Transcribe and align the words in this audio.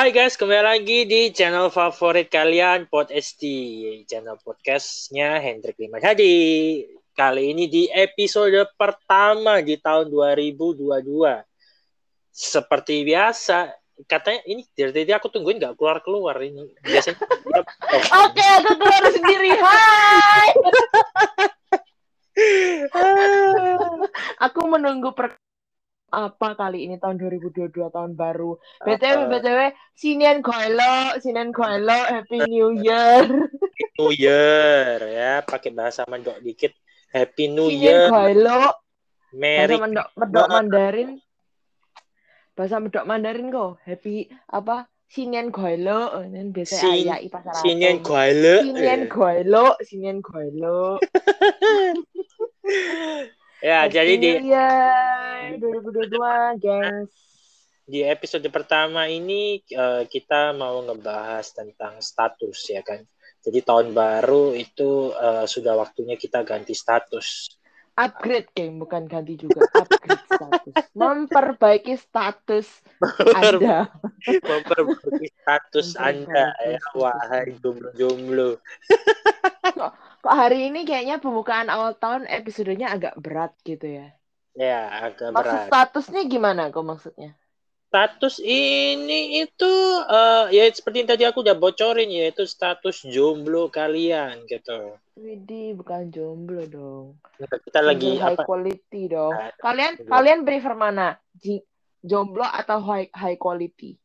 Hai 0.00 0.16
guys, 0.16 0.32
kembali 0.32 0.64
lagi 0.64 1.04
di 1.04 1.28
channel 1.28 1.68
favorit 1.68 2.32
kalian 2.32 2.88
Pod 2.88 3.12
SD, 3.12 3.44
channel 4.08 4.40
podcastnya 4.40 5.36
Hendrik 5.36 5.76
Liman 5.76 6.00
Hadi. 6.00 6.88
Kali 7.12 7.52
ini 7.52 7.68
di 7.68 7.84
episode 7.92 8.64
pertama 8.80 9.60
di 9.60 9.76
tahun 9.76 10.08
2022. 10.08 11.04
Seperti 12.32 13.04
biasa, 13.04 13.76
katanya 14.08 14.40
ini 14.48 14.64
dari 14.72 14.88
tadi 14.88 15.12
aku 15.12 15.28
tungguin 15.28 15.60
nggak 15.60 15.76
keluar 15.76 16.00
keluar 16.00 16.40
ini. 16.40 16.64
Biasanya. 16.80 17.20
Oke, 18.24 18.40
aku 18.56 18.72
keluar 18.80 19.04
sendiri. 19.12 19.52
Hai. 19.52 20.48
aku 24.48 24.60
menunggu 24.64 25.12
per 25.12 25.36
apa 26.10 26.58
kali 26.58 26.90
ini 26.90 26.98
tahun 26.98 27.22
2022 27.22 27.70
tahun 27.70 28.18
baru. 28.18 28.58
BTW 28.82 29.30
BTW 29.30 29.60
Sinian 29.94 30.42
Koelo, 30.42 31.14
Sinian 31.22 31.54
Koelo, 31.54 31.98
Happy 32.10 32.50
New 32.50 32.74
Year. 32.74 33.30
New 33.96 34.10
Year 34.10 34.98
ya, 35.06 35.32
pakai 35.46 35.70
bahasa 35.70 36.02
mendok 36.10 36.42
dikit. 36.42 36.74
Happy 37.14 37.46
New 37.46 37.70
Year. 37.70 38.10
Sinian 38.10 38.12
Koelo. 38.12 38.62
Merry 39.30 39.78
Bahasa 39.78 39.82
mendok, 39.86 40.06
mendok 40.18 40.48
Mandarin. 40.50 41.10
Bahasa 42.58 42.76
mendok 42.82 43.06
Mandarin 43.06 43.46
kok. 43.54 43.78
Happy 43.86 44.26
apa? 44.50 44.90
Sinian 45.10 45.50
Koelo. 45.54 46.22
Ini 46.22 46.50
biasa 46.50 46.74
Sin- 46.82 47.06
ayah 47.06 47.18
pasar 47.30 47.54
Sinian 47.62 48.02
Atom. 48.02 48.06
Kuala. 48.10 48.54
Sinian 48.62 49.02
Koelo, 49.06 49.66
Sinian 49.86 50.18
Koelo. 50.22 50.98
Ya, 53.60 53.84
jadi 53.86 54.12
di 54.16 54.30
Iya, 54.48 54.68
2022, 55.60 56.56
gengs. 56.56 57.12
di 57.84 58.06
episode 58.06 58.46
pertama 58.48 59.10
ini 59.10 59.60
eh, 59.66 60.02
kita 60.06 60.54
mau 60.54 60.80
ngebahas 60.80 61.44
tentang 61.52 61.98
status 62.00 62.58
ya 62.70 62.80
kan. 62.80 63.02
Jadi 63.40 63.60
tahun 63.60 63.92
baru 63.92 64.56
itu 64.56 65.12
eh, 65.12 65.44
sudah 65.44 65.76
waktunya 65.76 66.16
kita 66.16 66.40
ganti 66.40 66.72
status. 66.72 67.52
Upgrade, 67.98 68.48
geng, 68.56 68.80
bukan 68.80 69.04
ganti 69.04 69.36
juga. 69.36 69.60
Upgrade 69.76 70.24
status. 70.24 70.72
Memperbaiki 70.96 71.94
status 72.00 72.66
Anda. 73.36 73.92
Memperbaiki 74.24 75.28
status 75.36 75.88
Anda 76.00 76.56
ya, 76.64 76.80
wahai 76.96 77.52
jomblo-jomblo. 77.60 78.56
Kok 80.20 80.36
hari 80.36 80.68
ini 80.68 80.84
kayaknya 80.84 81.16
pembukaan 81.16 81.72
awal 81.72 81.96
tahun 81.96 82.28
episodenya 82.28 82.92
agak 82.92 83.16
berat 83.16 83.56
gitu 83.64 83.88
ya. 83.88 84.12
Ya, 84.52 85.08
agak 85.08 85.32
Maksud 85.32 85.48
berat. 85.48 85.68
statusnya 85.72 86.22
gimana 86.28 86.68
kok 86.68 86.84
maksudnya? 86.84 87.32
Status 87.90 88.38
ini 88.44 89.40
itu 89.42 89.72
eh, 90.06 90.44
ya 90.54 90.64
seperti 90.70 91.02
yang 91.02 91.10
tadi 91.10 91.24
aku 91.26 91.42
udah 91.42 91.56
bocorin 91.56 92.06
ya, 92.06 92.28
itu 92.30 92.44
status 92.44 93.02
jomblo 93.08 93.72
kalian 93.72 94.44
gitu. 94.46 94.94
Widih, 95.16 95.74
bukan 95.80 96.12
jomblo 96.12 96.62
dong. 96.70 97.06
Kita 97.40 97.80
lagi 97.80 98.20
high 98.20 98.36
apa? 98.36 98.44
quality 98.44 99.02
dong. 99.10 99.34
Nah, 99.34 99.50
Kalian 99.58 99.92
jomblo. 99.98 100.12
kalian 100.12 100.40
prefer 100.44 100.74
mana? 100.76 101.16
Ji- 101.34 101.64
Jomblo 102.00 102.48
atau 102.48 102.80
high 102.80 103.12
high 103.12 103.36
quality? 103.36 104.00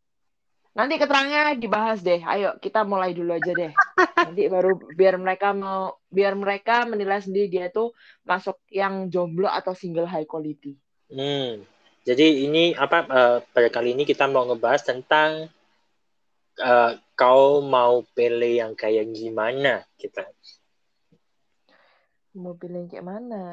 Nanti 0.75 0.99
keterangannya 0.99 1.55
dibahas 1.55 2.03
deh. 2.03 2.19
Ayo 2.19 2.59
kita 2.59 2.83
mulai 2.83 3.15
dulu 3.15 3.31
aja 3.31 3.55
deh. 3.55 3.71
Nanti 3.95 4.51
baru 4.51 4.75
biar 4.75 5.15
mereka 5.15 5.55
mau 5.55 5.95
biar 6.11 6.35
mereka 6.35 6.83
menilai 6.83 7.23
sendiri 7.23 7.47
dia 7.47 7.67
tuh 7.71 7.95
masuk 8.27 8.59
yang 8.67 9.07
jomblo 9.07 9.47
atau 9.47 9.71
single 9.71 10.07
high 10.07 10.27
quality. 10.27 10.75
Hmm. 11.07 11.63
Jadi 12.05 12.45
ini 12.45 12.75
apa 12.75 13.07
eh, 13.07 13.37
pada 13.49 13.69
kali 13.71 13.95
ini 13.95 14.03
kita 14.03 14.27
mau 14.27 14.45
ngebahas 14.45 14.83
tentang 14.83 15.47
eh, 16.59 16.91
kau 17.15 17.63
mau 17.63 18.03
pilih 18.13 18.53
yang 18.61 18.73
kayak 18.75 19.09
gimana 19.15 19.87
kita. 19.95 20.27
Mau 22.35 22.51
pilih 22.59 22.83
yang 22.83 22.89
kayak 22.91 23.07
mana? 23.07 23.43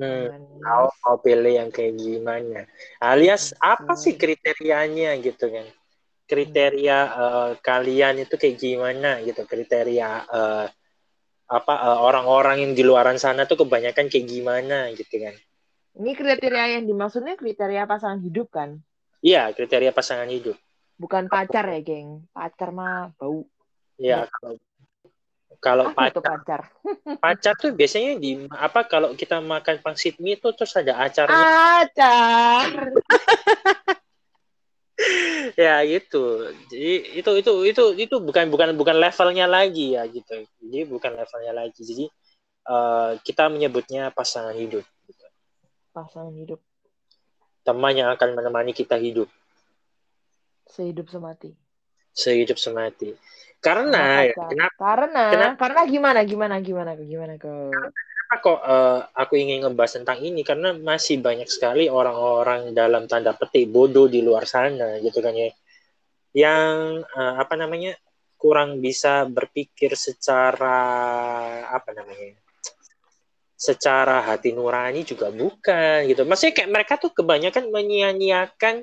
Hmm. 0.00 0.32
Kau 0.64 0.88
mau 1.04 1.16
pilih 1.20 1.52
yang 1.52 1.68
kayak 1.68 2.00
gimana? 2.00 2.64
Alias 2.96 3.52
apa 3.60 3.92
Hmm. 3.92 4.00
sih 4.00 4.16
kriterianya 4.16 5.20
gitu 5.20 5.52
kan? 5.52 5.68
Kriteria 6.32 6.98
eh, 7.12 7.50
kalian 7.60 8.24
itu 8.24 8.40
kayak 8.40 8.56
gimana 8.56 9.20
gitu? 9.20 9.44
Kriteria 9.44 10.10
eh, 10.24 10.66
apa 11.52 11.74
eh, 11.76 11.98
orang-orang 12.00 12.64
yang 12.64 12.72
di 12.72 12.80
luaran 12.80 13.20
sana 13.20 13.44
tuh 13.44 13.60
kebanyakan 13.68 14.08
kayak 14.08 14.24
gimana 14.24 14.88
gitu 14.96 15.20
kan? 15.20 15.36
Ini 15.92 16.16
kriteria 16.16 16.80
yang 16.80 16.88
dimaksudnya 16.88 17.36
kriteria 17.36 17.84
pasangan 17.84 18.24
hidup 18.24 18.48
kan? 18.48 18.80
Iya, 19.20 19.52
kriteria 19.52 19.92
pasangan 19.92 20.24
hidup. 20.32 20.56
Bukan 20.96 21.28
pacar 21.28 21.68
ya, 21.68 21.84
geng. 21.84 22.24
Pacar 22.32 22.72
mah 22.72 23.12
bau. 23.20 23.44
Ya, 24.00 24.24
kalau 24.32 24.56
kalau 25.62 25.84
itu 25.94 25.94
pacar 25.94 26.22
pacar? 26.24 26.60
pacar 27.22 27.54
tuh 27.54 27.70
biasanya 27.70 28.18
di 28.18 28.48
apa 28.50 28.82
kalau 28.88 29.14
kita 29.14 29.38
makan 29.38 29.78
pangsit 29.78 30.18
mie 30.18 30.40
itu 30.40 30.48
terus 30.56 30.74
ada 30.74 30.98
acarnya 30.98 31.38
Pacar. 31.38 32.66
ya 35.64 35.82
gitu 35.84 36.48
jadi 36.70 36.92
itu 37.18 37.30
itu 37.42 37.52
itu 37.68 37.84
itu 37.98 38.16
bukan 38.22 38.48
bukan 38.48 38.68
bukan 38.78 38.96
levelnya 38.98 39.46
lagi 39.50 39.96
ya 39.98 40.06
gitu 40.08 40.46
jadi 40.62 40.86
bukan 40.88 41.12
levelnya 41.18 41.52
lagi 41.52 41.80
jadi 41.82 42.04
eh, 42.68 43.10
kita 43.22 43.50
menyebutnya 43.50 44.14
pasangan 44.14 44.54
hidup 44.54 44.84
gitu. 45.08 45.24
Pasangan 45.92 46.32
hidup 46.32 46.60
teman 47.62 47.94
yang 47.94 48.10
akan 48.10 48.34
menemani 48.34 48.74
kita 48.74 48.98
hidup 48.98 49.30
sehidup 50.66 51.06
semati. 51.12 51.52
sehidup 52.12 52.58
semati 52.58 53.14
karena 53.62 54.26
ya, 54.26 54.34
Pacar. 54.34 54.50
kenapa 54.50 54.82
Karena 54.82 55.24
Kenapa? 55.30 55.56
karena 55.62 55.80
gimana 55.86 56.20
gimana 56.26 56.56
gimana 56.60 56.90
gimana 56.98 57.32
kok. 57.38 57.94
Kok 58.38 58.60
eh, 58.62 59.00
aku 59.18 59.34
ingin 59.36 59.66
ngebahas 59.66 60.00
tentang 60.00 60.22
ini? 60.22 60.46
Karena 60.46 60.72
masih 60.72 61.18
banyak 61.20 61.50
sekali 61.50 61.90
orang-orang 61.90 62.72
dalam 62.72 63.04
tanda 63.10 63.34
petik 63.36 63.68
bodoh 63.68 64.06
di 64.06 64.22
luar 64.24 64.46
sana 64.46 64.96
gitu 65.02 65.18
kan 65.18 65.34
ya. 65.34 65.50
Yang 66.32 67.04
eh, 67.12 67.34
apa 67.36 67.54
namanya 67.58 67.92
kurang 68.38 68.82
bisa 68.82 69.26
berpikir 69.28 69.94
secara 69.94 70.78
apa 71.70 71.90
namanya 71.94 72.42
secara 73.62 74.18
hati 74.26 74.50
nurani 74.50 75.06
juga 75.06 75.30
bukan 75.30 76.10
gitu. 76.10 76.26
Maksudnya 76.26 76.54
kayak 76.56 76.70
mereka 76.74 76.94
tuh 76.98 77.14
kebanyakan 77.14 77.70
menyia-nyiakan 77.70 78.82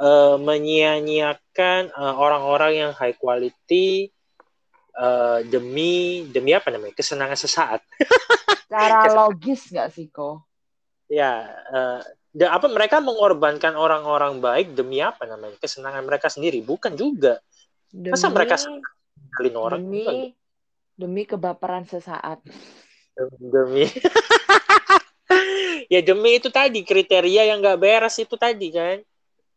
eh, 0.00 0.36
menyia-nyiakan 0.36 1.82
eh, 1.92 2.14
orang-orang 2.16 2.72
yang 2.76 2.92
high 2.92 3.16
quality 3.16 4.12
eh, 4.96 5.38
demi 5.48 6.26
demi 6.28 6.52
apa 6.52 6.68
namanya 6.68 6.92
kesenangan 6.92 7.38
sesaat 7.38 7.80
Cara 8.70 9.10
logis 9.18 9.68
nggak 9.74 9.90
sih 9.90 10.06
kok? 10.08 10.46
ya 11.10 11.42
da- 12.30 12.54
apa 12.54 12.70
mereka 12.70 13.02
mengorbankan 13.02 13.74
orang-orang 13.74 14.38
baik 14.38 14.78
demi 14.78 15.02
apa 15.02 15.26
namanya? 15.26 15.58
Kesenangan 15.58 16.06
mereka 16.06 16.30
sendiri. 16.30 16.62
Bukan 16.62 16.94
juga. 16.94 17.42
Demi 17.90 18.14
Masa 18.14 18.30
mereka 18.30 18.54
ngalin 19.34 19.56
orang? 19.58 19.80
demi 19.82 19.98
bukan 20.06 20.16
demi 20.94 21.22
kebaperan 21.26 21.84
sesaat. 21.90 22.38
demi. 23.40 23.90
Ya 25.90 25.98
demi 26.06 26.38
itu 26.38 26.46
tadi 26.54 26.86
kriteria 26.86 27.50
yang 27.50 27.58
nggak 27.58 27.78
beres 27.82 28.14
itu 28.22 28.38
tadi 28.38 28.70
kan 28.70 29.02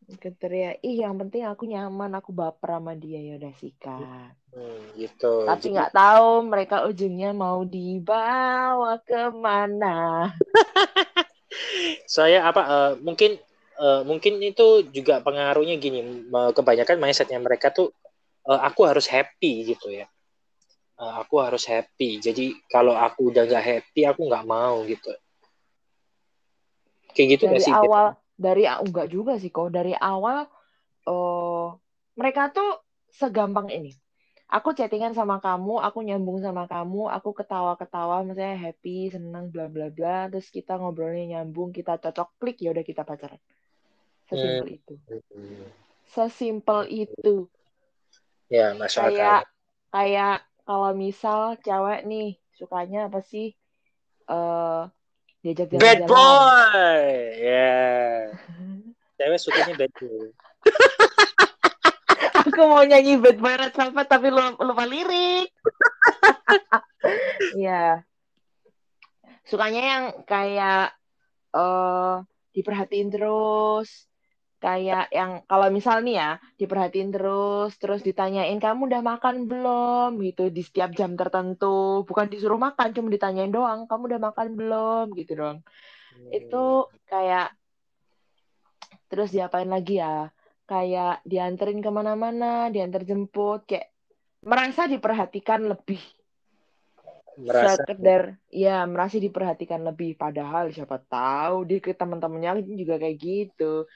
Kriteria, 0.03 0.79
ih 0.83 1.03
yang 1.03 1.15
penting 1.15 1.47
aku 1.47 1.63
nyaman, 1.63 2.11
aku 2.19 2.35
baper 2.35 2.79
sama 2.79 2.93
dia. 2.93 3.19
Ya 3.23 3.39
udah 3.39 3.53
sikat. 3.55 4.33
hmm, 4.51 4.81
gitu. 4.99 5.47
Tapi 5.47 5.59
Jadi, 5.67 5.73
nggak 5.75 5.91
tahu 5.95 6.29
mereka 6.47 6.75
ujungnya 6.87 7.31
mau 7.31 7.63
dibawa 7.63 8.99
ke 9.01 9.31
mana. 9.31 10.29
saya 12.09 12.49
apa 12.49 12.61
eh, 12.65 12.91
mungkin 12.99 13.37
eh, 13.79 14.01
mungkin 14.03 14.43
itu 14.43 14.87
juga 14.91 15.23
pengaruhnya 15.23 15.79
gini. 15.79 16.27
Kebanyakan 16.29 16.97
mindsetnya 16.99 17.39
mereka 17.39 17.71
tuh 17.71 17.91
eh, 18.47 18.59
aku 18.67 18.83
harus 18.83 19.07
happy 19.07 19.73
gitu 19.75 19.89
ya. 19.93 20.07
Aku 20.99 21.41
harus 21.41 21.65
happy. 21.67 22.21
Jadi 22.21 22.53
kalau 22.69 22.93
aku 22.93 23.33
udah 23.33 23.43
nggak 23.49 23.65
happy 23.65 24.07
aku 24.07 24.29
nggak 24.29 24.45
mau 24.45 24.85
gitu. 24.85 25.11
Kayak 27.13 27.27
gitu 27.37 27.43
Dari 27.45 27.61
sih 27.61 27.73
awal, 27.73 28.17
dari 28.43 28.67
enggak 28.67 29.07
juga 29.07 29.39
sih 29.39 29.47
kok. 29.47 29.71
Dari 29.71 29.95
awal, 29.95 30.43
eh 31.07 31.67
mereka 32.19 32.51
tuh 32.51 32.83
segampang 33.15 33.71
ini. 33.71 33.95
Aku 34.53 34.75
chattingan 34.77 35.17
sama 35.17 35.41
kamu, 35.41 35.81
aku 35.81 36.05
nyambung 36.05 36.37
sama 36.43 36.69
kamu, 36.69 37.09
aku 37.09 37.33
ketawa-ketawa, 37.33 38.21
misalnya 38.21 38.69
happy, 38.69 39.09
senang, 39.09 39.49
bla 39.49 39.65
bla 39.71 39.89
bla. 39.89 40.29
Terus 40.29 40.51
kita 40.53 40.77
ngobrolnya 40.77 41.39
nyambung, 41.39 41.73
kita 41.73 41.97
cocok, 41.97 42.37
klik 42.37 42.61
ya 42.61 42.69
udah 42.69 42.85
kita 42.85 43.01
pacaran. 43.01 43.41
Sesimpel 44.29 44.67
itu. 44.77 44.93
Hmm, 45.09 45.65
Sesimpel 46.05 46.79
itu. 46.91 47.49
ya 48.51 48.77
masuk 48.77 49.09
Kayak 49.09 49.49
kayak 49.89 50.45
kalau 50.67 50.91
misal 50.93 51.57
cewek 51.65 52.05
nih 52.05 52.37
sukanya 52.53 53.09
apa 53.09 53.25
sih? 53.25 53.57
Eh 54.29 54.83
diajak 55.43 55.67
bad 55.75 56.07
jalan-jalan. 56.07 56.07
boy 56.07 57.11
ya 57.43 57.75
cewek 59.19 59.39
sukanya 59.39 59.73
bad 59.75 59.93
boy 59.99 60.31
aku 62.43 62.61
mau 62.67 62.83
nyanyi 62.83 63.17
Bad 63.17 63.37
Boy 63.39 63.55
Red 63.55 63.73
Velvet 63.73 64.07
tapi 64.07 64.27
lupa, 64.29 64.59
lupa 64.61 64.83
lirik. 64.85 65.49
Iya. 67.59 67.99
Sukanya 69.43 69.81
yang 69.83 70.03
kayak 70.23 70.95
uh, 71.51 72.23
diperhatiin 72.55 73.11
terus, 73.11 74.07
kayak 74.63 75.11
yang 75.11 75.43
kalau 75.43 75.67
misal 75.67 75.99
nih 75.99 76.15
ya 76.15 76.29
diperhatiin 76.55 77.11
terus 77.11 77.75
terus 77.75 77.99
ditanyain 77.99 78.55
kamu 78.63 78.87
udah 78.87 79.03
makan 79.03 79.51
belum? 79.51 80.15
Gitu 80.23 80.47
di 80.47 80.63
setiap 80.63 80.95
jam 80.95 81.19
tertentu. 81.19 82.07
Bukan 82.07 82.31
disuruh 82.31 82.55
makan 82.55 82.95
cuma 82.95 83.11
ditanyain 83.11 83.51
doang 83.51 83.83
kamu 83.91 84.15
udah 84.15 84.21
makan 84.31 84.47
belum? 84.55 85.05
Gitu 85.19 85.35
dong. 85.35 85.59
Hmm. 86.13 86.29
itu 86.29 86.65
kayak 87.09 87.57
terus 89.11 89.35
diapain 89.35 89.67
lagi 89.67 89.99
ya? 89.99 90.31
Kayak 90.63 91.19
dianterin 91.27 91.83
ke 91.83 91.91
mana-mana 91.91 92.71
diantar 92.71 93.03
jemput 93.03 93.67
kayak 93.67 93.91
merasa 94.47 94.87
diperhatikan 94.87 95.67
lebih. 95.67 95.99
Merasa. 97.33 97.83
Sekedar 97.83 98.39
ya 98.47 98.87
merasa 98.87 99.19
diperhatikan 99.19 99.83
lebih. 99.83 100.15
Padahal 100.15 100.71
siapa 100.71 101.03
tahu 101.03 101.67
di 101.67 101.83
teman-temannya 101.83 102.63
juga 102.79 102.95
kayak 102.95 103.17
gitu 103.19 103.91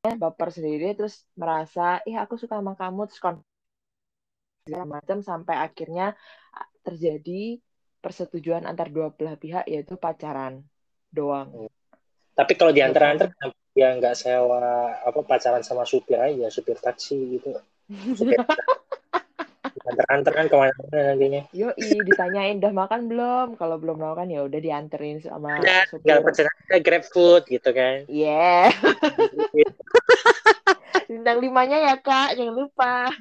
baper 0.00 0.48
sendiri 0.48 0.96
terus 0.96 1.28
merasa 1.36 2.00
ih 2.08 2.16
aku 2.16 2.40
suka 2.40 2.56
sama 2.56 2.72
kamu 2.72 3.04
terus 3.08 3.20
kon 3.20 3.36
macam 4.70 5.18
sampai 5.20 5.56
akhirnya 5.60 6.14
terjadi 6.84 7.58
persetujuan 8.00 8.64
antar 8.64 8.88
dua 8.88 9.12
belah 9.12 9.36
pihak 9.36 9.68
yaitu 9.68 9.98
pacaran 10.00 10.64
doang. 11.12 11.68
Tapi 12.32 12.52
kalau 12.56 12.72
di 12.72 12.80
antara 12.80 13.12
antar 13.12 13.28
ya 13.76 13.92
nggak 13.94 14.16
sewa 14.16 14.94
apa 15.04 15.20
pacaran 15.26 15.60
sama 15.60 15.84
supir 15.84 16.16
aja 16.16 16.48
supir 16.48 16.78
taksi 16.80 17.38
gitu. 17.38 17.50
antar-antar 19.90 20.32
kan 20.32 20.46
ke 20.46 20.56
mana-mana 20.56 20.98
nantinya. 21.12 21.42
Yo, 21.50 21.74
ditanyain 21.78 22.62
udah 22.62 22.72
makan 22.72 23.10
belum? 23.10 23.46
Kalau 23.58 23.76
belum 23.76 23.98
makan 23.98 24.30
ya 24.30 24.46
udah 24.46 24.60
dianterin 24.62 25.18
sama 25.20 25.58
ya, 25.60 25.84
supir. 25.90 26.22
pesen 26.22 26.46
aja 26.46 26.76
grab 26.78 27.04
food 27.04 27.42
gitu 27.50 27.70
kan. 27.74 28.06
Iya. 28.06 28.70
Yeah. 29.52 29.70
Bintang 31.10 31.42
limanya 31.42 31.90
ya 31.90 31.94
kak, 31.98 32.38
jangan 32.38 32.54
lupa. 32.54 33.10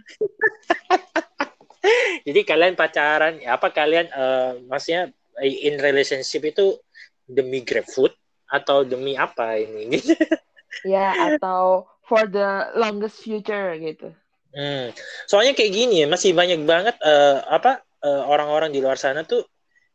Jadi 2.27 2.39
kalian 2.45 2.77
pacaran, 2.77 3.42
ya 3.42 3.57
apa 3.57 3.74
kalian, 3.74 4.07
uh, 4.13 4.62
maksudnya 4.69 5.10
in 5.42 5.80
relationship 5.80 6.45
itu 6.45 6.77
demi 7.25 7.66
grab 7.66 7.88
food 7.88 8.13
atau 8.50 8.86
demi 8.86 9.16
apa 9.16 9.57
ini? 9.57 9.98
ya 10.94 11.33
atau 11.33 11.86
for 12.06 12.30
the 12.30 12.74
longest 12.77 13.21
future 13.21 13.74
gitu. 13.77 14.13
Hmm. 14.50 14.90
Soalnya 15.30 15.54
kayak 15.54 15.72
gini 15.74 15.96
ya, 16.04 16.07
masih 16.10 16.34
banyak 16.34 16.66
banget 16.66 16.96
uh, 17.06 17.46
apa 17.46 17.86
uh, 18.01 18.24
orang-orang 18.25 18.74
di 18.74 18.81
luar 18.81 18.98
sana 18.98 19.22
tuh 19.22 19.46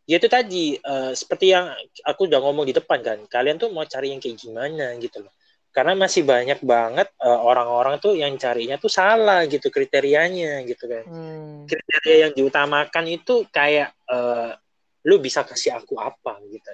ya 0.04 0.20
itu 0.20 0.28
tadi 0.28 0.76
uh, 0.78 1.16
seperti 1.16 1.56
yang 1.56 1.72
aku 2.04 2.28
udah 2.30 2.38
ngomong 2.38 2.68
di 2.68 2.74
depan 2.76 3.02
kan. 3.02 3.18
Kalian 3.26 3.58
tuh 3.58 3.74
mau 3.74 3.82
cari 3.88 4.14
yang 4.14 4.20
kayak 4.22 4.38
gimana 4.38 4.94
gitu 5.00 5.24
loh. 5.24 5.32
Karena 5.74 5.98
masih 5.98 6.22
banyak 6.22 6.62
banget 6.62 7.10
uh, 7.18 7.40
orang-orang 7.42 7.98
tuh 7.98 8.14
yang 8.14 8.38
carinya 8.38 8.78
tuh 8.78 8.86
salah 8.86 9.42
gitu 9.50 9.74
kriterianya 9.74 10.62
gitu 10.70 10.86
kan. 10.86 11.02
Hmm. 11.02 11.66
Kriteria 11.66 12.30
yang 12.30 12.32
diutamakan 12.38 13.04
itu 13.10 13.42
kayak 13.50 13.90
uh, 14.06 14.54
lu 15.02 15.18
bisa 15.18 15.42
kasih 15.42 15.74
aku 15.82 15.98
apa 15.98 16.38
gitu. 16.46 16.70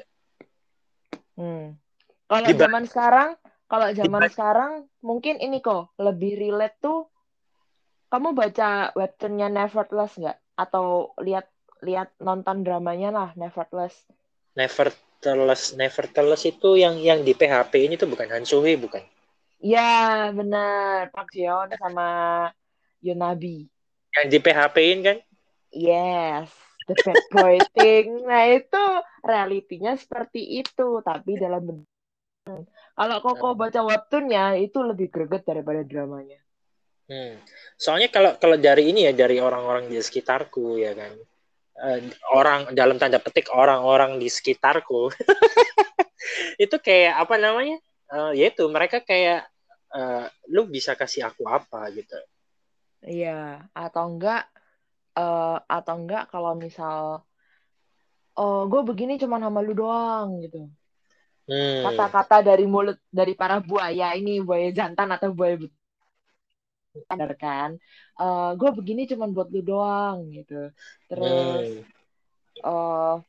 Hmm. 1.40 1.80
Kalau 2.28 2.50
zaman 2.52 2.84
sekarang, 2.84 3.30
kalau 3.64 3.88
zaman 3.96 4.22
sekarang 4.28 4.72
mungkin 5.00 5.40
ini 5.40 5.64
kok 5.64 5.96
lebih 5.96 6.36
relate 6.36 6.76
tuh 6.78 7.08
kamu 8.10 8.34
baca 8.34 8.90
webtoonnya 8.98 9.48
Nevertheless 9.48 10.18
nggak? 10.18 10.38
Atau 10.58 11.16
lihat 11.22 11.46
lihat 11.80 12.12
nonton 12.20 12.66
dramanya 12.66 13.08
lah 13.14 13.28
Nevertheless? 13.38 13.96
Nevertheless, 14.58 15.72
Nevertheless 15.78 16.42
itu 16.44 16.76
yang 16.76 16.98
yang 16.98 17.22
di 17.22 17.32
PHP 17.32 17.86
ini 17.86 17.94
tuh 17.94 18.10
bukan 18.10 18.28
Han 18.28 18.44
Hee 18.44 18.76
bukan? 18.76 19.00
Ya 19.60 20.28
benar 20.34 21.14
Park 21.14 21.32
Jeon 21.32 21.70
sama 21.78 22.08
Yonabi. 23.00 23.70
Yang 24.18 24.26
di 24.26 24.38
PHP-in 24.42 24.98
kan? 25.06 25.18
Yes, 25.70 26.50
the 26.90 26.98
bad 27.06 27.22
boy 27.30 27.62
thing. 27.78 28.26
Nah 28.26 28.50
itu 28.50 28.84
realitinya 29.22 29.94
seperti 29.94 30.60
itu, 30.60 30.98
tapi 31.06 31.38
dalam 31.38 31.62
bentuk 31.62 31.90
kalau 32.96 33.16
Koko 33.22 33.54
nah. 33.54 33.68
baca 33.68 33.80
webtoonnya 33.84 34.44
itu 34.60 34.78
lebih 34.80 35.12
greget 35.12 35.44
daripada 35.44 35.84
dramanya. 35.84 36.39
Hmm. 37.10 37.34
Soalnya 37.74 38.06
kalau 38.14 38.38
kalau 38.38 38.54
dari 38.54 38.94
ini 38.94 39.10
ya 39.10 39.12
dari 39.12 39.42
orang-orang 39.42 39.90
di 39.90 39.98
sekitarku 39.98 40.78
ya 40.78 40.94
kan. 40.94 41.12
Uh, 41.80 42.00
orang 42.36 42.76
dalam 42.76 43.00
tanda 43.00 43.16
petik 43.16 43.48
orang-orang 43.56 44.20
di 44.20 44.28
sekitarku 44.28 45.08
itu 46.64 46.76
kayak 46.78 47.18
apa 47.18 47.34
namanya? 47.34 47.82
Uh, 48.10 48.30
yaitu 48.36 48.68
mereka 48.70 49.02
kayak 49.02 49.48
uh, 49.90 50.30
lu 50.46 50.70
bisa 50.70 50.94
kasih 50.94 51.26
aku 51.26 51.50
apa 51.50 51.90
gitu. 51.90 52.14
Iya, 53.00 53.64
atau 53.72 54.12
enggak 54.12 54.44
uh, 55.16 55.58
atau 55.66 55.94
enggak 55.98 56.28
kalau 56.30 56.52
misal 56.54 57.24
oh 58.38 58.60
gue 58.70 58.82
begini 58.86 59.18
cuma 59.18 59.42
sama 59.42 59.58
lu 59.64 59.74
doang 59.74 60.38
gitu. 60.46 60.70
Hmm. 61.50 61.82
Kata-kata 61.90 62.44
hmm. 62.44 62.46
dari 62.46 62.66
mulut 62.70 62.98
dari 63.10 63.34
para 63.34 63.58
buaya 63.58 64.14
ini 64.14 64.38
buaya 64.38 64.70
jantan 64.70 65.10
atau 65.10 65.34
buaya 65.34 65.58
sadar 67.06 67.32
kan? 67.38 67.70
Uh, 68.18 68.24
eh, 68.24 68.50
gue 68.58 68.70
begini 68.74 69.06
cuma 69.06 69.30
buat 69.30 69.48
lu 69.50 69.62
doang 69.62 70.30
gitu. 70.34 70.74
Terus 71.06 71.84
uh, 72.66 73.22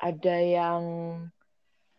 ada 0.00 0.36
yang 0.40 0.82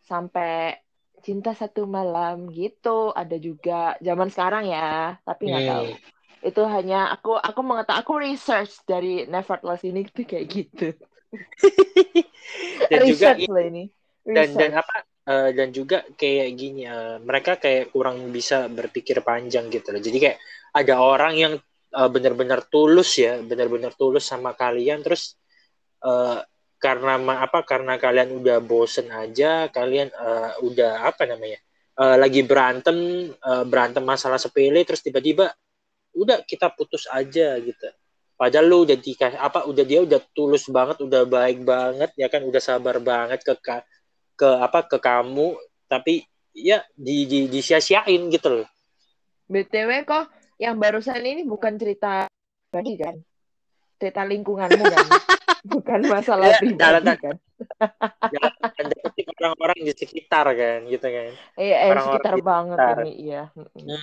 sampai 0.06 0.78
cinta 1.22 1.54
satu 1.54 1.86
malam 1.90 2.50
gitu. 2.54 3.14
Ada 3.14 3.38
juga 3.42 3.98
zaman 4.02 4.30
sekarang 4.30 4.70
ya 4.70 5.18
tapi 5.26 5.50
nggak 5.50 5.64
hmm. 5.66 5.72
tahu. 5.74 5.86
Itu 6.46 6.62
hanya 6.70 7.10
aku 7.10 7.38
aku 7.38 7.62
mengetahui 7.66 8.02
aku 8.02 8.14
research 8.22 8.78
dari 8.86 9.26
Nevertheless 9.26 9.82
ini 9.86 10.06
itu 10.06 10.22
kayak 10.26 10.46
gitu. 10.50 10.88
Dan 12.92 13.00
research 13.02 13.50
juga 13.50 13.62
ini. 13.66 13.90
Dan 14.26 14.58
dan 14.58 14.82
apa 14.82 15.06
uh, 15.28 15.50
dan 15.54 15.74
juga 15.74 16.06
kayak 16.18 16.50
gini 16.56 16.86
uh, 16.88 17.22
mereka 17.22 17.58
kayak 17.58 17.92
kurang 17.92 18.30
bisa 18.30 18.70
berpikir 18.72 19.22
panjang 19.22 19.70
gitu 19.70 19.94
loh 19.94 20.02
jadi 20.02 20.18
kayak 20.18 20.38
ada 20.76 21.00
orang 21.00 21.34
yang 21.40 21.54
uh, 21.96 22.10
benar-benar 22.12 22.68
tulus 22.68 23.16
ya, 23.16 23.40
benar-benar 23.40 23.96
tulus 23.96 24.28
sama 24.28 24.52
kalian 24.52 25.00
terus 25.00 25.40
uh, 26.04 26.44
karena 26.76 27.18
apa 27.40 27.64
karena 27.64 27.96
kalian 27.96 28.36
udah 28.36 28.60
bosen 28.60 29.08
aja, 29.10 29.72
kalian 29.72 30.12
uh, 30.12 30.60
udah 30.62 31.08
apa 31.08 31.24
namanya? 31.26 31.58
Uh, 31.96 32.20
lagi 32.20 32.44
berantem 32.44 33.32
uh, 33.40 33.64
berantem 33.64 34.04
masalah 34.04 34.36
sepele 34.36 34.84
terus 34.84 35.00
tiba-tiba 35.00 35.56
udah 36.12 36.44
kita 36.44 36.68
putus 36.76 37.08
aja 37.08 37.56
gitu. 37.56 37.88
Padahal 38.36 38.68
lu 38.68 38.84
udah 38.84 39.00
dikasih 39.00 39.40
apa 39.40 39.64
udah 39.64 39.84
dia 39.88 40.04
udah 40.04 40.20
tulus 40.36 40.68
banget, 40.68 41.00
udah 41.00 41.24
baik 41.24 41.64
banget 41.64 42.12
ya 42.20 42.28
kan, 42.28 42.44
udah 42.44 42.60
sabar 42.60 43.00
banget 43.00 43.40
ke 43.48 43.56
ke 44.36 44.50
apa 44.62 44.84
ke 44.86 45.00
kamu 45.00 45.56
tapi 45.88 46.28
ya 46.56 46.84
di 46.96 47.28
di 47.28 47.52
disia-siain 47.52 48.32
gitu 48.32 48.62
loh. 48.62 48.68
BTW 49.52 50.08
kok 50.08 50.32
yang 50.58 50.80
barusan 50.80 51.20
ini 51.22 51.44
bukan 51.44 51.76
cerita 51.76 52.26
pribadi 52.72 52.94
kan? 53.00 53.16
Cerita 54.00 54.22
lingkunganmu 54.24 54.84
kan? 54.84 55.08
bukan 55.72 56.00
masalah 56.08 56.56
ya, 56.56 56.60
pribadi 56.62 56.80
jalan, 56.80 57.04
kan? 57.20 57.36
orang-orang 59.40 59.80
di 59.84 59.94
sekitar 59.96 60.46
kan, 60.52 60.80
gitu 60.90 61.08
kan? 61.08 61.32
Iya, 61.56 61.78
eh, 61.88 61.92
orang 61.92 62.06
sekitar 62.12 62.34
banget 62.42 62.78
sekitar. 62.78 62.98
ini, 63.04 63.14
iya. 63.20 63.44
Hmm. 63.54 64.00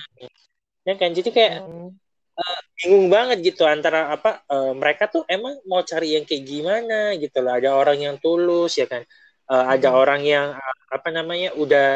Ya 0.83 0.93
kan, 0.99 1.09
jadi 1.15 1.29
kayak 1.31 1.53
hmm. 1.63 1.89
uh, 2.35 2.59
bingung 2.81 3.07
banget 3.07 3.37
gitu 3.45 3.63
antara 3.63 4.11
apa 4.11 4.43
uh, 4.49 4.73
mereka 4.75 5.07
tuh 5.07 5.23
emang 5.29 5.59
mau 5.69 5.85
cari 5.85 6.17
yang 6.17 6.25
kayak 6.27 6.43
gimana 6.43 7.15
gitu 7.19 7.37
loh. 7.39 7.53
Ada 7.55 7.69
orang 7.71 7.97
yang 7.99 8.15
tulus 8.19 8.75
ya 8.75 8.89
kan, 8.89 9.05
uh, 9.49 9.65
ada 9.67 9.89
hmm. 9.91 9.99
orang 9.99 10.21
yang 10.23 10.47
uh, 10.55 10.77
apa 10.93 11.09
namanya 11.09 11.49
udah 11.57 11.89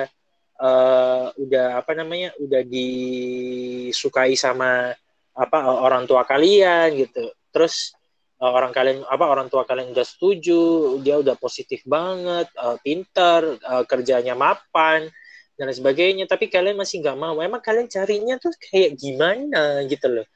uh, 0.59 1.25
udah 1.37 1.79
apa 1.79 1.91
namanya 1.93 2.33
udah 2.41 2.61
disukai 2.65 4.33
sama 4.35 4.93
apa 5.37 5.57
orang 5.69 6.09
tua 6.09 6.25
kalian 6.25 6.97
gitu. 6.97 7.29
Terus 7.53 7.93
uh, 8.41 8.51
orang 8.51 8.73
kalian 8.73 9.05
apa 9.05 9.25
orang 9.29 9.47
tua 9.47 9.63
kalian 9.63 9.93
udah 9.93 10.05
setuju 10.05 10.97
dia 11.05 11.21
udah 11.21 11.37
positif 11.37 11.85
banget 11.85 12.49
uh, 12.57 12.75
pinter 12.81 13.61
uh, 13.61 13.85
kerjanya 13.85 14.33
mapan 14.33 15.07
dan 15.55 15.69
sebagainya. 15.69 16.25
Tapi 16.25 16.49
kalian 16.49 16.77
masih 16.77 17.05
nggak 17.05 17.17
mau. 17.17 17.37
Emang 17.39 17.61
kalian 17.61 17.85
carinya 17.85 18.35
tuh 18.41 18.53
kayak 18.57 18.97
gimana 18.97 19.85
gitu 19.85 20.09
loh. 20.09 20.27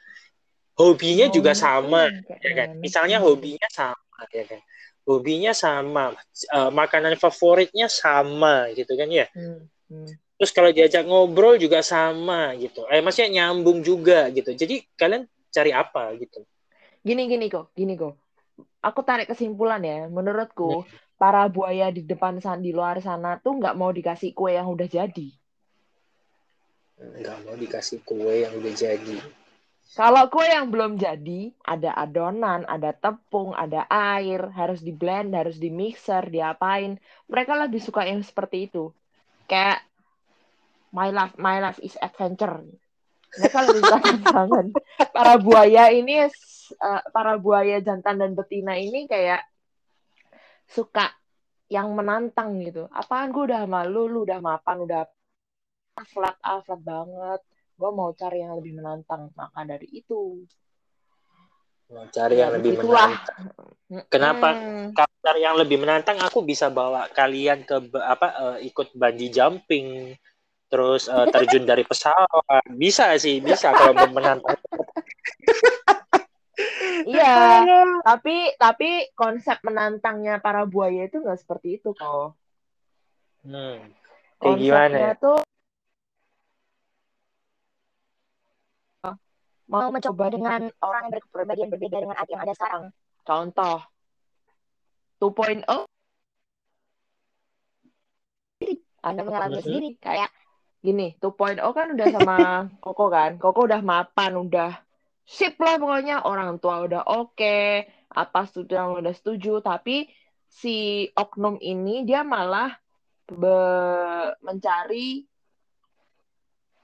Hobinya 0.77 1.27
oh, 1.29 1.33
juga 1.35 1.51
sama 1.51 2.09
ya 2.41 2.51
kan? 2.55 2.79
misalnya 2.79 3.21
hobinya 3.21 3.67
sama 3.69 4.23
ya 4.33 4.47
kan 4.47 4.61
hobinya 5.07 5.51
sama 5.55 6.13
uh, 6.53 6.69
makanan 6.69 7.17
favoritnya 7.17 7.89
sama 7.89 8.69
gitu 8.73 8.93
kan 8.93 9.09
ya 9.09 9.25
hmm. 9.33 9.61
Hmm. 9.91 10.11
terus 10.37 10.51
kalau 10.53 10.69
diajak 10.69 11.05
ngobrol 11.05 11.57
juga 11.57 11.81
sama 11.85 12.53
gitu 12.57 12.85
eh 12.87 13.01
maksudnya 13.01 13.43
nyambung 13.43 13.81
juga 13.81 14.29
gitu 14.33 14.53
jadi 14.53 14.81
kalian 14.95 15.25
cari 15.51 15.71
apa 15.75 16.15
gitu 16.17 16.45
Gini 17.01 17.25
gini 17.25 17.49
kok, 17.49 17.73
gini 17.73 17.97
kok. 17.97 18.13
Aku 18.85 19.01
tarik 19.01 19.25
kesimpulan 19.25 19.81
ya. 19.81 20.05
Menurutku 20.05 20.85
para 21.17 21.49
buaya 21.49 21.89
di 21.89 22.05
depan 22.05 22.37
sana, 22.37 22.61
di 22.61 22.69
luar 22.69 23.01
sana 23.01 23.41
tuh 23.41 23.57
nggak 23.57 23.73
mau 23.73 23.89
dikasih 23.89 24.37
kue 24.37 24.53
yang 24.53 24.69
udah 24.69 24.85
jadi. 24.85 25.29
nggak 27.01 27.37
mau 27.49 27.57
dikasih 27.57 28.05
kue 28.05 28.45
yang 28.45 28.53
udah 28.61 28.73
jadi 28.77 29.17
Kalau 29.91 30.31
kue 30.31 30.47
yang 30.47 30.71
belum 30.71 30.95
jadi, 30.95 31.51
ada 31.67 31.91
adonan, 31.99 32.63
ada 32.63 32.95
tepung, 32.95 33.51
ada 33.51 33.83
air, 33.91 34.47
harus 34.55 34.79
di 34.79 34.95
blend, 34.95 35.35
harus 35.35 35.59
di 35.59 35.67
mixer, 35.67 36.31
diapain. 36.31 36.95
Mereka 37.27 37.59
lebih 37.67 37.83
suka 37.83 38.07
yang 38.07 38.23
seperti 38.23 38.71
itu. 38.71 38.95
Kayak 39.51 39.83
my 40.95 41.11
life, 41.11 41.35
my 41.35 41.59
life 41.59 41.79
is 41.83 41.99
adventure. 41.99 42.63
Mereka 43.35 43.57
lebih 43.67 43.81
suka 43.83 43.99
tantangan. 44.07 44.65
Para 45.11 45.35
buaya 45.35 45.91
ini, 45.91 46.23
uh, 46.79 47.03
para 47.11 47.35
buaya 47.35 47.83
jantan 47.83 48.15
dan 48.15 48.31
betina 48.31 48.79
ini 48.79 49.11
kayak 49.11 49.43
suka 50.71 51.11
yang 51.67 51.91
menantang 51.91 52.63
gitu. 52.63 52.87
Apaan 52.95 53.35
gue 53.35 53.43
udah 53.43 53.67
malu, 53.67 54.07
lu 54.07 54.23
udah 54.23 54.39
mapan, 54.39 54.87
udah 54.87 55.03
flat, 56.07 56.39
ah, 56.47 56.63
flat 56.63 56.79
banget 56.79 57.43
gue 57.81 57.89
mau 57.89 58.13
cari 58.13 58.45
yang 58.45 58.53
lebih 58.61 58.77
menantang 58.77 59.33
maka 59.33 59.65
dari 59.65 59.89
itu. 59.89 60.45
Mau 61.89 62.05
cari 62.13 62.37
yang 62.37 62.53
Ya, 62.53 62.55
lebih 62.61 62.77
menantang. 62.77 63.41
Kenapa? 64.07 64.49
Hmm, 64.53 64.93
kalau 64.93 65.15
cari 65.25 65.41
yang 65.41 65.57
lebih 65.57 65.77
menantang 65.81 66.21
aku 66.21 66.45
bisa 66.45 66.69
bawa 66.69 67.09
kalian 67.11 67.65
ke 67.65 67.81
apa 67.97 68.27
eh, 68.61 68.69
ikut 68.69 68.93
bungee 68.93 69.33
jumping 69.33 70.13
terus 70.69 71.09
eh, 71.09 71.25
terjun 71.33 71.65
dari 71.65 71.81
pesawat. 71.81 72.69
Bisa 72.77 73.17
sih 73.17 73.41
bisa 73.41 73.73
kalau 73.73 73.97
mau 73.97 74.13
menantang. 74.13 74.61
Iya 77.01 77.71
tapi 78.01 78.35
tapi 78.57 78.89
konsep 79.13 79.61
menantangnya 79.61 80.41
para 80.41 80.65
buaya 80.65 81.05
itu 81.05 81.21
nggak 81.21 81.39
seperti 81.39 81.81
itu 81.81 81.93
kok 81.93 82.33
hmm. 83.45 83.77
kayak 84.41 84.57
gimana 84.57 84.95
ya? 84.97 85.09
konsepnya 85.13 85.13
tuh 85.21 85.39
mau 89.71 89.87
mencoba 89.95 90.25
dengan 90.35 90.61
orang 90.83 91.01
yang 91.07 91.13
berkepribadian 91.15 91.69
berbeda 91.71 91.97
dengan 92.03 92.17
arti 92.19 92.31
yang 92.35 92.43
ada 92.43 92.53
sekarang. 92.59 92.83
Contoh. 93.23 93.77
2.0 95.21 95.85
anda 99.01 99.21
mengalami 99.25 99.57
Mhm. 99.57 99.65
sendiri 99.65 99.89
kayak 100.01 100.29
gini 100.81 101.13
2.0 101.21 101.61
kan 101.77 101.87
udah 101.93 102.07
sama 102.09 102.35
Koko 102.83 103.05
kan? 103.13 103.37
Koko 103.37 103.59
udah 103.69 103.81
mapan 103.85 104.31
udah 104.37 104.71
sip 105.25 105.57
lah 105.61 105.77
pokoknya. 105.81 106.25
Orang 106.25 106.57
tua 106.61 106.81
udah 106.85 107.01
oke 107.05 107.85
apa 108.11 108.41
sudah 108.49 108.97
udah 108.97 109.13
setuju. 109.13 109.61
Tapi 109.61 110.09
si 110.49 111.05
oknum 111.13 111.61
ini 111.61 112.01
dia 112.01 112.25
malah 112.25 112.73
be- 113.29 114.33
mencari 114.41 115.25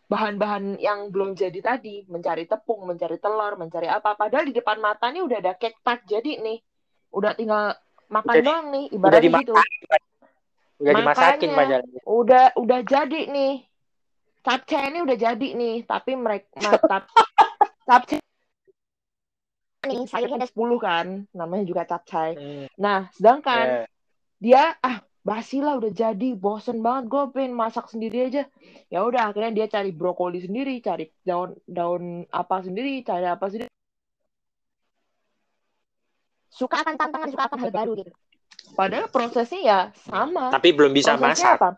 bahan-bahan 0.07 0.79
yang 0.79 1.11
belum 1.11 1.35
jadi 1.35 1.59
tadi 1.59 2.07
mencari 2.07 2.47
tepung 2.47 2.87
mencari 2.87 3.19
telur 3.19 3.59
mencari 3.59 3.91
apa 3.91 4.15
padahal 4.15 4.47
di 4.47 4.55
depan 4.55 4.79
mata 4.79 5.11
nih 5.11 5.19
udah 5.19 5.37
ada 5.43 5.53
cake 5.59 5.83
tart 5.83 6.07
jadi 6.07 6.39
nih 6.39 6.63
udah 7.11 7.35
tinggal 7.35 7.75
makan 8.07 8.33
Udah 8.39 8.43
doang 8.43 8.67
nih 8.71 8.85
udah 8.87 8.95
ibaratnya 8.95 9.39
gitu. 9.43 9.53
udah 10.77 10.93
dimasakin 10.95 11.49
padahal 11.51 11.83
udah 12.07 12.45
udah 12.55 12.79
jadi 12.87 13.21
nih. 13.27 13.53
Capcay 14.47 14.95
ini 14.95 14.99
udah 15.03 15.17
jadi 15.19 15.47
nih 15.59 15.75
tapi 15.83 16.15
mereka 16.15 16.47
mata 16.63 17.03
capcay 17.83 18.19
nih 19.87 20.07
sayurnya 20.07 20.39
ada 20.39 20.47
10 20.47 20.79
kan 20.79 21.07
namanya 21.35 21.63
juga 21.67 21.83
capcay. 21.83 22.31
Hmm, 22.39 22.65
nah 22.79 23.11
sedangkan 23.11 23.65
ya. 23.67 23.83
dia 24.39 24.63
ah 24.79 25.03
basi 25.27 25.57
lah 25.65 25.73
udah 25.79 25.91
jadi. 25.91 26.29
Bosen 26.39 26.79
banget. 26.85 27.03
Gue 27.11 27.23
pengen 27.35 27.53
masak 27.61 27.85
sendiri 27.91 28.17
aja. 28.31 28.43
Ya 28.87 28.99
udah 29.03 29.21
akhirnya 29.29 29.51
dia 29.51 29.67
cari 29.67 29.91
brokoli 29.91 30.39
sendiri 30.39 30.79
cari 30.79 31.11
daun 31.27 31.51
daun 31.67 32.03
apa 32.31 32.63
sendiri 32.63 33.03
cari 33.03 33.27
apa 33.27 33.45
sendiri. 33.51 33.67
Suka 36.47 36.75
akan 36.81 36.95
tantangan 36.95 37.29
suka 37.29 37.43
akan 37.51 37.59
hal 37.59 37.71
baru 37.75 37.91
gitu. 37.99 38.11
Padahal 38.73 39.07
prosesnya 39.11 39.61
ya 39.61 39.79
sama. 40.07 40.47
Tapi 40.49 40.69
belum 40.71 40.91
bisa 40.95 41.13
prosesnya 41.19 41.51
masak. 41.53 41.59
apa? 41.59 41.69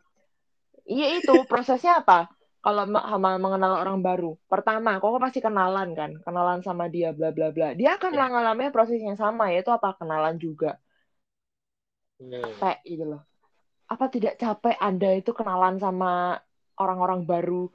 Iya 0.86 1.08
itu 1.22 1.36
prosesnya 1.50 1.94
apa? 2.06 2.29
Kalau 2.60 2.84
mengenal 3.39 3.79
orang 3.79 4.03
baru. 4.03 4.36
Pertama 4.51 5.00
kok 5.00 5.15
pasti 5.24 5.39
kenalan 5.39 5.96
kan? 5.96 6.12
Kenalan 6.22 6.60
sama 6.60 6.91
dia 6.91 7.15
bla 7.15 7.32
bla 7.32 7.50
bla. 7.56 7.72
Dia 7.74 7.96
akan 7.96 8.12
Ya. 8.13 8.20
mengalami 8.27 8.68
proses 8.70 9.00
yang 9.00 9.15
sama 9.15 9.50
yaitu 9.53 9.72
apa? 9.72 9.96
Kenalan 9.96 10.36
juga. 10.38 10.75
Hmm. 12.20 12.36
capek 12.44 12.77
gitu 12.84 13.06
loh. 13.15 13.28
Apa 13.89 14.05
tidak 14.08 14.38
capek 14.38 14.77
Anda 14.77 15.17
itu 15.17 15.34
kenalan 15.34 15.81
sama 15.81 16.38
orang-orang 16.77 17.25
baru? 17.25 17.65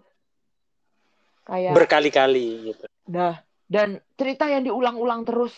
Kayak, 1.45 1.77
berkali-kali 1.77 2.73
gitu 2.73 2.85
nah, 3.05 3.37
dan 3.69 4.01
cerita 4.17 4.49
yang 4.49 4.65
diulang-ulang 4.65 5.29
terus. 5.29 5.53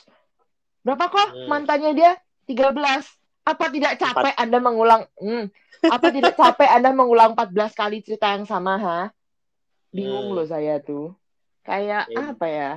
Berapa 0.83 1.11
kok 1.11 1.29
Hmm. 1.31 1.47
mantannya 1.47 1.95
dia? 1.95 2.13
13. 2.47 3.07
Apa 3.47 3.71
tidak 3.71 3.99
capek 3.99 4.35
Anda 4.35 4.59
mengulang? 4.59 5.07
Hmm. 5.15 5.47
Apa 5.87 6.11
tidak 6.11 6.35
capek 6.43 6.67
Anda 6.67 6.91
mengulang 6.91 7.39
14 7.39 7.79
kali 7.79 8.03
cerita 8.03 8.35
yang 8.35 8.51
sama, 8.51 8.75
ha? 8.83 9.01
Bingung 9.95 10.35
Hmm. 10.35 10.43
loh 10.43 10.47
saya 10.47 10.83
tuh. 10.83 11.15
Kayak 11.63 12.11
Iya. 12.11 12.35
apa 12.35 12.47
ya? 12.51 12.71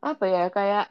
Apa 0.00 0.24
ya? 0.24 0.44
Kayak 0.48 0.88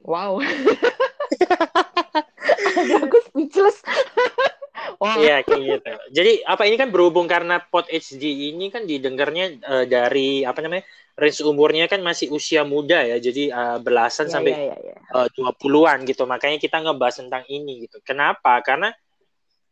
wow. 0.00 0.40
Speechless. 3.32 3.80
Wah. 5.00 5.16
Iya 5.16 5.40
kayak 5.40 5.62
gitu. 5.62 5.92
Jadi 6.12 6.32
apa 6.44 6.68
ini 6.68 6.76
kan 6.76 6.92
berhubung 6.92 7.24
karena 7.24 7.58
Pod 7.64 7.88
HD 7.88 8.52
ini 8.52 8.68
kan 8.68 8.84
didengarnya 8.84 9.56
eh, 9.56 9.84
dari 9.88 10.44
apa 10.44 10.60
namanya 10.60 10.84
range 11.16 11.40
umurnya 11.44 11.88
kan 11.88 12.04
masih 12.04 12.28
usia 12.28 12.60
muda 12.62 13.00
ya. 13.00 13.16
Jadi 13.16 13.48
eh, 13.48 13.78
belasan 13.80 14.28
Ya, 14.28 14.32
sampai 14.36 14.52
ya, 14.52 14.76
ya, 14.76 14.94
ya. 14.94 14.96
eh, 15.24 15.28
20-an 15.32 16.04
gitu. 16.04 16.28
Makanya 16.28 16.60
kita 16.60 16.84
ngebahas 16.84 17.24
tentang 17.24 17.44
ini 17.48 17.88
gitu. 17.88 18.04
Kenapa? 18.04 18.60
Karena 18.60 18.92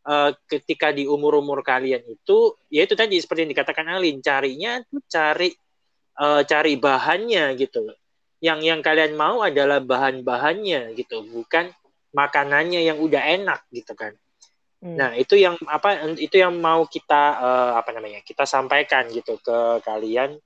eh, 0.09 0.31
ketika 0.49 0.89
di 0.89 1.05
umur-umur 1.05 1.61
kalian 1.61 2.01
itu 2.09 2.57
ya 2.73 2.81
itu 2.89 2.97
tadi 2.97 3.21
seperti 3.21 3.45
yang 3.45 3.51
dikatakan 3.53 3.85
Alin, 3.93 4.25
carinya 4.25 4.81
tuh 4.89 5.05
cari 5.05 5.53
eh, 6.17 6.41
cari 6.49 6.73
bahannya 6.81 7.53
gitu. 7.61 7.93
Yang 8.41 8.59
yang 8.73 8.81
kalian 8.81 9.13
mau 9.13 9.45
adalah 9.45 9.77
bahan-bahannya 9.77 10.97
gitu, 10.97 11.21
bukan 11.29 11.69
makanannya 12.11 12.83
yang 12.83 12.99
udah 12.99 13.23
enak 13.23 13.67
gitu 13.71 13.95
kan. 13.95 14.13
Hmm. 14.81 14.97
Nah, 14.97 15.11
itu 15.13 15.37
yang 15.37 15.55
apa 15.69 16.09
itu 16.17 16.41
yang 16.41 16.57
mau 16.57 16.89
kita 16.89 17.23
eh, 17.37 17.73
apa 17.77 17.89
namanya? 17.93 18.19
kita 18.25 18.49
sampaikan 18.49 19.07
gitu 19.13 19.37
ke 19.37 19.81
kalian. 19.85 20.37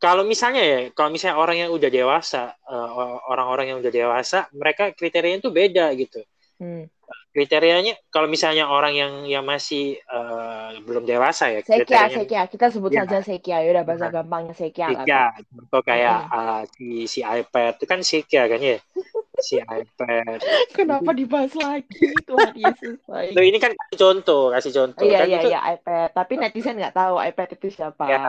Kalau 0.00 0.24
misalnya 0.24 0.64
ya, 0.64 0.80
kalau 0.96 1.12
misalnya 1.12 1.36
orang 1.36 1.56
yang 1.68 1.70
udah 1.74 1.90
dewasa, 1.92 2.56
eh, 2.56 2.88
orang-orang 3.28 3.74
yang 3.74 3.78
udah 3.84 3.92
dewasa, 3.92 4.48
mereka 4.56 4.94
kriterianya 4.96 5.44
itu 5.44 5.52
beda 5.52 5.86
gitu. 5.98 6.20
Hmm. 6.62 6.86
Kriterianya 7.30 7.94
kalau 8.10 8.26
misalnya 8.26 8.66
orang 8.66 8.90
yang 8.90 9.12
yang 9.22 9.46
masih 9.46 9.94
eh, 10.02 10.70
belum 10.82 11.06
dewasa 11.06 11.46
ya, 11.54 11.62
Sekia, 11.62 12.10
Sekia. 12.10 12.42
Kita 12.50 12.74
sebut 12.74 12.90
Ya. 12.90 13.06
saja 13.06 13.22
Sekia. 13.22 13.62
Yaudah, 13.62 13.86
bahasa 13.86 14.10
Nah. 14.10 14.18
gampangnya 14.18 14.54
Sekia. 14.58 14.90
Sekia, 14.90 15.30
contoh 15.46 15.80
kayak 15.86 16.18
ah, 16.26 16.62
si 16.74 17.06
si 17.06 17.22
iPad 17.22 17.78
itu 17.78 17.86
kan 17.86 18.02
Sekia 18.02 18.50
kan 18.50 18.58
ya, 18.58 18.82
si 19.46 19.62
iPad. 19.62 20.42
Kenapa 20.74 21.10
dibahas 21.14 21.54
lagi? 21.54 22.02
Tuhan 22.26 22.50
Yesus. 22.58 22.98
baik. 23.06 23.32
Tuh, 23.38 23.44
ini 23.46 23.58
kan 23.62 23.72
kasih 23.78 23.98
contoh, 24.02 24.50
kasih 24.50 24.72
contoh. 24.74 25.02
Iya, 25.06 25.18
kan 25.22 25.28
iya, 25.30 25.38
itu, 25.38 25.48
iya, 25.54 25.60
iPad. 25.78 26.08
Tapi 26.10 26.32
netizen 26.34 26.76
nggak 26.82 26.94
tahu 26.98 27.14
iPad 27.22 27.48
itu 27.54 27.66
siapa. 27.70 28.04
Ya. 28.10 28.22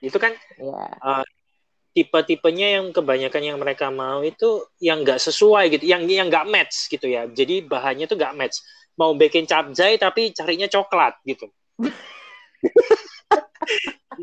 itu 0.00 0.16
kan 0.16 0.32
Iya. 0.56 0.96
Tipe-tipenya 1.90 2.78
yang 2.80 2.86
kebanyakan 2.94 3.42
yang 3.42 3.58
mereka 3.58 3.90
mau 3.90 4.22
itu 4.22 4.62
yang 4.78 5.02
nggak 5.02 5.18
sesuai 5.18 5.74
gitu, 5.74 5.84
yang 5.90 6.06
yang 6.06 6.30
nggak 6.30 6.46
match 6.46 6.86
gitu 6.92 7.10
ya. 7.10 7.26
Jadi 7.26 7.66
bahannya 7.66 8.06
tuh 8.06 8.14
nggak 8.18 8.36
match. 8.38 8.62
Mau 8.98 9.14
bikin 9.16 9.46
capjay 9.48 9.96
tapi 9.98 10.30
carinya 10.36 10.68
coklat 10.70 11.18
gitu. 11.26 11.50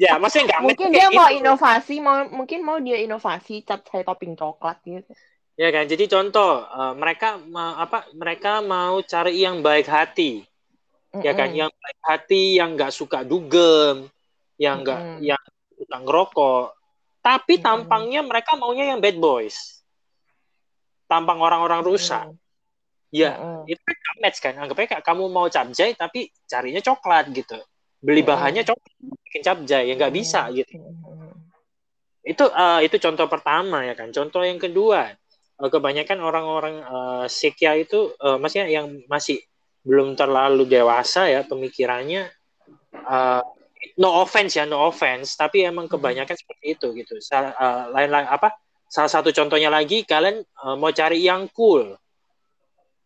ya, 0.04 0.16
maksudnya 0.22 0.54
nggak 0.54 0.62
match 0.64 0.80
Mungkin 0.80 0.90
dia 0.94 1.08
mau 1.12 1.28
gitu. 1.28 1.40
inovasi, 1.44 1.96
mau 2.00 2.24
mungkin 2.30 2.60
mau 2.64 2.78
dia 2.80 2.98
inovasi 3.02 3.66
capcay 3.68 4.08
topping 4.08 4.40
coklat 4.40 4.80
gitu. 4.86 5.12
Ya 5.58 5.74
kan. 5.74 5.90
Jadi 5.90 6.06
contoh 6.06 6.62
eh, 6.70 6.94
mereka 6.94 7.42
ma- 7.42 7.82
apa? 7.82 8.06
Mereka 8.14 8.62
mau 8.62 9.02
cari 9.02 9.42
yang 9.42 9.66
baik 9.66 9.90
hati, 9.90 10.46
ya 11.26 11.34
kan? 11.34 11.50
Yang 11.50 11.74
baik 11.74 12.00
hati, 12.06 12.62
yang 12.62 12.78
nggak 12.78 12.94
suka 12.94 13.26
dugem, 13.26 14.06
yang 14.62 14.86
nggak 14.86 15.02
Mm-mm. 15.02 15.26
yang 15.26 15.42
suka 15.78 15.98
ngerokok. 16.06 16.77
Tapi 17.28 17.60
Mm-mm. 17.60 17.66
tampangnya 17.68 18.24
mereka 18.24 18.56
maunya 18.56 18.96
yang 18.96 19.04
bad 19.04 19.20
boys. 19.20 19.84
Tampang 21.12 21.44
orang-orang 21.44 21.84
rusak. 21.84 22.24
Mm-mm. 22.32 22.40
Ya, 23.12 23.36
Mm-mm. 23.36 23.68
itu 23.68 23.80
kan 23.84 24.16
match 24.20 24.40
kan 24.44 24.56
anggapnya 24.60 24.88
kayak 24.96 25.04
kamu 25.04 25.32
mau 25.32 25.48
capjay 25.48 25.96
tapi 25.96 26.28
carinya 26.44 26.84
coklat 26.84 27.32
gitu 27.32 27.56
beli 28.04 28.20
Mm-mm. 28.20 28.32
bahannya 28.32 28.64
coklat 28.68 28.94
bikin 29.00 29.42
capjay 29.44 29.84
ya 29.88 29.94
nggak 29.96 30.12
bisa 30.12 30.52
Mm. 30.52 30.56
gitu 30.60 30.76
itu 32.28 32.44
eh, 32.52 32.80
itu 32.84 32.96
contoh 33.00 33.32
pertama 33.32 33.88
ya 33.88 33.96
kan 33.96 34.12
contoh 34.12 34.44
yang 34.44 34.60
kedua 34.60 35.16
eh, 35.56 35.70
kebanyakan 35.72 36.20
orang-orang 36.20 36.76
eh, 36.84 37.26
Sikya 37.32 37.80
itu 37.80 38.12
eh, 38.20 38.36
maksudnya 38.36 38.68
yang 38.68 38.92
masih 39.08 39.40
belum 39.88 40.20
terlalu 40.20 40.68
dewasa 40.68 41.32
ya 41.32 41.48
pemikirannya 41.48 42.28
eh, 42.92 43.42
no 43.98 44.22
offense 44.22 44.58
ya 44.58 44.66
no 44.66 44.88
offense. 44.88 45.36
Tapi 45.38 45.66
emang 45.66 45.86
kebanyakan 45.90 46.36
seperti 46.38 46.66
itu 46.78 46.88
gitu. 46.98 47.14
Sa- 47.22 47.54
eh, 47.54 47.84
lain-lain 47.94 48.28
apa? 48.28 48.54
Salah 48.88 49.12
satu 49.12 49.30
contohnya 49.36 49.68
lagi 49.68 50.04
kalian 50.08 50.42
eh, 50.42 50.76
mau 50.76 50.92
cari 50.94 51.22
yang 51.24 51.50
cool. 51.52 51.96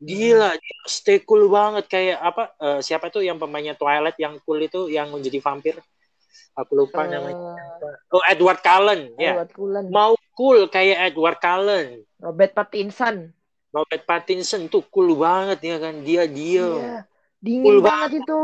Gila 0.02 0.58
dia 0.58 0.78
stay 0.90 1.22
cool 1.22 1.46
banget. 1.46 1.86
Kayak 1.86 2.18
apa 2.20 2.44
eh, 2.58 2.80
siapa 2.82 3.14
tuh 3.14 3.22
yang 3.22 3.38
pemainnya 3.38 3.78
Twilight 3.78 4.18
yang 4.18 4.42
cool 4.42 4.58
itu 4.62 4.90
yang 4.90 5.14
menjadi 5.14 5.38
vampir? 5.38 5.78
Aku 6.58 6.76
lupa 6.76 7.08
namanya. 7.08 7.38
Eh, 7.80 7.96
oh 8.12 8.24
Edward 8.28 8.60
Cullen 8.60 9.14
ya. 9.16 9.40
Edward 9.40 9.52
Cullen, 9.56 9.86
mau 9.88 10.14
cool 10.36 10.68
kayak 10.68 11.14
Edward 11.14 11.40
Cullen. 11.40 12.04
Robert 12.20 12.52
Pattinson. 12.52 13.32
Robert 13.72 14.04
Pattinson 14.04 14.68
tuh 14.68 14.84
cool 14.92 15.16
banget 15.16 15.64
ya 15.64 15.78
kan? 15.80 16.04
Dia 16.04 16.28
dia 16.28 16.66
Iya, 16.68 16.98
dingin 17.40 17.64
Cool 17.64 17.80
banget. 17.80 18.28
itu. 18.28 18.40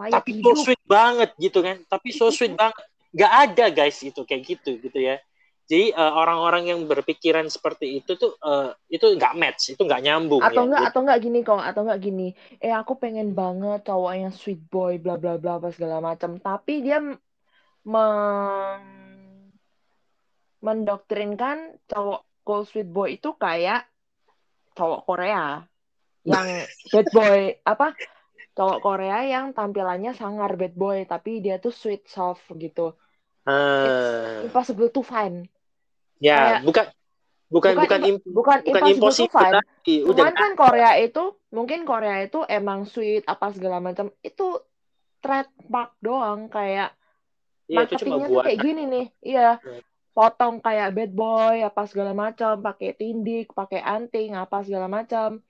Mayat 0.00 0.24
tapi 0.24 0.40
so 0.40 0.56
hidup. 0.56 0.64
sweet 0.64 0.82
banget 0.88 1.30
gitu 1.36 1.58
kan. 1.60 1.76
Tapi 1.84 2.08
so 2.16 2.32
sweet 2.36 2.56
banget. 2.56 2.84
Nggak 3.12 3.32
ada 3.44 3.64
guys 3.68 4.00
itu 4.00 4.24
kayak 4.24 4.42
gitu 4.48 4.80
gitu 4.80 4.96
ya. 4.96 5.20
Jadi 5.68 5.94
eh, 5.94 6.12
orang-orang 6.16 6.72
yang 6.72 6.80
berpikiran 6.88 7.46
seperti 7.46 8.00
itu 8.00 8.16
tuh 8.16 8.32
eh, 8.40 8.72
itu 8.88 9.04
nggak 9.06 9.36
match 9.36 9.76
itu 9.76 9.82
nggak 9.84 10.02
nyambung 10.02 10.40
atau 10.42 10.64
ya 10.64 10.66
enggak 10.66 10.82
atau 10.90 11.00
enggak 11.04 11.20
gini 11.20 11.38
kok 11.44 11.60
atau 11.62 11.80
enggak 11.84 12.00
gini. 12.00 12.28
Eh 12.58 12.72
aku 12.72 12.96
pengen 12.96 13.36
banget 13.36 13.84
cowok 13.84 14.12
yang 14.16 14.32
sweet 14.32 14.64
boy 14.72 14.96
bla 14.96 15.20
bla 15.20 15.36
bla 15.36 15.60
apa 15.60 15.68
segala 15.70 16.00
macam. 16.00 16.40
Tapi 16.40 16.74
dia 16.80 16.98
men- 17.84 19.52
mendoktrinkan 20.64 21.76
cowok 21.86 22.20
cool 22.42 22.64
sweet 22.64 22.88
boy 22.88 23.20
itu 23.20 23.36
kayak 23.36 23.84
cowok 24.74 25.06
Korea. 25.06 25.62
Yang 26.26 26.66
bad 26.90 27.06
boy 27.14 27.40
apa 27.64 27.96
cowok 28.60 28.78
Korea 28.84 29.24
yang 29.24 29.56
tampilannya 29.56 30.12
sangar 30.12 30.52
bad 30.60 30.76
boy 30.76 31.08
tapi 31.08 31.40
dia 31.40 31.56
tuh 31.56 31.72
sweet 31.72 32.04
soft 32.04 32.44
gitu. 32.60 32.92
Eh, 33.48 34.44
impossible 34.44 34.92
to 34.92 35.00
find. 35.00 35.48
Ya 36.20 36.60
kayak- 36.60 36.68
bukan 36.68 36.86
bukan 37.48 37.72
bukan 37.80 38.00
im- 38.04 38.20
bukan 38.28 38.58
bukan 38.60 38.82
impossible 38.84 38.92
to 38.92 39.00
impossible 39.00 39.32
find. 39.32 39.54
lagi 39.56 39.94
udah. 40.04 40.12
Cuman 40.12 40.34
kan 40.36 40.52
Korea 40.52 40.92
itu 41.00 41.22
mungkin 41.48 41.80
Korea 41.88 42.16
itu 42.20 42.44
emang 42.44 42.84
sweet 42.84 43.24
apa 43.24 43.48
segala 43.56 43.80
macam. 43.80 44.12
Itu 44.20 44.60
trademark 45.24 45.96
doang 46.04 46.52
kayak 46.52 46.92
Iya, 47.64 47.86
marketingnya 47.86 48.26
tuh 48.28 48.42
kayak 48.44 48.60
gini 48.60 48.82
nih. 48.84 49.06
Iya 49.24 49.48
Hmm. 49.56 49.80
potong 50.10 50.58
kayak 50.60 50.92
bad 50.92 51.12
boy 51.14 51.56
apa 51.64 51.86
segala 51.86 52.12
macam 52.12 52.60
pakai 52.60 52.92
tindik 52.92 53.54
pakai 53.56 53.80
anting 53.80 54.36
apa 54.36 54.60
segala 54.66 54.90
macam 54.90 55.40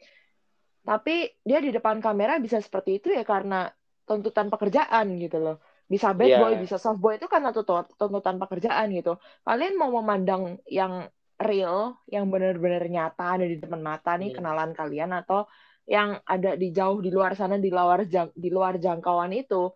tapi 0.91 1.31
dia 1.47 1.63
di 1.63 1.71
depan 1.71 2.03
kamera 2.03 2.43
bisa 2.43 2.59
seperti 2.59 2.99
itu 2.99 3.15
ya 3.15 3.23
karena 3.23 3.71
tuntutan 4.03 4.51
pekerjaan 4.51 5.07
gitu 5.23 5.39
loh. 5.39 5.57
Bisa 5.87 6.11
bad 6.19 6.27
Iya. 6.35 6.39
boy 6.43 6.53
bisa 6.59 6.83
soft 6.83 6.99
boy 6.99 7.15
itu 7.15 7.31
karena 7.31 7.55
tuntu- 7.55 7.95
tuntutan 7.95 8.43
pekerjaan 8.43 8.91
gitu. 8.91 9.15
Kalian 9.47 9.79
mau 9.79 9.95
memandang 10.03 10.59
yang 10.67 11.07
real 11.39 11.95
yang 12.11 12.27
benar-benar 12.27 12.91
nyata 12.91 13.39
ada 13.39 13.47
di 13.47 13.63
depan 13.63 13.79
mata 13.79 14.19
nih 14.19 14.35
Hmm. 14.35 14.43
kenalan 14.43 14.71
kalian 14.75 15.11
atau 15.15 15.47
yang 15.87 16.19
ada 16.27 16.59
di 16.59 16.75
jauh 16.75 16.99
di 16.99 17.15
luar 17.15 17.39
sana 17.39 17.55
di 17.63 17.71
luar 17.71 18.11
jang- 18.11 18.35
di 18.35 18.51
luar 18.51 18.83
jangkauan 18.83 19.31
itu. 19.31 19.71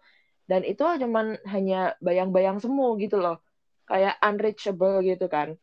Dan 0.50 0.66
itu 0.66 0.82
cuman 0.82 1.38
hanya 1.46 1.94
bayang-bayang 2.02 2.58
semu 2.58 2.98
gitu 2.98 3.22
loh. 3.22 3.38
Kayak 3.86 4.18
unreachable 4.18 4.98
gitu 5.06 5.30
kan. 5.30 5.54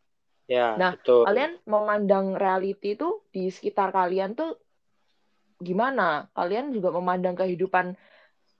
Ya 0.47 0.79
Nah, 0.79 0.95
betul. 0.95 1.27
kalian 1.27 1.59
memandang 1.67 2.39
reality 2.39 2.95
itu 2.95 3.19
di 3.35 3.51
sekitar 3.51 3.91
kalian 3.91 4.31
tuh 4.31 4.55
gimana? 5.61 6.27
Kalian 6.35 6.73
juga 6.75 6.89
memandang 6.91 7.37
kehidupan 7.37 7.95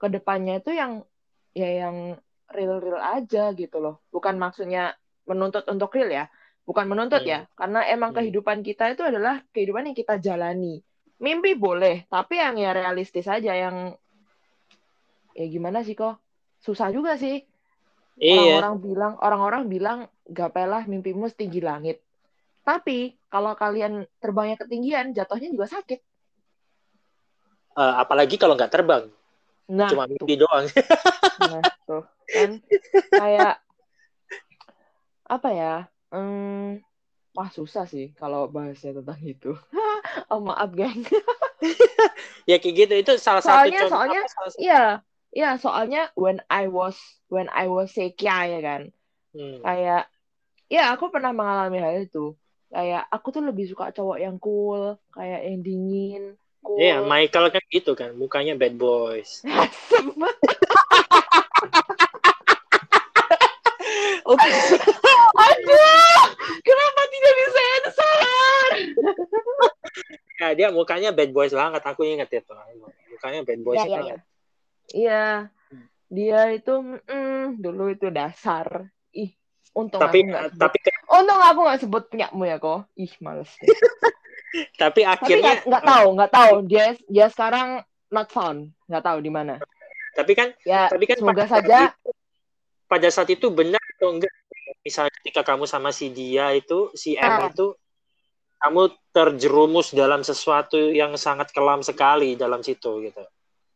ke 0.00 0.06
depannya 0.10 0.58
itu 0.62 0.70
yang 0.74 1.04
ya 1.54 1.86
yang 1.86 1.96
real-real 2.50 2.98
aja 2.98 3.52
gitu 3.52 3.76
loh. 3.82 4.00
Bukan 4.14 4.38
maksudnya 4.38 4.94
menuntut 5.28 5.66
untuk 5.70 5.92
real 5.94 6.10
ya. 6.10 6.24
Bukan 6.62 6.86
menuntut 6.86 7.22
Hmm. 7.26 7.32
ya 7.32 7.40
karena 7.58 7.82
emang 7.90 8.14
Hmm. 8.14 8.22
kehidupan 8.22 8.62
kita 8.62 8.94
itu 8.94 9.02
adalah 9.02 9.42
kehidupan 9.50 9.90
yang 9.90 9.96
kita 9.98 10.18
jalani. 10.22 10.80
Mimpi 11.22 11.54
boleh 11.54 12.06
tapi 12.10 12.38
yang 12.38 12.58
ya 12.58 12.74
realistis 12.74 13.26
aja 13.30 13.54
yang 13.54 13.94
ya 15.38 15.44
gimana 15.46 15.82
sih 15.86 15.94
kok? 15.94 16.18
Susah 16.62 16.90
juga 16.94 17.18
sih. 17.18 17.42
Iya. 18.18 18.62
Orang-orang 18.62 18.74
bilang 18.78 19.12
orang-orang 19.18 19.62
bilang 19.66 19.98
gapailah 20.28 20.86
mimpimu 20.86 21.26
setinggi 21.30 21.60
langit. 21.62 21.98
Tapi 22.62 23.18
kalau 23.26 23.58
kalian 23.58 24.06
terbangnya 24.22 24.54
ketinggian 24.60 25.10
jatuhnya 25.16 25.50
juga 25.50 25.66
sakit 25.66 25.98
Eh, 27.72 27.94
apalagi 27.96 28.36
kalau 28.36 28.52
nggak 28.52 28.68
terbang. 28.68 29.08
Nah 29.72 29.88
cuma 29.88 30.04
tuh. 30.04 30.20
mimpi 30.20 30.34
doang. 30.36 30.64
Nah 31.42 31.62
tuh 31.82 32.02
kan. 32.28 32.50
Kayak 33.10 33.54
apa 35.24 35.48
ya 35.50 35.74
hmm, 36.12 36.84
wah 37.32 37.48
susah 37.48 37.88
sih 37.88 38.12
kalau 38.12 38.46
bahasnya 38.46 39.00
tentang 39.00 39.20
itu. 39.22 39.52
Oh 40.30 40.40
maaf 40.40 40.72
geng. 40.72 41.02
Ya 42.50 42.58
kayak 42.58 42.74
gitu. 42.76 42.94
Itu 42.98 43.12
salah 43.16 43.40
satu 43.40 43.64
Soalnya- 43.64 43.80
contoh 43.86 43.96
soalnya- 43.96 44.26
salah 44.28 44.50
satu- 44.50 44.60
iya 44.60 44.84
iya 45.30 45.50
soalnya 45.56 46.02
when 46.12 46.42
I 46.50 46.66
was 46.68 46.98
when 47.30 47.46
I 47.48 47.70
was 47.70 47.94
Sekia 47.94 48.44
ya 48.48 48.60
kan. 48.60 48.82
Hmm. 49.32 49.64
kayak 49.64 50.12
ya 50.68 50.92
aku 50.92 51.08
pernah 51.08 51.32
mengalami 51.32 51.80
hal 51.80 52.04
itu. 52.04 52.36
Kayak 52.68 53.08
aku 53.08 53.28
tuh 53.30 53.40
lebih 53.40 53.64
suka 53.64 53.88
cowok 53.90 54.18
yang 54.18 54.36
cool 54.36 54.96
kayak 55.12 55.40
yang 55.48 55.60
dingin 55.60 56.22
Iya, 56.62 57.02
Michael 57.02 57.46
kan 57.50 57.62
gitu 57.68 57.92
kan, 57.98 58.14
mukanya 58.14 58.54
bad 58.54 58.78
boys. 58.78 59.42
Oke. 64.22 64.48
aduh 65.42 66.22
kenapa 66.62 67.00
tidak 67.10 67.34
disensor 67.40 68.68
Ya, 70.42 70.48
dia 70.58 70.68
mukanya 70.74 71.14
bad 71.14 71.30
boys 71.30 71.54
banget, 71.54 71.82
aku 71.86 72.02
inget 72.02 72.26
itu. 72.30 72.54
Mukanya 73.14 73.40
bad 73.46 73.60
boys 73.62 73.78
iya, 73.78 73.98
banget. 73.98 74.18
iya 74.90 75.24
dia 76.12 76.52
itu 76.52 77.00
mm, 77.08 77.56
dulu 77.56 77.88
itu 77.88 78.12
dasar 78.12 78.92
ih 79.16 79.32
untung 79.72 80.04
Tapi 80.04 80.28
aku 80.28 80.52
sebut 80.52 80.60
tapi 80.60 80.78
untung 81.08 81.40
aku 81.40 81.60
nggak 81.64 81.80
sebut 81.80 82.02
punyamu 82.12 82.44
ya 82.44 82.60
kok 82.60 82.84
ih 83.00 83.12
males 83.24 83.48
deh. 83.56 83.68
tapi 84.76 85.02
akhirnya 85.02 85.64
nggak 85.64 85.84
tahu 85.84 86.06
nggak 86.16 86.32
tahu 86.32 86.54
dia 86.68 86.86
dia 87.08 87.26
sekarang 87.32 87.80
not 88.12 88.28
found 88.28 88.68
nggak 88.86 89.04
tahu 89.04 89.18
di 89.20 89.30
mana 89.32 89.56
tapi 90.12 90.32
kan 90.36 90.52
ya 90.62 90.92
tapi 90.92 91.04
kan 91.08 91.16
semoga 91.16 91.44
pada 91.44 91.46
saja 91.48 91.66
saat 91.68 91.92
itu- 91.96 92.16
pada 92.86 93.08
saat 93.08 93.28
itu 93.32 93.46
benar 93.48 93.80
atau 93.96 94.12
enggak 94.12 94.32
misalnya 94.82 95.14
ketika 95.22 95.40
kamu 95.46 95.64
sama 95.64 95.94
si 95.94 96.12
dia 96.12 96.52
itu 96.52 96.92
si 96.92 97.16
M 97.16 97.24
Ah. 97.24 97.48
itu 97.48 97.72
kamu 98.62 98.82
terjerumus 99.10 99.90
dalam 99.90 100.22
sesuatu 100.22 100.78
yang 100.78 101.18
sangat 101.18 101.50
kelam 101.50 101.82
sekali 101.82 102.38
dalam 102.38 102.62
situ 102.62 103.02
gitu. 103.02 103.18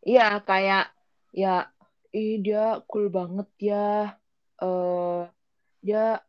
Iya, 0.06 0.38
kayak 0.46 0.94
ya 1.34 1.66
ih 2.14 2.38
dia 2.38 2.78
cool 2.86 3.10
banget 3.10 3.50
ya. 3.58 4.14
Eh 4.62 5.20
dia 5.82 6.22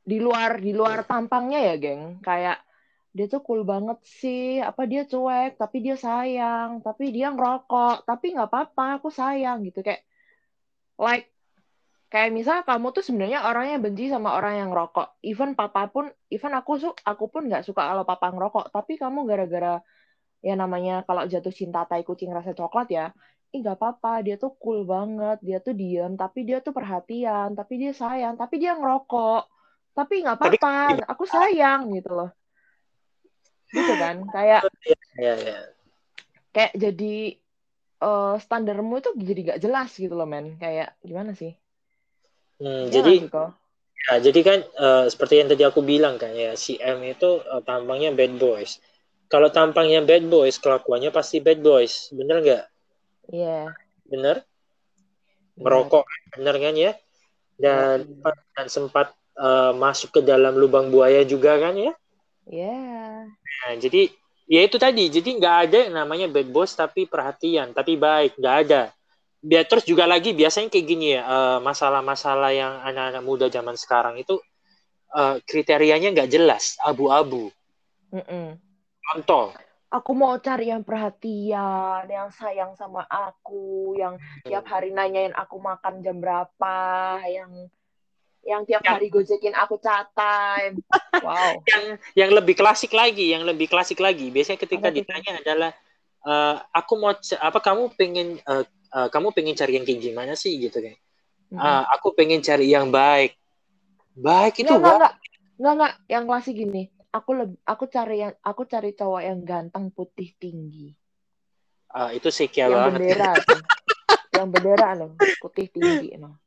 di 0.00 0.16
luar 0.16 0.64
di 0.64 0.72
luar 0.72 1.04
tampangnya 1.04 1.60
ya, 1.60 1.74
geng. 1.76 2.24
Kayak 2.24 2.64
dia 3.10 3.26
tuh 3.26 3.42
cool 3.42 3.62
banget 3.66 3.98
sih. 4.06 4.62
Apa 4.62 4.86
dia 4.86 5.02
cuek, 5.06 5.58
tapi 5.58 5.76
dia 5.82 5.96
sayang, 5.98 6.82
tapi 6.86 7.10
dia 7.10 7.34
ngerokok, 7.34 8.06
tapi 8.06 8.26
nggak 8.34 8.48
apa-apa, 8.50 9.02
aku 9.02 9.08
sayang 9.10 9.66
gitu. 9.66 9.82
Kayak 9.82 10.06
like 11.00 11.26
kayak 12.10 12.34
misal 12.34 12.66
kamu 12.66 12.90
tuh 12.90 13.02
sebenarnya 13.06 13.46
orangnya 13.46 13.78
benci 13.78 14.10
sama 14.10 14.34
orang 14.38 14.54
yang 14.62 14.68
ngerokok. 14.70 15.22
Even 15.26 15.54
papa 15.58 15.90
pun, 15.90 16.10
even 16.30 16.52
aku 16.54 16.72
su 16.78 16.88
aku 17.06 17.24
pun 17.30 17.50
nggak 17.50 17.66
suka 17.66 17.82
kalau 17.90 18.04
papa 18.06 18.30
ngerokok, 18.30 18.70
tapi 18.70 18.98
kamu 18.98 19.26
gara-gara 19.26 19.82
ya 20.40 20.54
namanya 20.56 21.04
kalau 21.04 21.28
jatuh 21.28 21.52
cinta 21.52 21.84
tai 21.84 22.00
kucing 22.00 22.32
rasa 22.32 22.56
coklat 22.56 22.88
ya 22.88 23.06
ih 23.50 23.60
nggak 23.62 23.78
apa-apa. 23.78 24.22
Dia 24.22 24.38
tuh 24.38 24.54
cool 24.62 24.86
banget. 24.86 25.42
Dia 25.42 25.58
tuh 25.58 25.74
diem 25.74 26.14
tapi 26.14 26.46
dia 26.46 26.62
tuh 26.62 26.70
perhatian. 26.70 27.58
Tapi 27.58 27.74
dia 27.82 27.92
sayang 27.94 28.38
tapi 28.38 28.62
dia 28.62 28.78
ngerokok. 28.78 29.42
Tapi 29.90 30.14
nggak 30.22 30.36
apa-apa. 30.38 31.10
Aku 31.10 31.26
sayang 31.26 31.90
gitu 31.90 32.14
loh 32.14 32.30
gitu 33.76 33.92
kan 34.02 34.16
kayak 34.34 34.62
Ya 35.18 35.34
ya. 35.36 35.74
kayak 36.54 36.72
jadi 36.84 37.12
eh, 38.08 38.34
standarmu 38.44 38.94
itu 39.00 39.10
jadi 39.28 39.40
gak 39.54 39.60
jelas 39.64 39.90
gitu 40.02 40.14
loh 40.18 40.28
men 40.32 40.46
kayak 40.62 40.88
gimana 41.08 41.32
sih 41.40 41.52
Hmm, 42.60 42.82
Iya 42.90 42.92
jadi 42.94 43.12
sih, 43.18 43.28
ya, 44.06 44.14
jadi 44.26 44.40
kan 44.48 44.58
eh, 44.86 45.04
seperti 45.12 45.34
yang 45.40 45.48
tadi 45.52 45.62
aku 45.70 45.80
bilang 45.92 46.14
kan 46.22 46.32
ya 46.44 46.50
si 46.64 46.72
M 46.80 46.98
itu 47.14 47.30
eh, 47.52 47.62
tampangnya 47.68 48.10
bad 48.18 48.32
boys. 48.44 48.72
Kalau 49.32 49.48
tampangnya 49.58 50.00
bad 50.10 50.24
boys, 50.34 50.56
kelakuannya 50.64 51.10
pasti 51.18 51.36
bad 51.46 51.58
boys. 51.68 51.94
Bener 52.18 52.36
nggak? 52.44 52.64
iya 53.32 53.76
Bener? 54.10 54.44
merokok, 55.62 56.04
bener 56.36 56.56
kan 56.64 56.74
ya? 56.84 56.92
Dan 57.64 57.98
Iya. 58.08 58.32
dan 58.56 58.66
sempat 58.76 59.06
uh, 59.38 59.72
masuk 59.76 60.10
ke 60.16 60.20
dalam 60.30 60.54
lubang 60.62 60.88
buaya 60.94 61.22
juga 61.32 61.52
kan 61.64 61.74
ya? 61.86 61.92
Ya. 62.50 63.30
Nah, 63.30 63.72
jadi 63.78 64.10
ya 64.50 64.60
itu 64.66 64.74
tadi, 64.74 65.06
jadi 65.06 65.30
nggak 65.38 65.56
ada 65.70 65.78
yang 65.86 65.94
namanya 65.94 66.26
bad 66.26 66.50
boss 66.50 66.74
tapi 66.74 67.06
perhatian, 67.06 67.70
tapi 67.70 67.94
baik, 67.94 68.34
nggak 68.34 68.56
ada. 68.66 68.90
Biar 69.40 69.64
terus 69.70 69.86
juga 69.86 70.04
lagi 70.04 70.34
biasanya 70.34 70.66
kayak 70.68 70.86
gini 70.90 71.14
ya, 71.14 71.22
uh, 71.22 71.58
masalah-masalah 71.62 72.50
yang 72.50 72.82
anak-anak 72.82 73.22
muda 73.22 73.46
zaman 73.46 73.78
sekarang 73.78 74.18
itu 74.18 74.36
uh, 75.14 75.38
kriterianya 75.46 76.10
nggak 76.10 76.30
jelas, 76.34 76.74
abu-abu. 76.82 77.54
Mm-mm. 78.10 78.58
Contoh, 79.00 79.54
Aku 79.90 80.14
mau 80.14 80.38
cari 80.38 80.70
yang 80.70 80.86
perhatian, 80.86 82.06
yang 82.06 82.30
sayang 82.30 82.78
sama 82.78 83.02
aku, 83.10 83.98
yang 83.98 84.22
tiap 84.46 84.62
hari 84.70 84.94
nanyain 84.94 85.34
aku 85.34 85.58
makan 85.58 85.98
jam 85.98 86.22
berapa, 86.22 86.78
yang 87.26 87.66
yang 88.50 88.62
tiap 88.66 88.82
Yang- 88.82 88.94
hari 88.98 89.06
gojekin 89.14 89.54
aku 89.54 89.78
chat 89.78 90.10
time. 90.10 90.82
Wow. 91.20 91.60
yang 91.68 91.84
yang 92.16 92.30
lebih 92.32 92.56
klasik 92.56 92.96
lagi, 92.96 93.36
yang 93.36 93.44
lebih 93.44 93.68
klasik 93.68 94.00
lagi. 94.00 94.32
Biasanya 94.32 94.56
ketika 94.56 94.88
Apa 94.88 94.96
ditanya 94.96 95.32
adalah 95.36 95.70
uh, 96.24 96.56
aku 96.72 96.92
mau 96.96 97.12
apa 97.12 97.58
kamu 97.60 97.92
pengen 97.92 98.40
uh, 98.48 98.64
uh, 98.96 99.08
kamu 99.12 99.28
pengen 99.36 99.52
cari 99.52 99.76
yang 99.76 99.84
kayak 99.84 100.00
gimana 100.00 100.32
sih 100.32 100.56
gitu 100.56 100.80
kan. 100.80 100.96
Mm-mm. 101.50 101.60
Ah, 101.60 101.84
aku 101.92 102.14
pengen 102.16 102.40
cari 102.40 102.72
yang 102.72 102.88
baik. 102.88 103.36
Baik 104.16 104.64
itu 104.64 104.70
Nggak, 104.70 104.80
nggak, 104.80 104.96
Wak. 104.96 104.98
nggak, 104.98 105.14
nggak, 105.60 105.74
nggak. 105.76 105.94
Yang 106.08 106.24
klasik 106.24 106.54
gini. 106.56 106.82
Aku 107.10 107.30
lebih, 107.34 107.58
aku 107.66 107.84
cari 107.90 108.16
yang, 108.22 108.32
aku 108.38 108.62
cari 108.70 108.90
cowok 108.94 109.22
yang 109.26 109.40
ganteng, 109.42 109.84
putih, 109.90 110.30
tinggi. 110.38 110.94
Ah, 111.90 112.14
itu 112.14 112.30
sekia 112.30 112.70
yang 112.70 112.94
banget. 112.94 113.02
bendera 113.02 113.30
yang 114.38 114.48
bendera 114.48 114.88
loh, 114.94 115.12
putih 115.42 115.66
tinggi 115.74 116.14
no. 116.16 116.38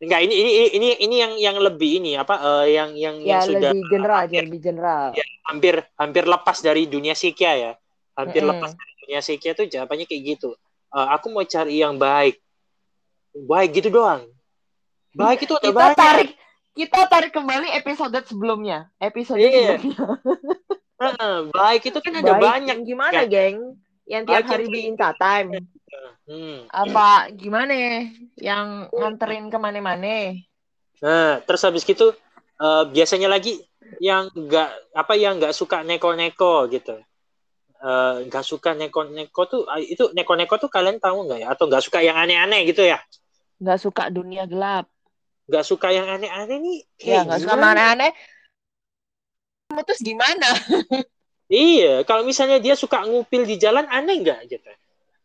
Enggak, 0.00 0.20
ini 0.24 0.32
ini 0.34 0.50
ini 0.72 0.88
ini 0.98 1.16
yang 1.20 1.32
yang 1.36 1.56
lebih 1.60 2.00
ini 2.00 2.16
apa 2.16 2.64
eh, 2.64 2.72
yang 2.72 2.96
yang 2.96 3.16
Ya 3.20 3.36
yang 3.36 3.40
sudah 3.44 3.70
lebih 3.70 3.84
general 3.86 4.18
aja, 4.24 4.38
lebih 4.40 4.60
general. 4.60 5.06
hampir 5.44 5.74
hampir 5.94 6.24
lepas 6.24 6.56
dari 6.58 6.88
dunia 6.88 7.12
psikia 7.12 7.52
ya. 7.52 7.72
Hampir 8.16 8.40
Mm-mm. 8.40 8.56
lepas 8.56 8.72
dari 8.72 8.92
dunia 9.04 9.20
psikia 9.20 9.52
tuh 9.52 9.68
jawabannya 9.68 10.08
kayak 10.08 10.22
gitu. 10.24 10.56
Eh, 10.90 11.08
aku 11.12 11.28
mau 11.28 11.44
cari 11.44 11.78
yang 11.78 12.00
baik. 12.00 12.40
Baik 13.36 13.70
gitu 13.76 13.92
doang. 13.92 14.24
Baik 15.12 15.44
itu 15.44 15.52
ada 15.52 15.68
Kita 15.68 15.76
banyak. 15.76 15.96
tarik, 15.98 16.30
kita 16.72 17.00
tarik 17.04 17.32
kembali 17.34 17.68
episode 17.74 18.16
sebelumnya. 18.24 18.88
Episode 18.96 19.36
Iya. 19.36 19.76
sebelumnya. 19.76 20.06
Heeh, 20.96 21.36
baik 21.50 21.82
itu 21.82 21.98
kan 21.98 22.12
ada 22.14 22.32
Baik, 22.34 22.42
banyak. 22.42 22.76
gimana, 22.84 23.20
Kan? 23.20 23.28
geng? 23.28 23.56
Yang 24.04 24.22
tiap 24.22 24.34
Baik 24.34 24.46
hari 24.46 24.64
bikin 24.66 24.94
time. 24.96 25.48
Hmm. 26.30 26.70
Apa 26.70 27.34
gimana? 27.34 27.74
Yang 28.38 28.68
nganterin 28.94 29.50
ke 29.50 29.58
mana-mana? 29.58 30.38
Nah, 31.02 31.40
terus 31.42 31.62
habis 31.66 31.82
gitu 31.82 32.14
eh, 32.60 32.84
biasanya 32.92 33.26
lagi 33.26 33.58
yang 33.98 34.30
nggak 34.30 34.94
apa 34.94 35.14
yang 35.18 35.40
nggak 35.42 35.56
suka 35.56 35.82
neko-neko 35.82 36.70
gitu. 36.70 37.00
Eh, 37.80 38.14
nggak 38.28 38.44
suka 38.44 38.76
neko-neko 38.76 39.42
tuh 39.48 39.62
ah, 39.66 39.80
itu 39.80 40.12
neko-neko 40.12 40.60
tuh 40.60 40.70
kalian 40.70 41.00
tahu 41.00 41.26
nggak 41.26 41.40
ya? 41.42 41.48
Atau 41.52 41.66
nggak 41.66 41.82
suka 41.82 41.98
yang 42.04 42.14
aneh-aneh 42.14 42.68
gitu 42.68 42.86
ya? 42.86 43.00
Nggak 43.58 43.78
suka 43.80 44.08
dunia 44.12 44.44
gelap. 44.46 44.86
Nggak 45.50 45.64
suka 45.66 45.90
yang 45.90 46.06
aneh-aneh 46.06 46.58
nih? 46.62 46.78
Ya, 47.02 47.02
kayak 47.02 47.22
nggak 47.26 47.40
suka 47.42 47.54
aneh-aneh. 47.58 48.12
Kamu 49.70 49.82
Terus 49.86 50.02
gimana? 50.02 50.48
Iya, 51.50 52.06
kalau 52.06 52.22
misalnya 52.22 52.62
dia 52.62 52.78
suka 52.78 53.02
ngupil 53.02 53.42
di 53.42 53.58
jalan 53.58 53.82
aneh 53.90 54.22
nggak 54.22 54.46
gitu? 54.46 54.70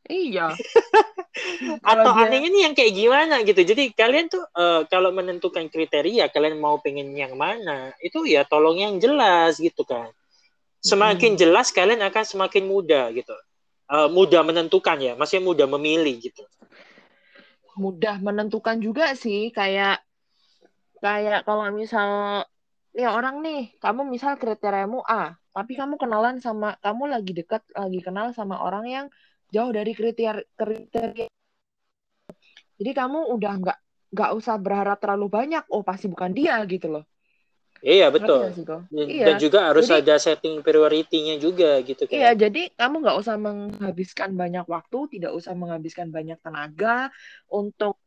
Iya. 0.05 0.53
Atau 1.83 2.11
dia- 2.15 2.29
anehnya 2.29 2.49
nih 2.53 2.61
yang 2.69 2.75
kayak 2.77 2.93
gimana 2.93 3.35
gitu? 3.43 3.61
Jadi 3.61 3.91
kalian 3.93 4.27
tuh 4.31 4.43
eh, 4.53 4.81
kalau 4.87 5.09
menentukan 5.11 5.65
kriteria 5.67 6.29
kalian 6.31 6.57
mau 6.61 6.77
pengen 6.79 7.11
yang 7.15 7.33
mana 7.35 7.91
itu 7.99 8.23
ya 8.27 8.45
tolong 8.45 8.77
yang 8.79 8.95
jelas 9.01 9.57
gitu 9.59 9.83
kan. 9.83 10.09
Semakin 10.79 11.33
Mm-mm. 11.35 11.41
jelas 11.41 11.73
kalian 11.73 12.01
akan 12.05 12.23
semakin 12.25 12.63
mudah 12.69 13.09
gitu. 13.17 13.33
Eh, 13.89 14.09
mudah 14.09 14.41
menentukan 14.45 14.97
ya, 15.01 15.13
maksudnya 15.17 15.45
mudah 15.45 15.67
memilih 15.69 16.15
gitu. 16.21 16.43
mudah 17.75 18.15
menentukan 18.23 18.79
juga 18.79 19.19
sih 19.19 19.51
kayak 19.51 19.99
kayak 21.03 21.43
kalau 21.43 21.67
misal 21.75 22.43
ya 22.95 23.11
orang 23.11 23.43
nih 23.43 23.75
kamu 23.83 24.07
misal 24.07 24.39
kriteriamu 24.39 25.03
A 25.03 25.35
tapi 25.51 25.75
kamu 25.75 25.99
kenalan 25.99 26.39
sama 26.39 26.79
kamu 26.79 27.11
lagi 27.11 27.31
dekat 27.35 27.63
lagi 27.75 27.99
kenal 27.99 28.31
sama 28.31 28.63
orang 28.63 28.85
yang 28.87 29.05
jauh 29.55 29.71
dari 29.71 29.91
kriteria 29.95 30.33
kriteria 30.59 31.27
jadi 32.75 32.91
kamu 32.91 33.31
udah 33.31 33.53
nggak 33.63 33.79
nggak 34.11 34.31
usah 34.35 34.55
berharap 34.59 34.99
terlalu 34.99 35.27
banyak 35.31 35.63
oh 35.71 35.79
pasti 35.79 36.11
bukan 36.11 36.35
dia 36.35 36.59
gitu 36.67 36.91
loh 36.91 37.05
Iya 37.85 38.07
betul. 38.09 38.49
sih? 38.55 38.65
Dan, 38.65 39.05
Iya. 39.05 39.25
dan 39.29 39.35
juga 39.37 39.59
harus 39.69 39.85
Jadi- 39.85 39.99
ada 40.01 40.15
setting 40.17 40.63
priority-nya 40.65 41.37
juga 41.37 41.77
gitu 41.85 42.07
kan. 42.09 42.17
Iya, 42.17 42.31
jadi 42.33 42.71
kamu 42.73 42.95
nggak 43.03 43.17
usah 43.21 43.35
menghabiskan 43.37 44.33
banyak 44.33 44.65
waktu, 44.65 45.19
tidak 45.19 45.37
usah 45.37 45.53
menghabiskan 45.53 46.09
banyak 46.09 46.39
tenaga 46.41 47.13
untuk 47.45 47.99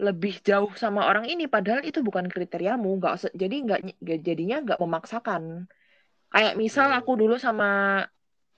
lebih 0.00 0.40
jauh 0.40 0.72
sama 0.78 1.04
orang 1.04 1.28
ini, 1.28 1.44
padahal 1.46 1.84
itu 1.84 2.00
bukan 2.00 2.26
kriteriamu, 2.32 2.96
nggak 2.96 3.28
jadi 3.36 3.56
nggak 3.60 3.80
nggak- 4.00 4.22
jadinya 4.24 4.56
nggak 4.64 4.80
memaksakan. 4.80 5.68
Kayak 6.32 6.54
misal 6.56 6.88
Hmm. 6.88 6.98
aku 7.02 7.12
dulu 7.18 7.36
sama 7.36 8.02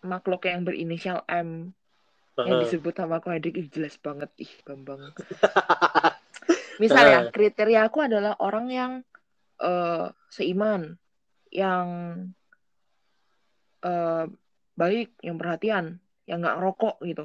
makhluk 0.04 0.46
yang 0.46 0.62
berinisial 0.62 1.24
M 1.26 1.72
yang 2.44 2.60
Heeh. 2.60 2.60
disebut 2.66 2.92
sama 2.92 3.22
aku 3.22 3.32
ih 3.32 3.68
jelas 3.72 3.96
banget, 3.96 4.28
ih 4.42 4.52
Bambang. 4.66 5.00
Misal 6.82 7.04
ya, 7.06 7.20
kriteria 7.30 7.86
aku 7.86 8.04
adalah 8.04 8.36
orang 8.42 8.66
yang 8.68 8.92
eh, 9.62 10.06
seiman, 10.28 10.98
yang 11.54 11.86
eh, 13.86 14.24
baik, 14.74 15.08
yang 15.22 15.36
perhatian, 15.38 15.84
yang 16.26 16.42
nggak 16.42 16.56
ngerokok 16.58 16.96
gitu. 17.06 17.24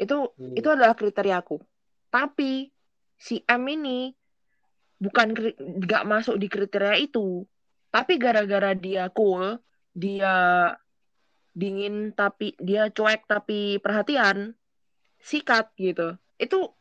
Itu 0.00 0.16
Hmm. 0.34 0.56
itu 0.58 0.68
adalah 0.72 0.96
kriteria 0.96 1.36
aku. 1.38 1.60
Tapi 2.08 2.72
si 3.20 3.44
M 3.46 3.62
ini 3.68 4.10
bukan 4.98 5.36
nggak 5.84 6.04
masuk 6.08 6.40
di 6.40 6.48
kriteria 6.50 6.98
itu. 6.98 7.44
Tapi 7.92 8.16
gara-gara 8.16 8.72
dia 8.72 9.12
cool, 9.12 9.60
dia 9.92 10.32
dingin 11.52 12.16
tapi 12.16 12.56
dia 12.56 12.88
cuek 12.88 13.28
tapi 13.28 13.76
perhatian, 13.78 14.56
sikat 15.20 15.72
gitu. 15.76 16.16
Itu 16.40 16.72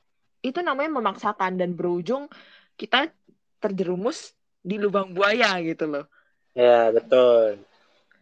itu 0.42 0.60
namanya 0.66 0.98
memaksakan 0.98 1.62
dan 1.62 1.78
berujung 1.78 2.26
kita 2.80 3.14
terjerumus 3.62 4.34
di 4.62 4.82
lubang 4.82 5.14
buaya 5.14 5.58
gitu 5.62 5.86
loh. 5.86 6.06
Ya, 6.58 6.90
betul. 6.90 7.62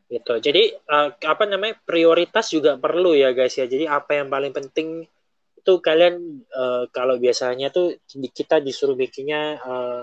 Gitu. 0.09 0.33
Jadi 0.41 0.63
eh, 0.75 1.09
apa 1.15 1.43
namanya? 1.45 1.79
prioritas 1.85 2.51
juga 2.51 2.75
perlu 2.75 3.15
ya, 3.15 3.31
guys 3.31 3.55
ya. 3.55 3.69
Jadi 3.69 3.85
apa 3.87 4.19
yang 4.19 4.27
paling 4.27 4.51
penting 4.51 5.07
itu 5.59 5.73
kalian 5.79 6.43
eh, 6.43 6.83
kalau 6.91 7.15
biasanya 7.15 7.71
tuh 7.71 7.99
kita 8.09 8.59
disuruh 8.59 8.99
bikinnya 8.99 9.59
eh, 9.59 10.01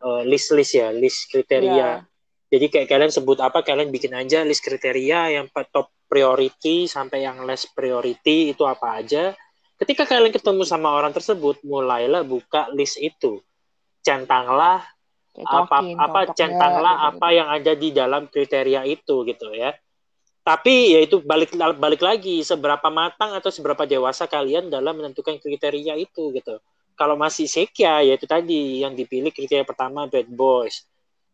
eh, 0.00 0.22
list-list 0.24 0.80
ya, 0.80 0.88
list 0.94 1.28
kriteria. 1.28 1.68
Iya. 1.68 2.08
Jadi 2.50 2.66
kayak 2.66 2.88
kalian 2.90 3.12
sebut 3.14 3.38
apa, 3.38 3.62
kalian 3.62 3.94
bikin 3.94 4.10
aja 4.10 4.42
list 4.42 4.66
kriteria 4.66 5.38
yang 5.38 5.46
top 5.70 5.94
priority 6.10 6.90
sampai 6.90 7.22
yang 7.22 7.46
less 7.46 7.70
priority 7.70 8.50
itu 8.50 8.66
apa 8.66 8.98
aja. 8.98 9.30
Ketika 9.78 10.02
kalian 10.04 10.34
ketemu 10.34 10.66
sama 10.66 10.90
orang 10.90 11.14
tersebut, 11.14 11.62
mulailah 11.62 12.26
buka 12.26 12.66
list 12.74 12.98
itu. 12.98 13.38
Centanglah 14.02 14.82
apa 15.38 15.78
Cocokin, 15.78 15.96
apa 15.96 16.20
centanglah 16.34 16.96
apa 17.06 17.28
yang 17.30 17.48
ada 17.48 17.72
di 17.78 17.94
dalam 17.94 18.26
kriteria 18.26 18.82
itu 18.82 19.22
gitu 19.24 19.54
ya. 19.54 19.70
Tapi 20.42 20.98
ya 20.98 21.00
itu 21.06 21.22
balik 21.22 21.54
balik 21.54 22.02
lagi 22.02 22.42
seberapa 22.42 22.90
matang 22.90 23.38
atau 23.38 23.54
seberapa 23.54 23.86
dewasa 23.86 24.26
kalian 24.26 24.66
dalam 24.66 24.98
menentukan 24.98 25.38
kriteria 25.38 25.94
itu 25.94 26.34
gitu. 26.34 26.58
Kalau 26.98 27.14
masih 27.14 27.46
sekia 27.46 28.02
ya 28.02 28.18
itu 28.18 28.26
tadi 28.26 28.82
yang 28.82 28.98
dipilih 28.98 29.30
kriteria 29.30 29.62
pertama 29.62 30.10
bad 30.10 30.26
boys. 30.28 30.82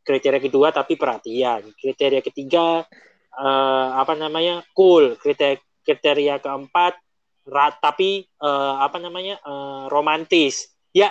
Kriteria 0.06 0.38
kedua 0.38 0.70
tapi 0.70 0.94
perhatian. 0.94 1.66
Kriteria 1.74 2.22
ketiga 2.22 2.86
eh, 3.34 3.88
apa 3.98 4.14
namanya? 4.14 4.62
cool. 4.70 5.18
Kriteria 5.18 5.58
kriteria 5.82 6.38
keempat 6.38 6.94
rat 7.50 7.82
tapi 7.82 8.22
eh, 8.22 8.74
apa 8.78 9.02
namanya? 9.02 9.42
eh, 9.42 9.84
romantis. 9.90 10.70
Ya 10.94 11.10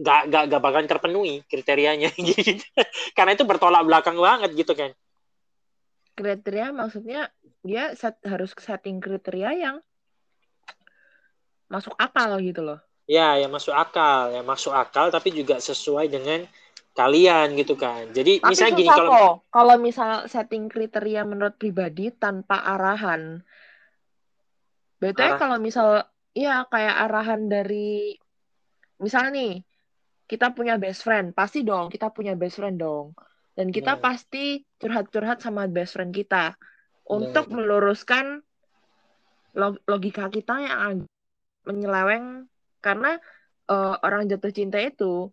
gak, 0.00 0.32
gak, 0.32 0.44
gak 0.48 0.62
bakalan 0.62 0.88
terpenuhi 0.88 1.44
kriterianya 1.44 2.08
gitu. 2.18 2.64
Karena 3.12 3.36
itu 3.36 3.44
bertolak 3.44 3.84
belakang 3.84 4.16
banget 4.16 4.50
gitu 4.56 4.72
kan. 4.72 4.92
kriteria 6.12 6.76
maksudnya 6.76 7.32
dia 7.64 7.96
set, 7.96 8.20
harus 8.28 8.52
setting 8.60 9.00
kriteria 9.00 9.56
yang 9.56 9.76
masuk 11.72 11.96
akal 11.96 12.36
gitu 12.44 12.60
loh. 12.60 12.80
Ya, 13.08 13.40
ya 13.40 13.48
masuk 13.48 13.72
akal, 13.72 14.28
ya 14.28 14.44
masuk 14.44 14.76
akal 14.76 15.08
tapi 15.08 15.32
juga 15.32 15.56
sesuai 15.56 16.12
dengan 16.12 16.44
kalian 16.92 17.56
gitu 17.56 17.74
kan. 17.74 18.12
Jadi 18.12 18.40
Tapi 18.40 18.52
misalnya 18.52 18.76
gini 18.76 18.90
kalau 18.92 19.10
kok. 19.12 19.34
Kalau 19.48 19.74
misal 19.80 20.10
setting 20.28 20.68
kriteria 20.68 21.24
menurut 21.24 21.56
pribadi 21.56 22.12
tanpa 22.12 22.60
arahan. 22.60 23.40
Betulnya 25.00 25.34
Arah- 25.34 25.40
kalau 25.40 25.56
misal 25.58 26.04
iya 26.36 26.64
kayak 26.68 26.96
arahan 27.08 27.48
dari 27.48 28.16
misal 29.00 29.32
nih 29.32 29.64
kita 30.28 30.52
punya 30.52 30.76
best 30.76 31.02
friend. 31.02 31.32
Pasti 31.32 31.64
dong 31.64 31.88
kita 31.88 32.12
punya 32.12 32.36
best 32.36 32.60
friend 32.60 32.76
dong. 32.78 33.16
Dan 33.52 33.68
kita 33.68 33.96
Hmm. 33.96 34.02
pasti 34.04 34.64
curhat-curhat 34.80 35.40
sama 35.40 35.68
best 35.68 35.96
friend 35.96 36.12
kita. 36.12 36.56
Untuk 37.08 37.52
meluruskan 37.52 38.40
log- 39.52 39.82
logika 39.88 40.28
kita 40.28 40.60
yang 40.60 41.04
menyeleweng. 41.64 42.48
Karena 42.84 43.16
eh, 43.62 43.94
orang 44.04 44.28
jatuh 44.28 44.52
cinta 44.52 44.76
itu 44.76 45.32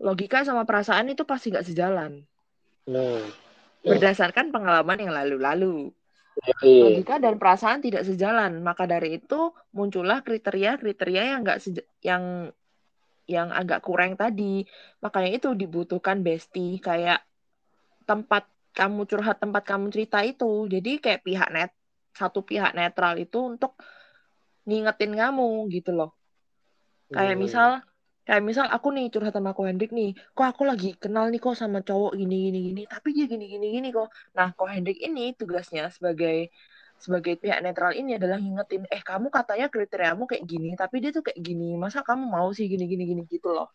logika 0.00 0.42
sama 0.48 0.64
perasaan 0.68 1.12
itu 1.12 1.22
pasti 1.28 1.52
nggak 1.52 1.66
sejalan 1.68 2.12
Hmm. 2.88 3.30
berdasarkan 3.84 4.52
pengalaman 4.54 4.98
yang 5.00 5.12
lalu-lalu 5.14 5.92
Iya. 6.64 6.84
logika 6.84 7.14
dan 7.20 7.36
perasaan 7.40 7.80
tidak 7.84 8.04
sejalan 8.08 8.64
maka 8.64 8.84
dari 8.88 9.20
itu 9.20 9.52
muncullah 9.76 10.24
kriteria-kriteria 10.26 11.22
yang 11.36 11.40
nggak 11.44 11.58
yang 12.04 12.24
yang 13.28 13.48
agak 13.54 13.80
kurang 13.86 14.18
tadi 14.18 14.64
makanya 15.04 15.30
itu 15.38 15.48
dibutuhkan 15.54 16.18
bestie 16.26 16.80
kayak 16.82 17.22
tempat 18.08 18.48
kamu 18.74 19.06
curhat 19.10 19.36
tempat 19.42 19.62
kamu 19.70 19.86
cerita 19.94 20.18
itu 20.24 20.66
jadi 20.66 20.90
kayak 20.98 21.20
pihak 21.26 21.48
net 21.54 21.70
satu 22.16 22.42
pihak 22.42 22.72
netral 22.74 23.14
itu 23.20 23.38
untuk 23.38 23.76
ngingetin 24.66 25.12
kamu 25.14 25.70
gitu 25.74 25.90
loh 25.94 26.10
kayak 27.14 27.36
Hmm. 27.36 27.42
misal 27.42 27.70
kayak 28.30 28.46
misal 28.46 28.66
aku 28.70 28.88
nih 28.94 29.10
curhat 29.10 29.34
sama 29.34 29.50
ko 29.58 29.66
Hendrik 29.66 29.90
nih 29.90 30.14
kok 30.38 30.46
aku 30.54 30.62
lagi 30.70 30.94
kenal 31.02 31.26
nih 31.34 31.42
kok 31.42 31.58
sama 31.58 31.82
cowok 31.82 32.14
gini 32.14 32.36
gini 32.46 32.58
gini 32.70 32.82
tapi 32.86 33.08
dia 33.16 33.26
gini 33.26 33.44
gini 33.50 33.66
gini 33.74 33.88
kok. 33.90 34.06
Nah 34.38 34.54
ko 34.54 34.70
Hendrik 34.70 35.02
ini 35.02 35.34
tugasnya 35.34 35.90
sebagai 35.90 36.54
sebagai 37.02 37.34
pihak 37.42 37.58
netral 37.66 37.90
ini 38.00 38.14
adalah 38.14 38.38
ngingetin 38.38 38.86
eh 38.94 39.02
kamu 39.02 39.26
katanya 39.34 39.66
kriteriamu 39.74 40.30
kayak 40.30 40.44
gini 40.46 40.68
tapi 40.78 41.02
dia 41.02 41.10
tuh 41.10 41.26
kayak 41.26 41.42
gini 41.42 41.74
masa 41.74 42.06
kamu 42.06 42.22
mau 42.30 42.48
sih 42.54 42.70
gini 42.70 42.86
gini 42.86 43.02
gini? 43.10 43.22
Gitu 43.26 43.50
loh. 43.50 43.66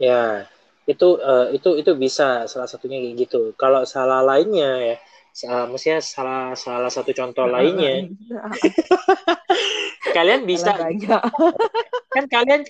Ya, 0.00 0.48
itu 0.88 1.08
eh, 1.20 1.46
itu 1.56 1.68
itu 1.80 1.92
bisa 2.04 2.48
salah 2.48 2.68
satunya 2.72 2.96
kayak 3.04 3.16
gitu. 3.28 3.40
Kalau 3.60 3.84
salah 3.84 4.20
lainnya 4.24 4.70
ya, 4.88 4.96
sa- 5.36 5.68
maksudnya 5.68 6.00
salah 6.00 6.56
salah 6.56 6.88
satu 6.88 7.12
contoh 7.12 7.44
lainnya, 7.44 8.08
kalian 10.16 10.48
bisa 10.48 10.72
kan 12.16 12.24
kalian 12.24 12.64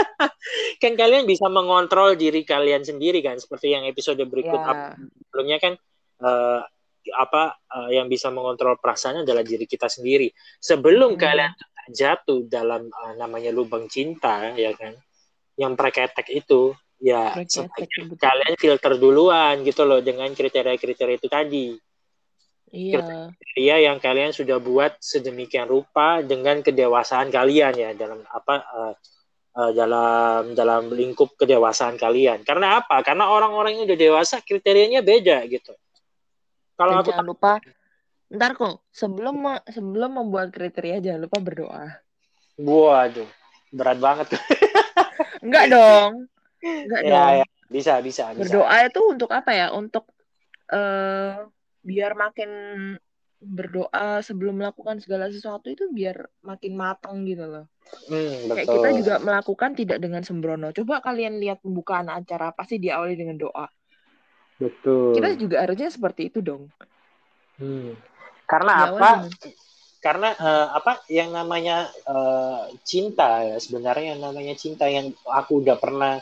kan 0.82 0.92
kalian 0.98 1.22
bisa 1.30 1.46
mengontrol 1.46 2.18
diri 2.18 2.42
kalian 2.42 2.82
sendiri 2.82 3.22
kan, 3.22 3.38
seperti 3.38 3.70
yang 3.70 3.86
episode 3.86 4.18
berikut 4.26 4.58
ya 4.58 4.98
sebelumnya 5.30 5.58
kan 5.62 5.72
eh, 6.26 6.60
apa 7.14 7.42
eh, 7.58 7.98
yang 7.98 8.10
bisa 8.10 8.34
mengontrol 8.34 8.76
perasaan 8.82 9.22
adalah 9.22 9.46
diri 9.46 9.66
kita 9.70 9.86
sendiri. 9.86 10.30
Sebelum 10.58 11.14
Mm-mm. 11.14 11.22
kalian 11.22 11.52
jatuh 11.88 12.50
dalam 12.50 12.90
eh, 12.90 13.14
namanya 13.14 13.54
lubang 13.54 13.86
cinta 13.86 14.50
ya 14.58 14.74
kan, 14.74 14.98
yang 15.54 15.78
preketek 15.78 16.28
itu 16.34 16.74
ya 17.02 17.34
Preketek, 17.34 18.18
kalian 18.18 18.54
filter 18.58 18.92
duluan 18.98 19.62
gitu 19.66 19.82
loh 19.86 20.02
dengan 20.02 20.30
kriteria-kriteria 20.34 21.16
itu 21.18 21.30
tadi. 21.30 21.66
Iya 22.72 23.30
Kriteria 23.36 23.76
yang 23.92 23.98
kalian 24.00 24.32
sudah 24.32 24.56
buat 24.58 24.96
sedemikian 24.98 25.68
rupa 25.68 26.24
dengan 26.24 26.64
kedewasaan 26.64 27.28
kalian 27.28 27.74
ya 27.76 27.90
dalam 27.92 28.24
apa 28.26 28.54
eh, 28.64 28.94
eh, 29.60 29.70
dalam 29.76 30.56
dalam 30.56 30.88
lingkup 30.88 31.36
kedewasaan 31.36 32.00
kalian. 32.00 32.42
Karena 32.42 32.80
apa? 32.80 33.04
Karena 33.04 33.28
orang-orang 33.28 33.76
yang 33.76 33.84
udah 33.84 33.98
dewasa 34.00 34.40
kriterianya 34.40 35.04
beda 35.04 35.44
gitu. 35.52 35.76
Kalau 36.80 36.98
aku 36.98 37.12
jangan 37.12 37.28
lupa 37.28 37.52
ntar 38.32 38.56
kok 38.56 38.80
sebelum 38.88 39.44
sebelum 39.68 40.24
membuat 40.24 40.48
kriteria 40.56 41.04
jangan 41.04 41.28
lupa 41.28 41.38
berdoa 41.44 41.84
waduh, 42.56 43.28
berat 43.68 43.98
banget. 44.00 44.26
enggak 45.44 45.68
dong 45.68 46.12
enggak 46.64 47.02
dong 47.12 47.12
ya, 47.12 47.44
ya, 47.44 47.46
bisa, 47.68 48.00
bisa, 48.00 48.32
bisa. 48.32 48.40
berdoa 48.40 48.76
itu 48.88 49.00
untuk 49.04 49.30
apa 49.36 49.52
ya 49.52 49.66
untuk 49.76 50.08
eh 50.72 51.44
biar 51.82 52.14
makin 52.14 52.50
berdoa 53.42 54.22
sebelum 54.22 54.62
melakukan 54.62 55.02
segala 55.02 55.26
sesuatu 55.26 55.66
itu 55.66 55.90
biar 55.90 56.30
makin 56.40 56.78
matang 56.78 57.26
gitu 57.26 57.44
loh 57.44 57.66
Hmm, 58.08 58.48
kayak 58.48 58.64
betul. 58.64 58.74
kita 58.78 58.88
juga 58.96 59.14
melakukan 59.20 59.70
tidak 59.76 59.98
dengan 60.00 60.22
sembrono 60.24 60.70
coba 60.72 61.02
kalian 61.02 61.42
lihat 61.42 61.60
pembukaan 61.60 62.08
acara 62.08 62.54
pasti 62.54 62.78
diawali 62.78 63.18
dengan 63.18 63.36
doa 63.36 63.66
Betul. 64.56 65.18
kita 65.18 65.28
juga 65.36 65.56
harusnya 65.66 65.90
seperti 65.90 66.30
itu 66.30 66.40
dong 66.40 66.70
Hmm. 67.60 67.92
Karena 68.48 68.72
Diawali 68.74 68.96
apa? 68.96 69.10
dengan- 69.28 69.60
Karena 70.02 70.28
eh, 70.34 70.66
apa 70.72 70.92
yang 71.06 71.30
namanya 71.30 71.86
eh, 71.86 72.62
cinta 72.82 73.44
ya 73.44 73.56
sebenarnya 73.60 74.16
yang 74.18 74.22
namanya 74.24 74.54
cinta 74.58 74.90
yang 74.90 75.14
aku 75.22 75.62
udah 75.62 75.78
pernah 75.78 76.18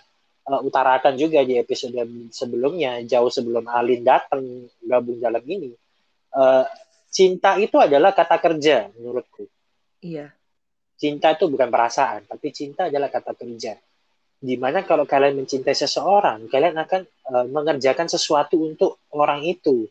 eh, 0.46 0.60
utarakan 0.64 1.14
juga 1.18 1.44
di 1.44 1.58
episode 1.60 1.96
sebelumnya 2.32 3.02
jauh 3.04 3.28
sebelum 3.28 3.68
Alin 3.68 4.00
datang 4.04 4.70
gabung 4.84 5.20
dalam 5.20 5.42
ini. 5.44 5.72
Eh, 6.30 6.64
cinta 7.10 7.58
itu 7.58 7.76
adalah 7.76 8.14
kata 8.14 8.38
kerja 8.38 8.88
menurutku. 8.94 9.44
iya 10.00 10.30
Cinta 11.00 11.32
itu 11.32 11.48
bukan 11.48 11.72
perasaan, 11.72 12.28
tapi 12.28 12.52
cinta 12.52 12.92
adalah 12.92 13.08
kata 13.08 13.32
kerja. 13.32 13.72
Di 14.40 14.56
mana 14.60 14.84
kalau 14.84 15.08
kalian 15.08 15.40
mencintai 15.40 15.72
seseorang, 15.72 16.44
kalian 16.52 16.76
akan 16.76 17.02
eh, 17.08 17.46
mengerjakan 17.48 18.08
sesuatu 18.08 18.60
untuk 18.60 19.00
orang 19.16 19.40
itu. 19.44 19.88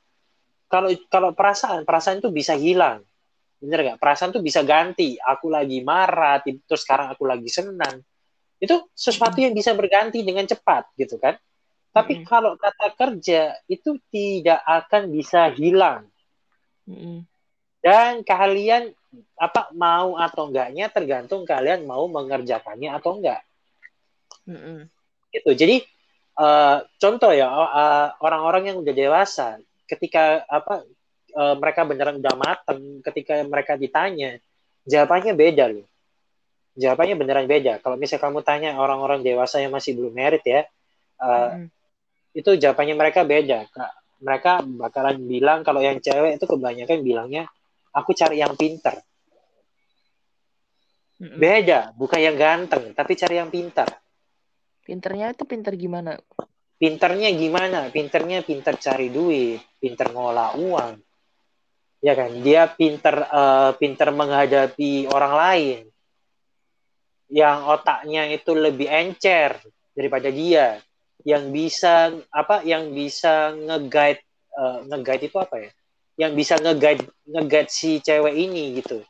Kalau 0.69 0.93
kalau 1.09 1.33
perasaan, 1.33 1.81
perasaan 1.81 2.21
itu 2.21 2.29
bisa 2.29 2.53
hilang. 2.53 3.01
Bener 3.57 3.79
nggak? 3.83 3.97
Perasaan 3.97 4.31
tuh 4.31 4.45
bisa 4.45 4.61
ganti. 4.61 5.17
Aku 5.17 5.49
lagi 5.49 5.81
marah, 5.81 6.39
terus 6.45 6.85
sekarang 6.85 7.09
aku 7.11 7.25
lagi 7.25 7.49
senang. 7.49 8.05
Itu 8.59 8.91
sesuatu 8.91 9.39
yang 9.39 9.55
bisa 9.55 9.71
berganti 9.71 10.19
dengan 10.21 10.43
cepat, 10.43 10.91
gitu 10.99 11.15
kan? 11.15 11.39
Tapi 11.89 12.21
kalau 12.21 12.53
kata 12.53 12.93
kerja 12.93 13.57
itu 13.65 13.97
tidak 14.13 14.61
akan 14.61 15.09
bisa 15.09 15.49
hilang. 15.55 16.05
Dan 17.79 18.21
kalian 18.21 18.93
apa 19.39 19.73
mau 19.73 20.13
atau 20.19 20.51
enggaknya 20.51 20.91
tergantung 20.93 21.47
kalian 21.47 21.89
mau 21.89 22.05
mengerjakannya 22.05 22.93
atau 22.93 23.17
enggak. 23.17 23.41
Mm-mm. 24.45 24.85
Gitu. 25.33 25.49
Jadi 25.57 25.75
eh, 26.37 26.77
contoh 27.01 27.31
ya 27.33 27.47
eh, 27.49 28.07
orang-orang 28.21 28.69
yang 28.69 28.77
udah 28.85 28.93
dewasa, 28.93 29.57
ketika 29.89 30.45
apa 30.45 30.85
eh, 31.33 31.55
mereka 31.57 31.87
beneran 31.89 32.21
udah 32.21 32.35
mateng, 32.37 33.01
ketika 33.01 33.41
mereka 33.47 33.73
ditanya, 33.79 34.37
jawabannya 34.85 35.33
beda 35.33 35.65
loh. 35.73 35.87
Jawabannya 36.79 37.15
beneran 37.19 37.47
beda. 37.51 37.83
Kalau 37.83 37.99
misalnya 37.99 38.23
kamu 38.31 38.39
tanya 38.47 38.69
orang-orang 38.79 39.19
dewasa 39.19 39.59
yang 39.59 39.75
masih 39.75 39.99
belum 39.99 40.15
merit 40.15 40.43
ya, 40.47 40.63
eh, 41.19 41.49
Mm-mm. 41.59 41.67
itu 42.39 42.55
jawabannya 42.55 42.95
mereka 42.95 43.27
beda. 43.27 43.67
Mereka 44.23 44.63
bakalan 44.79 45.19
bilang 45.27 45.59
kalau 45.67 45.83
yang 45.83 45.99
cewek 45.99 46.39
itu 46.39 46.45
kebanyakan 46.47 47.03
bilangnya 47.03 47.43
aku 47.91 48.15
cari 48.15 48.39
yang 48.39 48.55
pinter. 48.55 48.95
Mm-mm. 51.19 51.35
Beda, 51.35 51.91
bukan 51.99 52.19
yang 52.23 52.39
ganteng, 52.39 52.95
tapi 52.95 53.19
cari 53.19 53.35
yang 53.35 53.51
pintar. 53.51 53.91
pinternya 54.89 55.37
itu 55.37 55.45
pinter 55.45 55.77
gimana 55.77 56.17
Pinternya 56.79 57.27
gimana? 57.35 57.91
Pinternya 57.91 58.39
pinter 58.39 58.79
cari 58.79 59.11
duit, 59.11 59.59
pinter 59.83 60.15
ngolah 60.15 60.55
uang. 60.55 60.95
Ya 61.99 62.15
kan? 62.15 62.39
Dia 62.39 62.71
pinter 62.71 63.19
eh, 63.27 63.71
pinter 63.75 64.15
menghadapi 64.15 65.11
orang 65.11 65.33
lain. 65.35 65.88
Yang 67.29 67.57
otaknya 67.79 68.23
itu 68.33 68.51
lebih 68.57 68.89
encer 68.89 69.61
daripada 69.93 70.33
dia. 70.33 70.81
Yang 71.21 71.43
bisa 71.53 72.09
apa? 72.33 72.65
Yang 72.65 72.83
bisa 72.93 73.53
nge-guide 73.53 74.21
eh, 74.57 74.77
nge-guide 74.89 75.23
itu 75.29 75.37
apa 75.37 75.55
ya? 75.61 75.71
Yang 76.19 76.31
bisa 76.35 76.53
nge-guide 76.57 77.03
nge-guide 77.29 77.71
si 77.71 78.01
cewek 78.01 78.33
ini 78.33 78.81
gitu. 78.81 79.05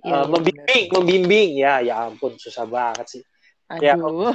Eh, 0.00 0.08
iya, 0.08 0.26
membimbing, 0.26 0.86
membimbing. 0.90 1.50
Ya, 1.60 1.74
ya 1.84 1.94
ampun 2.08 2.34
susah 2.40 2.66
banget 2.66 3.06
sih. 3.18 3.22
Ya, 3.78 3.94
aduh 3.94 4.34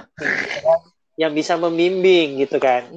Yang 1.21 1.32
bisa 1.43 1.54
membimbing 1.60 2.39
gitu 2.39 2.60
kan. 2.60 2.88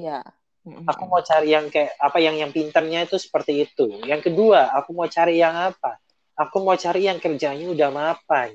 Mm-mm. 0.67 0.85
aku 0.85 1.03
mau 1.07 1.23
cari 1.23 1.55
yang 1.55 1.71
kayak 1.71 1.95
apa 1.97 2.19
yang 2.19 2.35
yang 2.35 2.51
pinternya 2.51 3.07
itu 3.07 3.15
seperti 3.15 3.63
itu. 3.63 4.03
Yang 4.03 4.29
kedua, 4.29 4.69
aku 4.75 4.91
mau 4.91 5.07
cari 5.07 5.39
yang 5.39 5.55
apa? 5.55 5.97
Aku 6.35 6.61
mau 6.61 6.75
cari 6.75 7.07
yang 7.07 7.17
kerjanya 7.17 7.67
udah 7.71 7.89
mapan. 7.89 8.53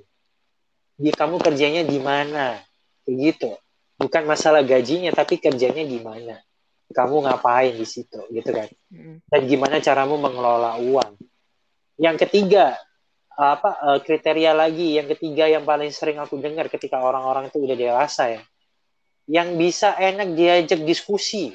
Di 0.95 1.11
kamu 1.11 1.43
kerjanya 1.43 1.83
di 1.83 1.99
mana? 1.99 2.59
Begitu. 3.03 3.55
Bukan 3.99 4.27
masalah 4.27 4.63
gajinya, 4.63 5.11
tapi 5.15 5.39
kerjanya 5.39 5.83
di 5.83 5.99
mana. 6.03 6.39
Kamu 6.91 7.27
ngapain 7.27 7.75
di 7.75 7.87
situ, 7.87 8.23
gitu 8.31 8.51
kan? 8.55 8.69
Mm-mm. 8.93 9.23
Dan 9.27 9.41
gimana 9.51 9.83
caramu 9.83 10.21
mengelola 10.21 10.79
uang? 10.79 11.19
Yang 11.99 12.27
ketiga, 12.27 12.79
apa 13.35 13.71
eh, 13.95 13.99
kriteria 14.03 14.53
lagi? 14.55 14.99
Yang 14.99 15.19
ketiga 15.19 15.51
yang 15.51 15.67
paling 15.67 15.91
sering 15.91 16.19
aku 16.23 16.39
dengar 16.39 16.71
ketika 16.71 17.03
orang-orang 17.03 17.51
itu 17.51 17.59
udah 17.63 17.75
dewasa 17.79 18.39
ya, 18.39 18.43
yang 19.27 19.57
bisa 19.57 19.97
enak 19.97 20.37
diajak 20.37 20.85
diskusi 20.85 21.55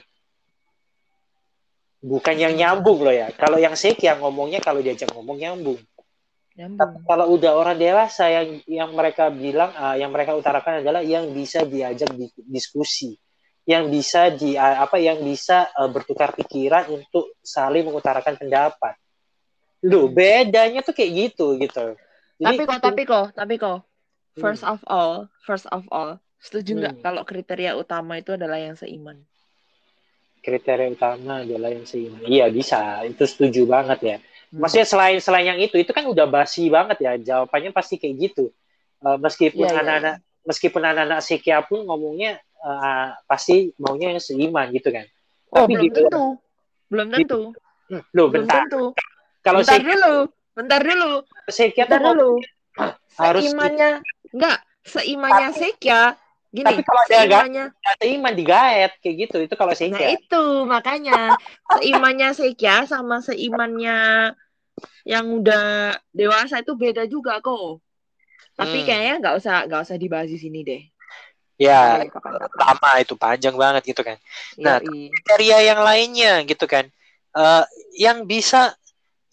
bukan 2.00 2.36
yang 2.40 2.54
nyambung 2.56 3.04
loh 3.04 3.14
ya. 3.14 3.30
Kalau 3.36 3.60
yang 3.60 3.76
sek 3.76 4.00
yang 4.04 4.24
ngomongnya 4.24 4.64
kalau 4.64 4.80
diajak 4.80 5.12
ngomong 5.12 5.38
nyambung. 5.40 5.80
Nyambung 6.60 7.08
kalau 7.08 7.32
udah 7.40 7.56
orang 7.56 7.80
dewasa 7.80 8.28
yang 8.28 8.60
yang 8.68 8.92
mereka 8.92 9.32
bilang 9.32 9.72
uh, 9.80 9.96
yang 9.96 10.12
mereka 10.12 10.36
utarakan 10.36 10.84
adalah 10.84 11.00
yang 11.00 11.32
bisa 11.32 11.64
diajak 11.64 12.12
di, 12.12 12.28
diskusi 12.44 13.16
yang 13.64 13.88
bisa 13.88 14.34
di 14.34 14.58
apa 14.58 14.98
yang 14.98 15.22
bisa 15.22 15.70
uh, 15.78 15.86
bertukar 15.88 16.34
pikiran 16.34 16.90
untuk 16.90 17.38
saling 17.46 17.86
mengutarakan 17.86 18.34
pendapat. 18.34 18.98
Lu 19.86 20.10
bedanya 20.10 20.82
tuh 20.82 20.98
kayak 20.98 21.12
gitu 21.32 21.54
gitu. 21.62 21.94
Jadi, 22.42 22.46
tapi 22.50 22.62
kok 22.66 22.82
tapi 22.82 23.02
kok 23.06 23.26
tapi 23.38 23.56
kok 23.62 23.80
first 24.42 24.66
hmm. 24.66 24.74
of 24.74 24.80
all 24.90 25.30
first 25.46 25.70
of 25.70 25.86
all 25.94 26.18
setuju 26.42 26.82
nggak 26.82 26.96
hmm. 26.98 27.04
kalau 27.06 27.22
kriteria 27.24 27.78
utama 27.78 28.18
itu 28.18 28.34
adalah 28.34 28.58
yang 28.58 28.74
seiman? 28.74 29.22
Kriteria 30.42 30.90
utama 30.90 31.46
adalah 31.46 31.70
yang 31.70 31.86
seiman. 31.86 32.26
Iya 32.26 32.50
bisa, 32.50 33.06
itu 33.06 33.22
setuju 33.30 33.70
banget 33.70 34.00
ya. 34.02 34.18
Hmm. 34.50 34.66
Maksudnya 34.66 34.88
selain 34.90 35.18
selain 35.22 35.46
yang 35.46 35.60
itu 35.62 35.78
itu 35.78 35.92
kan 35.94 36.06
udah 36.10 36.26
basi 36.26 36.74
banget 36.74 36.98
ya 37.06 37.14
jawabannya 37.18 37.70
pasti 37.70 38.02
kayak 38.02 38.16
gitu. 38.18 38.50
Uh, 39.00 39.16
meskipun 39.22 39.64
iya, 39.64 39.72
iya, 39.72 39.80
anak-anak 39.80 40.16
yeah, 40.20 40.26
yeah. 40.26 40.48
meskipun 40.50 40.82
anak-anak 40.84 41.20
psikia 41.24 41.58
pun 41.64 41.88
ngomongnya 41.88 42.42
uh, 42.66 43.16
pasti 43.30 43.72
maunya 43.80 44.18
yang 44.18 44.22
seiman 44.22 44.74
gitu 44.74 44.90
kan. 44.90 45.06
Oh, 45.54 45.66
Tapi 45.66 45.74
belum 45.78 45.84
di, 45.86 45.90
tentu. 45.94 46.26
Belum 46.90 47.08
tentu. 47.14 47.42
Hmm, 47.90 48.02
loh, 48.14 48.28
belum 48.30 48.46
bentar. 48.46 48.62
tentu. 48.66 48.84
Kalau 49.40 49.60
bentar 49.64 49.82
dulu, 49.82 50.16
bentar 50.54 50.82
dulu. 50.84 51.12
Sekia 51.50 51.86
bentar 51.88 52.02
dulu. 52.14 52.32
Harus 53.18 53.42
seimannya 53.46 53.90
enggak, 54.34 54.58
seimannya 54.86 55.48
Tapi, 55.54 55.60
Sekia 55.60 56.02
Gini, 56.50 56.66
tapi 56.66 56.82
kalau 56.82 57.04
seimannya, 57.06 57.66
gak 57.78 57.96
seiman 58.02 58.34
digaet 58.34 58.92
kayak 59.06 59.16
gitu 59.30 59.38
itu 59.46 59.54
kalau 59.54 59.74
Sekia. 59.78 59.94
Nah 59.94 60.10
itu 60.18 60.44
makanya 60.66 61.20
seimannya 61.78 62.30
Sekia 62.34 62.90
sama 62.90 63.22
seimannya 63.22 64.34
yang 65.06 65.26
udah 65.30 65.94
dewasa 66.10 66.66
itu 66.66 66.74
beda 66.74 67.06
juga 67.06 67.38
kok. 67.38 67.86
Tapi 68.58 68.82
hmm. 68.82 68.86
kayaknya 68.90 69.14
nggak 69.22 69.36
usah 69.38 69.56
nggak 69.70 69.82
usah 69.86 69.98
dibahas 70.02 70.30
di 70.30 70.40
sini 70.42 70.66
deh. 70.66 70.82
Ya, 71.60 72.08
lama 72.56 72.92
itu 73.04 73.20
panjang 73.20 73.52
banget 73.60 73.92
gitu 73.92 74.00
kan. 74.00 74.16
Nah, 74.56 74.80
kriteria 74.80 75.76
yang 75.76 75.84
lainnya 75.84 76.40
gitu 76.48 76.64
kan. 76.64 76.88
Uh, 77.36 77.68
yang 78.00 78.24
bisa 78.24 78.72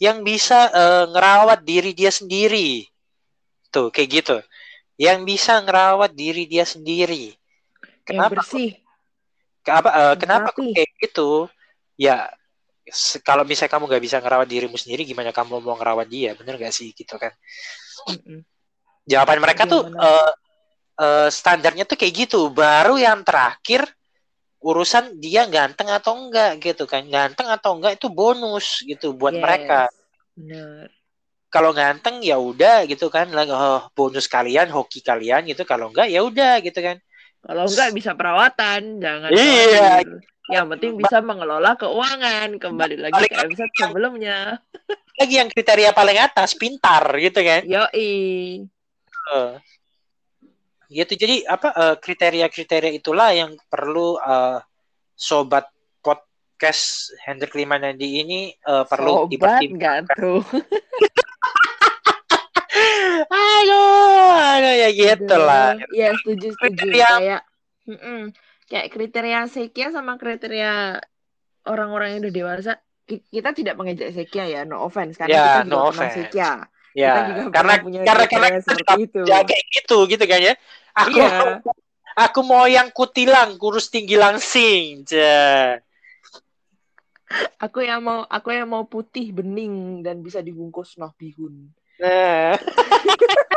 yang 0.02 0.26
bisa 0.26 0.66
uh, 0.74 1.04
ngerawat 1.14 1.62
diri 1.62 1.94
dia 1.94 2.10
sendiri. 2.10 2.82
Tuh, 3.70 3.94
kayak 3.94 4.08
gitu. 4.10 4.36
Yang 4.96 5.18
bisa 5.28 5.60
ngerawat 5.60 6.12
diri 6.16 6.48
dia 6.48 6.64
sendiri. 6.64 7.36
Kenapa? 8.02 8.32
Yang 8.32 8.36
bersih. 8.40 8.70
Kenapa 9.66 9.88
uh, 9.90 10.14
kenapa 10.14 10.48
kayak 10.54 10.90
gitu? 11.02 11.50
Ya 11.98 12.30
kalau 13.26 13.42
misalnya 13.42 13.72
kamu 13.74 13.90
gak 13.90 14.04
bisa 14.04 14.16
ngerawat 14.22 14.46
dirimu 14.46 14.78
sendiri, 14.78 15.02
gimana 15.02 15.34
kamu 15.34 15.58
mau 15.58 15.74
ngerawat 15.74 16.06
dia? 16.06 16.38
Bener 16.38 16.54
gak 16.54 16.70
sih 16.70 16.94
gitu 16.94 17.18
kan? 17.18 17.34
Jawaban 19.10 19.42
mereka 19.42 19.66
Gimana? 19.66 19.74
tuh 19.74 19.82
uh, 19.98 20.32
uh, 21.02 21.28
standarnya 21.30 21.82
tuh 21.82 21.98
kayak 21.98 22.26
gitu. 22.26 22.50
Baru 22.54 22.94
yang 22.94 23.26
terakhir 23.26 23.90
urusan 24.62 25.18
dia 25.18 25.46
ganteng 25.50 25.90
atau 25.90 26.14
enggak 26.14 26.62
gitu 26.62 26.86
kan. 26.86 27.02
Ganteng 27.06 27.50
atau 27.50 27.74
enggak 27.74 27.98
itu 27.98 28.06
bonus 28.06 28.82
gitu 28.86 29.18
buat 29.18 29.34
yes, 29.34 29.42
mereka. 29.42 29.80
Bener. 30.38 30.86
Kalau 31.56 31.72
ganteng 31.72 32.20
ya 32.20 32.36
udah 32.36 32.84
gitu 32.84 33.08
kan, 33.08 33.32
oh, 33.32 33.88
bonus 33.96 34.28
kalian, 34.28 34.68
hoki 34.68 35.00
kalian 35.00 35.48
gitu. 35.48 35.64
Kalau 35.64 35.88
enggak 35.88 36.12
ya 36.12 36.20
udah 36.20 36.60
gitu 36.60 36.84
kan. 36.84 37.00
Kalau 37.40 37.64
enggak 37.64 37.96
bisa 37.96 38.12
perawatan, 38.12 39.00
jangan. 39.00 39.32
Iya. 39.32 40.04
Yang 40.52 40.66
penting 40.76 40.92
bisa 41.00 41.24
mengelola 41.24 41.72
keuangan. 41.80 42.60
Kembali 42.60 43.00
lagi 43.00 43.24
ke 43.24 43.40
episode 43.40 43.72
sebelumnya. 43.72 44.60
Lagi 45.16 45.34
yang 45.40 45.48
kriteria 45.48 45.96
paling 45.96 46.20
atas, 46.20 46.52
pintar 46.52 47.08
gitu 47.16 47.40
kan. 47.40 47.64
Yoi. 47.64 48.12
Uh, 49.32 49.56
gitu 50.86 51.18
jadi 51.18 51.42
apa 51.50 51.74
eh, 51.74 51.96
kriteria-kriteria 51.98 52.94
itulah 52.94 53.34
yang 53.34 53.58
perlu 53.66 54.22
uh, 54.22 54.62
sobat 55.18 55.66
podcast 55.98 57.10
Hendrik 57.26 57.58
Limanandi 57.58 58.22
ini 58.22 58.54
uh, 58.70 58.86
perlu 58.86 59.26
dipertimbangkan 59.26 60.06
tuh 60.14 60.46
ya 64.62 64.88
gitu 64.94 65.36
lah 65.36 65.76
ya 65.92 66.14
setuju 66.20 66.54
setuju 66.56 66.84
kriteria... 66.84 67.08
kayak 67.08 67.42
mm 67.86 67.98
-mm, 67.98 68.20
kayak 68.70 68.86
kriteria 68.92 69.40
sekia 69.50 69.88
sama 69.92 70.16
kriteria 70.16 71.00
orang-orang 71.66 72.16
yang 72.16 72.20
udah 72.26 72.34
dewasa 72.34 72.72
kita 73.06 73.54
tidak 73.54 73.74
mengejek 73.78 74.10
sekia 74.10 74.44
ya 74.50 74.60
no 74.66 74.82
offense 74.82 75.14
karena 75.14 75.34
yeah, 75.34 75.44
kita 75.46 75.62
juga 75.66 75.74
no 75.74 75.80
offense. 75.90 76.14
sekia 76.14 76.66
Ya, 76.96 77.44
karena 77.52 77.76
punya 77.84 78.00
karena 78.08 78.24
karena 78.24 78.56
seperti 78.64 79.04
itu. 79.04 79.20
Ya 79.28 79.44
kayak 79.44 79.64
gitu 79.68 80.08
gitu 80.08 80.24
kan 80.24 80.40
ya. 80.40 80.56
Aku 80.96 81.20
iya. 81.20 81.60
aku 82.16 82.40
mau 82.40 82.64
yang 82.64 82.88
kutilang, 82.88 83.60
kurus 83.60 83.92
tinggi 83.92 84.16
langsing. 84.16 85.04
Ja. 85.04 85.76
Aku 87.60 87.84
yang 87.84 88.00
mau 88.00 88.24
aku 88.24 88.48
yang 88.56 88.72
mau 88.72 88.88
putih 88.88 89.28
bening 89.36 90.00
dan 90.00 90.24
bisa 90.24 90.40
dibungkus 90.40 90.96
noh 90.96 91.12
bihun. 91.20 91.68
Nah. 92.00 92.56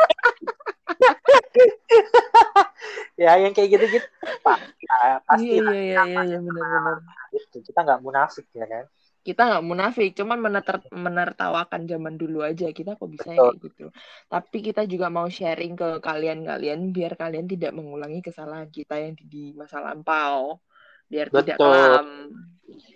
ya 3.22 3.36
yang 3.40 3.52
kayak 3.52 3.68
gitu-gitu 3.76 4.06
Pak. 4.46 4.58
Ya, 4.80 5.20
pasti 5.24 5.58
iya, 5.58 5.62
iya, 5.70 5.72
iya, 5.72 6.02
iya, 6.06 6.22
iya, 6.24 6.38
benar-benar. 6.38 6.96
Itu 7.34 7.58
kita 7.62 7.80
nggak 7.86 8.00
munafik 8.02 8.46
ya 8.54 8.66
kan 8.66 8.84
kita 9.20 9.42
nggak 9.52 9.64
munafik, 9.64 10.10
cuman 10.16 10.38
meneter, 10.40 10.80
menertawakan 10.88 11.84
zaman 11.84 12.16
dulu 12.16 12.40
aja 12.40 12.72
kita 12.72 12.96
kok 12.96 13.10
bisa 13.12 13.36
kayak 13.36 13.60
gitu. 13.60 13.92
Tapi 14.32 14.58
kita 14.64 14.88
juga 14.88 15.12
mau 15.12 15.28
sharing 15.28 15.76
ke 15.76 16.00
kalian-kalian 16.00 16.88
biar 16.88 17.20
kalian 17.20 17.44
tidak 17.44 17.76
mengulangi 17.76 18.24
kesalahan 18.24 18.72
kita 18.72 18.96
yang 18.96 19.12
di, 19.12 19.24
di 19.28 19.44
masa 19.52 19.84
lampau, 19.84 20.56
biar 21.04 21.28
Betul. 21.28 21.40
tidak 21.44 21.56
kelam. 21.60 22.08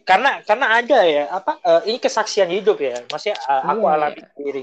Karena 0.09 0.31
karena 0.49 0.67
ada 0.81 0.99
ya 1.05 1.25
apa 1.29 1.61
uh, 1.61 1.83
ini 1.85 2.01
kesaksian 2.01 2.49
hidup 2.49 2.81
ya, 2.81 3.05
maksudnya 3.13 3.37
uh, 3.45 3.69
aku 3.69 3.85
yeah. 3.85 3.95
alami 4.01 4.21
sendiri, 4.33 4.63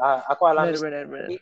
uh, 0.00 0.20
aku 0.32 0.42
alami 0.48 0.74
sendiri. 0.80 1.36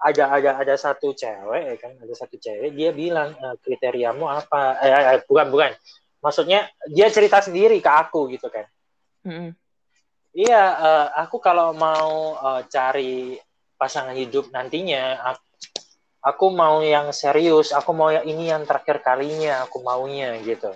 Ada 0.00 0.24
ada 0.32 0.50
ada 0.60 0.74
satu 0.76 1.12
cewek 1.12 1.62
ya 1.72 1.76
kan, 1.76 1.92
ada 2.00 2.14
satu 2.16 2.36
cewek 2.40 2.72
dia 2.72 2.90
bilang 2.90 3.36
uh, 3.36 3.56
kriteriamu 3.60 4.26
apa? 4.28 4.80
Eh, 4.80 5.16
eh, 5.16 5.20
bukan 5.24 5.48
bukan, 5.52 5.72
maksudnya 6.20 6.68
dia 6.88 7.08
cerita 7.08 7.40
sendiri 7.40 7.80
ke 7.80 7.90
aku 7.90 8.28
gitu 8.32 8.48
kan 8.52 8.68
Hmm. 9.20 9.52
Iya, 10.30 10.64
uh, 10.78 11.06
aku 11.26 11.42
kalau 11.42 11.74
mau 11.74 12.38
uh, 12.38 12.62
cari 12.70 13.36
pasangan 13.74 14.14
hidup 14.14 14.48
nantinya, 14.54 15.18
aku, 15.18 15.44
aku 16.22 16.46
mau 16.54 16.80
yang 16.80 17.10
serius, 17.10 17.74
aku 17.74 17.90
mau 17.90 18.08
yang 18.14 18.24
ini 18.24 18.48
yang 18.48 18.62
terakhir 18.62 19.02
kalinya, 19.02 19.66
aku 19.66 19.82
maunya 19.82 20.38
gitu. 20.40 20.70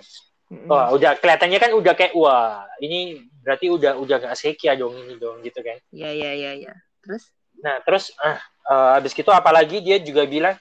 Mm-hmm. 0.51 0.69
Wah, 0.69 0.93
udah 0.93 1.17
kelihatannya 1.17 1.57
kan 1.57 1.71
udah 1.73 1.93
kayak 1.97 2.13
wah, 2.13 2.69
ini 2.83 3.17
berarti 3.41 3.65
udah 3.71 3.97
udah 3.97 4.17
gak 4.21 4.37
sekia 4.37 4.77
dong 4.77 4.93
ini 4.93 5.17
dong 5.17 5.41
gitu 5.41 5.63
kan. 5.63 5.79
Iya 5.89 6.11
iya 6.13 6.31
iya 6.35 6.51
iya. 6.53 6.73
Terus? 7.01 7.31
Nah, 7.63 7.79
terus 7.85 8.11
ah 8.19 8.39
uh, 8.69 8.89
habis 8.97 9.13
itu 9.13 9.31
apalagi 9.31 9.81
dia 9.81 10.01
juga 10.01 10.25
bilang 10.25 10.57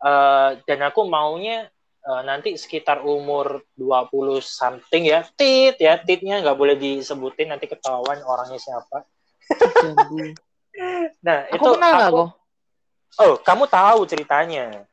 uh, 0.00 0.58
dan 0.64 0.78
aku 0.88 1.06
maunya 1.06 1.68
uh, 2.06 2.22
nanti 2.24 2.56
sekitar 2.58 3.04
umur 3.04 3.62
20 3.78 4.42
something 4.42 5.02
ya 5.06 5.24
tit 5.36 5.78
ya 5.78 6.00
titnya 6.00 6.42
nggak 6.42 6.58
boleh 6.58 6.76
disebutin 6.76 7.52
nanti 7.54 7.68
ketahuan 7.70 8.20
orangnya 8.24 8.58
siapa. 8.58 9.04
Nah 11.20 11.52
aku 11.52 11.68
itu 11.68 11.70
kenal 11.76 11.92
aku, 11.92 12.00
aku 12.08 12.24
oh 13.20 13.34
kamu 13.44 13.64
tahu 13.68 14.00
ceritanya. 14.08 14.88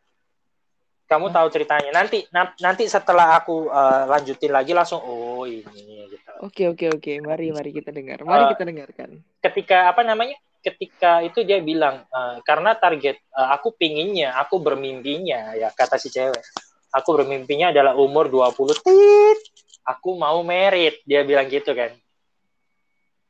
Kamu 1.08 1.32
tahu 1.32 1.48
ceritanya. 1.50 1.90
Nanti 1.96 2.28
na 2.36 2.52
nanti 2.60 2.84
setelah 2.86 3.40
aku 3.40 3.72
uh, 3.72 4.04
lanjutin 4.12 4.52
lagi 4.52 4.76
langsung 4.76 5.00
oh 5.00 5.48
ini 5.48 6.06
gitu. 6.12 6.30
Oke 6.44 6.68
oke 6.68 7.00
oke. 7.00 7.12
Mari 7.24 7.56
mari 7.56 7.72
kita 7.72 7.96
dengar. 7.96 8.28
Mari 8.28 8.44
uh, 8.44 8.50
kita 8.52 8.64
dengarkan. 8.68 9.10
ketika 9.40 9.88
apa 9.88 10.04
namanya 10.04 10.36
ketika 10.60 11.24
itu 11.24 11.41
dia 11.48 11.63
bilang 11.63 12.04
uh, 12.12 12.43
karena 12.43 12.76
target 12.76 13.19
uh, 13.32 13.56
aku 13.56 13.76
pinginnya 13.76 14.36
aku 14.36 14.60
bermimpinya 14.60 15.55
ya 15.55 15.72
kata 15.72 15.95
si 15.95 16.12
cewek. 16.12 16.43
Aku 16.89 17.14
bermimpinya 17.14 17.70
adalah 17.70 17.93
umur 17.93 18.34
20 18.34 18.82
tit. 18.82 19.39
Aku 19.86 20.18
mau 20.18 20.41
merit 20.41 20.99
dia 21.05 21.22
bilang 21.24 21.47
gitu 21.47 21.72
kan. 21.74 21.93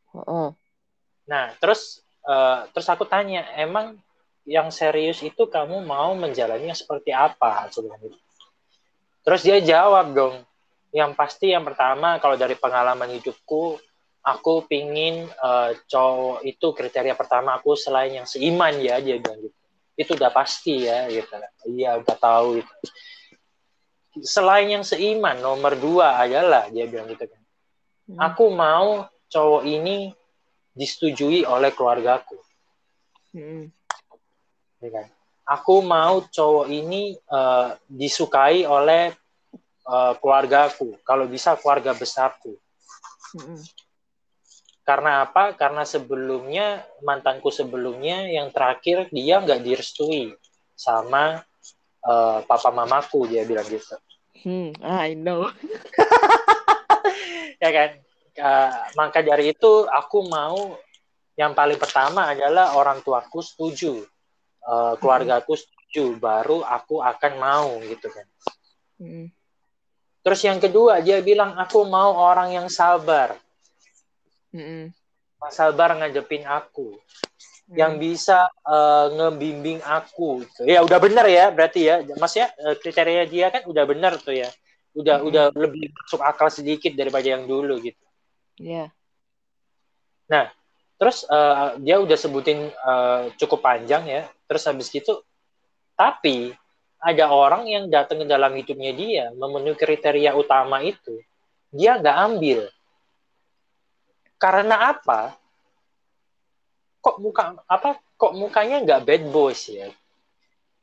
Oh. 0.09 0.57
nah 1.30 1.53
terus 1.61 2.01
uh, 2.25 2.65
terus 2.73 2.89
aku 2.89 3.05
tanya 3.05 3.45
emang 3.53 3.93
yang 4.41 4.73
serius 4.73 5.21
itu 5.21 5.45
kamu 5.45 5.86
mau 5.86 6.17
menjalaninya 6.17 6.73
seperti 6.73 7.13
apa? 7.13 7.69
Sebenarnya 7.69 8.17
terus 9.30 9.45
dia 9.45 9.61
jawab 9.61 10.17
dong 10.17 10.41
yang 10.89 11.13
pasti 11.13 11.53
yang 11.53 11.61
pertama 11.61 12.17
kalau 12.17 12.34
dari 12.34 12.57
pengalaman 12.57 13.13
hidupku 13.13 13.77
aku 14.26 14.67
pingin 14.67 15.28
uh, 15.39 15.72
cowok 15.88 16.43
itu 16.43 16.67
kriteria 16.76 17.15
pertama 17.15 17.55
aku 17.55 17.74
selain 17.74 18.20
yang 18.22 18.28
seiman 18.28 18.76
ya 18.80 18.99
dia 18.99 19.17
bilang 19.20 19.39
gitu 19.39 19.57
itu 19.99 20.11
udah 20.15 20.32
pasti 20.32 20.88
ya 20.88 21.07
gitu 21.11 21.36
iya 21.72 21.99
udah 21.99 22.15
tahu 22.20 22.59
gitu 22.59 22.74
selain 24.24 24.67
yang 24.67 24.84
seiman 24.84 25.39
nomor 25.39 25.80
dua 25.80 26.20
adalah 26.20 26.67
dia 26.67 26.88
bilang 26.88 27.07
gitu 27.07 27.26
kan 27.28 27.41
hmm. 28.11 28.20
aku 28.20 28.45
mau 28.51 29.07
cowok 29.32 29.63
ini 29.63 30.11
disetujui 30.76 31.47
oleh 31.47 31.72
keluargaku 31.72 32.39
Mm-mm. 33.36 33.70
ya 34.82 34.89
kan? 34.89 35.07
Aku 35.49 35.82
mau 35.82 36.22
cowok 36.30 36.70
ini 36.70 37.17
uh, 37.30 37.74
disukai 37.89 38.70
oleh 38.70 39.13
uh, 39.89 40.13
keluargaku, 40.22 40.97
kalau 41.01 41.26
bisa 41.26 41.57
keluarga 41.57 41.93
besarku. 41.97 42.53
Mm-mm. 43.38 43.57
Karena 44.89 45.21
apa? 45.21 45.53
Karena 45.53 45.85
sebelumnya 45.85 46.81
mantanku 47.05 47.53
sebelumnya 47.53 48.25
yang 48.25 48.49
terakhir 48.49 49.05
dia 49.13 49.37
nggak 49.37 49.61
direstui 49.61 50.33
sama 50.73 51.45
uh, 52.09 52.41
papa 52.49 52.73
mamaku 52.73 53.29
dia 53.29 53.45
bilang 53.45 53.69
gitu. 53.69 53.93
Hmm, 54.41 54.73
I 54.81 55.13
know. 55.13 55.45
ya 57.61 57.69
kan? 57.69 57.89
Uh, 58.33 58.71
maka 58.97 59.21
dari 59.21 59.53
itu 59.53 59.85
aku 59.85 60.25
mau 60.25 60.81
yang 61.37 61.53
paling 61.53 61.77
pertama 61.77 62.33
adalah 62.33 62.73
orang 62.73 63.05
tuaku 63.05 63.45
setuju, 63.45 64.01
uh, 64.65 64.97
keluargaku 64.97 65.53
setuju, 65.53 66.17
baru 66.17 66.65
aku 66.65 67.05
akan 67.05 67.33
mau 67.37 67.77
gitu 67.85 68.09
kan. 68.09 68.25
Mm. 68.97 69.29
Terus 70.25 70.41
yang 70.43 70.57
kedua 70.57 70.97
dia 71.05 71.21
bilang 71.21 71.53
aku 71.61 71.85
mau 71.85 72.15
orang 72.15 72.57
yang 72.57 72.67
sabar, 72.73 73.37
Mm-mm. 74.55 74.89
sabar 75.49 75.95
ngadepin 75.95 76.43
aku, 76.43 76.97
Mm. 77.69 77.77
yang 77.77 77.93
bisa 78.01 78.49
uh, 78.65 79.13
ngebimbing 79.13 79.77
aku. 79.85 80.41
Gitu. 80.41 80.65
Ya 80.65 80.81
udah 80.81 80.97
benar 80.97 81.29
ya 81.29 81.53
berarti 81.53 81.85
ya, 81.85 82.01
mas 82.17 82.33
ya 82.33 82.49
uh, 82.65 82.73
kriteria 82.73 83.29
dia 83.29 83.53
kan 83.53 83.61
udah 83.69 83.85
benar 83.85 84.17
tuh 84.17 84.33
ya, 84.33 84.49
udah 84.97 85.21
Mm-mm. 85.21 85.29
udah 85.29 85.45
lebih 85.53 85.93
masuk 85.93 86.17
akal 86.25 86.49
sedikit 86.49 86.97
daripada 86.97 87.29
yang 87.29 87.45
dulu 87.45 87.77
gitu. 87.77 88.01
Ya. 88.57 88.89
Nah, 90.25 90.49
terus 90.97 91.29
uh, 91.29 91.77
dia 91.77 92.01
udah 92.01 92.17
sebutin 92.17 92.73
uh, 92.81 93.29
cukup 93.37 93.61
panjang 93.61 94.09
ya. 94.09 94.25
Terus 94.49 94.65
habis 94.65 94.89
gitu, 94.89 95.21
tapi 95.93 96.57
ada 96.97 97.29
orang 97.29 97.69
yang 97.69 97.85
datang 97.85 98.25
ke 98.25 98.27
dalam 98.27 98.49
hidupnya 98.57 98.91
dia 98.97 99.25
memenuhi 99.29 99.77
kriteria 99.77 100.33
utama 100.33 100.81
itu, 100.81 101.21
dia 101.69 102.01
nggak 102.01 102.17
ambil. 102.33 102.65
Karena 104.39 104.95
apa? 104.95 105.35
Kok 107.03 107.15
muka 107.19 107.59
apa? 107.67 107.99
Kok 108.15 108.33
mukanya 108.39 108.79
nggak 108.83 109.03
bad 109.03 109.23
boys 109.29 109.67
ya? 109.67 109.91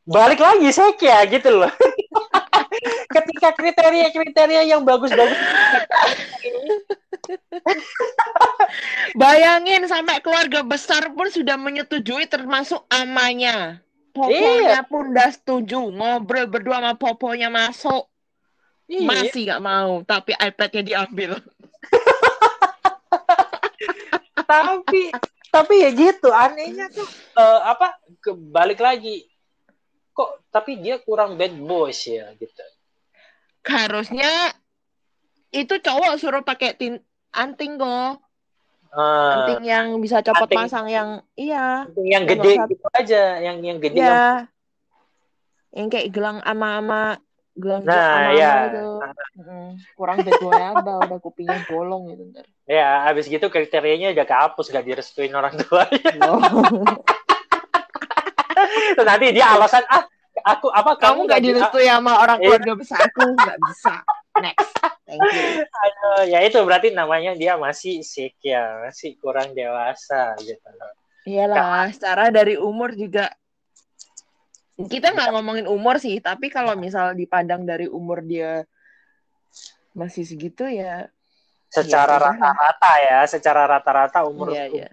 Balik 0.07 0.39
lagi 0.39 0.71
saya 0.71 0.95
kayak 0.95 1.41
gitu 1.41 1.51
loh. 1.51 1.73
Ketika 3.17 3.57
kriteria-kriteria 3.57 4.63
yang 4.69 4.85
bagus-bagus 4.85 5.35
Bayangin 9.21 9.89
sampai 9.89 10.21
keluarga 10.21 10.63
besar 10.63 11.11
pun 11.17 11.27
sudah 11.33 11.57
menyetujui 11.59 12.29
termasuk 12.29 12.85
amanya. 12.93 13.81
Poponya 14.13 14.81
Iya. 14.81 14.89
pun 14.89 15.13
udah 15.13 15.29
setuju. 15.33 15.81
Ngobrol 15.93 16.47
berdua 16.49 16.81
sama 16.81 16.93
poponya 16.97 17.49
masuk. 17.53 18.09
Iya. 18.87 19.03
Masih 19.05 19.43
nggak 19.51 19.63
mau, 19.65 20.01
tapi 20.07 20.33
iPad-nya 20.39 20.83
diambil. 20.87 21.43
Tapi 24.47 25.11
tapi 25.51 25.75
ya 25.83 25.91
gitu 25.93 26.31
anehnya 26.31 26.87
tuh 26.91 27.07
eh, 27.37 27.61
apa 27.67 27.99
kebalik 28.23 28.79
lagi 28.81 29.27
kok 30.17 30.47
tapi 30.49 30.81
dia 30.81 30.97
kurang 31.03 31.37
bad 31.37 31.53
boys 31.61 32.01
ya 32.09 32.33
gitu 32.41 32.63
Harusnya 33.67 34.55
itu 35.51 35.75
cowok 35.83 36.23
suruh 36.23 36.43
pakai 36.47 36.79
tin 36.79 37.03
anting 37.35 37.75
kok. 37.83 38.23
Eh, 38.97 39.33
Anting 39.35 39.63
yang 39.67 39.87
bisa 39.99 40.23
copot 40.23 40.47
anting. 40.47 40.59
pasang 40.63 40.87
yang 40.87 41.09
iya. 41.35 41.85
yang 41.99 42.25
Yang 42.25 42.25
gede 42.39 42.53
gitu 42.71 42.87
aja 42.95 43.23
yang 43.43 43.59
yang 43.61 43.79
gede 43.83 43.99
yang 43.99 44.07
Iya. 44.07 44.27
Yang 45.77 45.87
kayak 45.93 46.09
gelang 46.15 46.39
ama-ama 46.47 47.21
gelang 47.57 47.83
Nah, 47.83 48.31
ya. 48.31 48.53
itu. 48.69 48.87
Mm-mm. 49.37 49.69
Kurang 49.93 50.21
begoyaba 50.21 50.93
udah 51.03 51.19
kupingnya 51.19 51.65
bolong 51.65 52.13
gitu 52.13 52.23
ntar. 52.31 52.45
ya 52.65 53.05
habis 53.05 53.27
gitu 53.27 53.47
kriterianya 53.47 54.13
udah 54.13 54.25
kehapus 54.25 54.69
gak 54.69 54.85
direstuin 54.85 55.33
orang 55.33 55.57
tuanya 55.57 56.13
Oh. 56.27 56.41
Terus 58.93 59.07
nanti 59.07 59.27
dia 59.31 59.47
alasan 59.51 59.85
ah 59.87 60.05
aku 60.47 60.69
apa 60.69 60.97
Kamu 60.97 61.25
nggak 61.25 61.41
di- 61.41 61.53
direstui 61.53 61.87
sama 61.87 62.17
orang 62.17 62.39
Iya. 62.39 62.45
keluarga 62.47 62.73
besarku 62.75 63.25
nggak 63.35 63.59
bisa. 63.63 63.95
Next. 64.37 64.73
Thank 65.07 65.23
you. 65.23 65.65
Aduh, 65.65 66.23
ya 66.27 66.39
itu 66.43 66.59
berarti 66.61 66.89
namanya 66.91 67.33
dia 67.33 67.57
masih 67.57 68.01
sick 68.03 68.37
ya 68.39 68.83
masih 68.83 69.17
kurang 69.17 69.53
dewasa 69.53 70.37
gitu 70.39 70.69
loh 70.69 70.93
Iyalah, 71.25 71.89
secara 71.91 72.29
dari 72.29 72.55
umur 72.55 72.93
juga 72.93 73.33
kita 74.77 75.17
nggak 75.17 75.33
ngomongin 75.33 75.67
umur 75.67 75.97
sih, 75.97 76.21
tapi 76.21 76.53
kalau 76.53 76.77
misal 76.77 77.17
dipandang 77.17 77.65
dari 77.65 77.89
umur 77.89 78.21
dia 78.21 78.69
masih 79.97 80.29
segitu 80.29 80.69
ya, 80.69 81.09
secara 81.73 82.21
iya. 82.21 82.25
rata-rata 82.29 82.93
ya 83.01 83.19
secara 83.25 83.63
rata-rata 83.65 84.19
umur 84.29 84.53
iya 84.53 84.69
iya. 84.69 84.89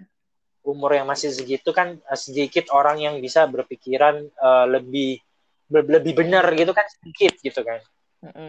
umur 0.64 0.96
yang 0.96 1.04
masih 1.04 1.30
segitu 1.30 1.70
kan 1.76 2.00
eh, 2.00 2.18
sedikit 2.18 2.72
orang 2.72 2.96
yang 3.00 3.14
bisa 3.20 3.44
berpikiran 3.44 4.24
eh, 4.24 4.66
lebih 4.72 5.20
lebih 5.68 6.12
benar 6.12 6.44
gitu 6.56 6.72
kan 6.72 6.84
sedikit 6.88 7.36
gitu 7.40 7.60
kan. 7.64 7.80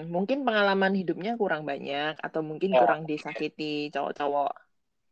Mungkin 0.08 0.48
pengalaman 0.48 0.96
hidupnya 0.96 1.36
kurang 1.36 1.68
banyak 1.68 2.16
atau 2.24 2.40
mungkin 2.40 2.72
Ya. 2.72 2.80
kurang 2.80 3.04
disakiti 3.04 3.92
cowok-cowok, 3.92 4.56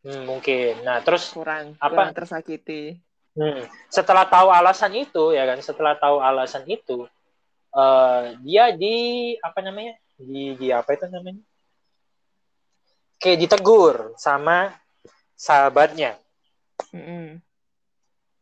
Hmm, 0.04 0.28
mungkin 0.28 0.84
nah 0.84 1.00
terus 1.00 1.32
kurang 1.32 1.80
Apa? 1.80 1.96
kurang 1.96 2.12
tersakiti. 2.12 3.00
Hmm, 3.38 3.62
setelah 3.90 4.26
tahu 4.26 4.50
alasan 4.50 4.94
itu 4.98 5.34
ya 5.34 5.46
kan 5.50 5.60
setelah 5.62 5.94
tahu 5.98 6.22
alasan 6.22 6.66
itu 6.66 7.06
eh, 7.74 8.22
dia 8.46 8.74
di 8.74 8.96
apa 9.42 9.60
namanya 9.62 9.98
di 10.18 10.58
di 10.58 10.68
apa 10.70 10.94
itu 10.94 11.06
namanya 11.10 11.42
kayak 13.24 13.40
ditegur 13.40 14.12
sama 14.20 14.76
sahabatnya. 15.40 16.20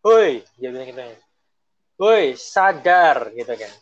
Woi, 0.01 0.41
dia 0.57 0.73
bilang 0.73 0.89
gitu. 0.89 1.01
Woi, 2.01 2.33
sadar 2.33 3.29
gitu 3.37 3.53
kan. 3.53 3.73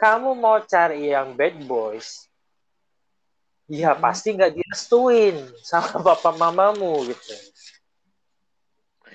Kamu 0.00 0.32
mau 0.32 0.64
cari 0.64 1.12
yang 1.12 1.36
bad 1.36 1.60
boys, 1.68 2.24
ya 3.68 3.92
pasti 4.00 4.32
nggak 4.32 4.56
direstuin 4.56 5.36
sama 5.60 6.00
bapak 6.08 6.40
mamamu 6.40 7.04
gitu. 7.04 7.34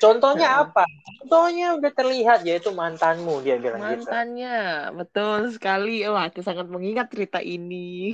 Contohnya 0.03 0.49
Hmm. 0.51 0.61
apa? 0.67 0.83
Contohnya 1.23 1.67
udah 1.79 1.91
terlihat 1.95 2.43
yaitu 2.43 2.75
mantanmu 2.75 3.39
dia 3.39 3.55
bilang 3.55 3.79
gitu. 3.87 4.03
Mantannya, 4.03 4.91
betul 4.99 5.47
sekali. 5.55 6.03
Wah, 6.03 6.27
aku 6.27 6.43
sangat 6.43 6.67
mengingat 6.67 7.07
cerita 7.07 7.39
ini. 7.39 8.11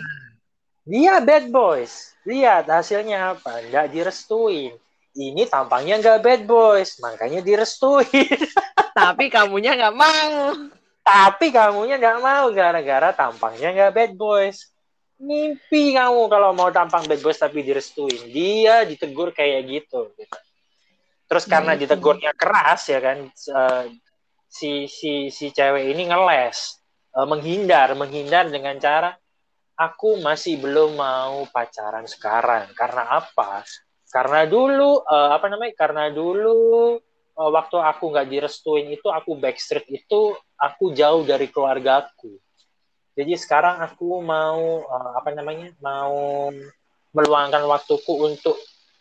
Dia 0.86 1.18
bad 1.18 1.50
boys. 1.50 2.14
Lihat 2.30 2.70
hasilnya 2.70 3.34
apa? 3.34 3.66
Nggak 3.66 3.90
direstuin. 3.90 4.78
Ini 5.18 5.50
tampangnya 5.50 5.98
nggak 5.98 6.22
bad 6.22 6.42
boys, 6.46 7.02
makanya 7.02 7.42
direstuin. 7.42 8.38
Tapi 9.00 9.34
kamunya 9.34 9.74
nggak 9.74 9.96
mau. 9.98 10.54
Tapi 11.02 11.50
kamunya 11.50 11.98
nggak 11.98 12.22
mau 12.22 12.54
gara-gara 12.54 13.10
tampangnya 13.18 13.74
nggak 13.74 13.94
bad 13.98 14.12
boys. 14.14 14.70
Mimpi 15.20 15.98
kamu 15.98 16.30
kalau 16.30 16.54
mau 16.54 16.70
tampang 16.72 17.04
bad 17.04 17.20
boys 17.20 17.42
tapi 17.42 17.60
direstuin. 17.60 18.30
Dia 18.32 18.88
ditegur 18.88 19.36
kayak 19.36 19.68
gitu. 19.68 20.16
gitu. 20.16 20.38
Terus 21.30 21.46
karena 21.46 21.78
itu. 21.78 21.86
ditegurnya 21.86 22.34
keras 22.34 22.90
ya 22.90 22.98
kan, 22.98 23.30
eh, 23.30 23.86
si 24.50 24.90
si 24.90 25.30
si 25.30 25.54
cewek 25.54 25.94
ini 25.94 26.10
ngeles, 26.10 26.82
eh, 27.14 27.28
menghindar, 27.30 27.94
menghindar 27.94 28.50
dengan 28.50 28.74
cara 28.82 29.14
aku 29.78 30.18
masih 30.26 30.58
belum 30.58 30.98
mau 30.98 31.46
pacaran 31.54 32.10
sekarang. 32.10 32.74
Karena 32.74 33.22
apa? 33.22 33.62
Karena 34.10 34.50
dulu 34.50 35.06
eh, 35.06 35.30
apa 35.38 35.46
namanya? 35.54 35.74
Karena 35.78 36.04
dulu 36.10 36.98
waktu 37.40 37.78
aku 37.80 38.12
nggak 38.12 38.28
direstuin 38.28 38.92
itu 38.92 39.08
aku 39.08 39.40
backstreet 39.40 39.88
itu 39.88 40.36
aku 40.60 40.92
jauh 40.92 41.24
dari 41.24 41.48
keluargaku. 41.48 42.36
Jadi 43.16 43.32
sekarang 43.40 43.80
aku 43.80 44.20
mau 44.20 44.84
apa 44.92 45.32
namanya? 45.32 45.72
Mau 45.80 46.52
meluangkan 47.16 47.64
waktuku 47.64 48.28
untuk 48.28 48.60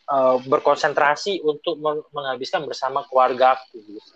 eh, 0.09 0.37
berkonsentrasi 0.49 1.45
untuk 1.45 1.77
meng- 1.79 2.07
menghabiskan 2.11 2.65
bersama 2.65 3.05
keluargaku. 3.05 3.77
gitu. 3.85 4.15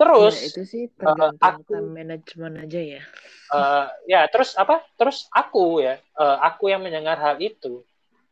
Terus 0.00 0.32
Ya, 0.32 0.48
itu 0.48 0.62
sih 0.64 0.82
tergantung 0.96 1.38
aku- 1.44 1.76
time 1.76 1.90
management 1.92 2.54
aja 2.64 2.80
ya. 2.80 3.02
eh, 3.50 3.86
ya 4.06 4.20
terus 4.30 4.54
apa? 4.56 4.80
Terus 4.96 5.26
aku 5.28 5.82
ya, 5.82 5.98
eh, 5.98 6.36
aku 6.40 6.70
yang 6.70 6.80
mendengar 6.80 7.18
hal 7.18 7.36
itu, 7.36 7.84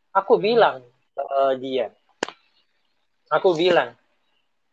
aku 0.09 0.39
bilang 0.39 0.81
ke 1.13 1.27
dia, 1.59 1.91
aku 3.29 3.53
bilang 3.53 3.93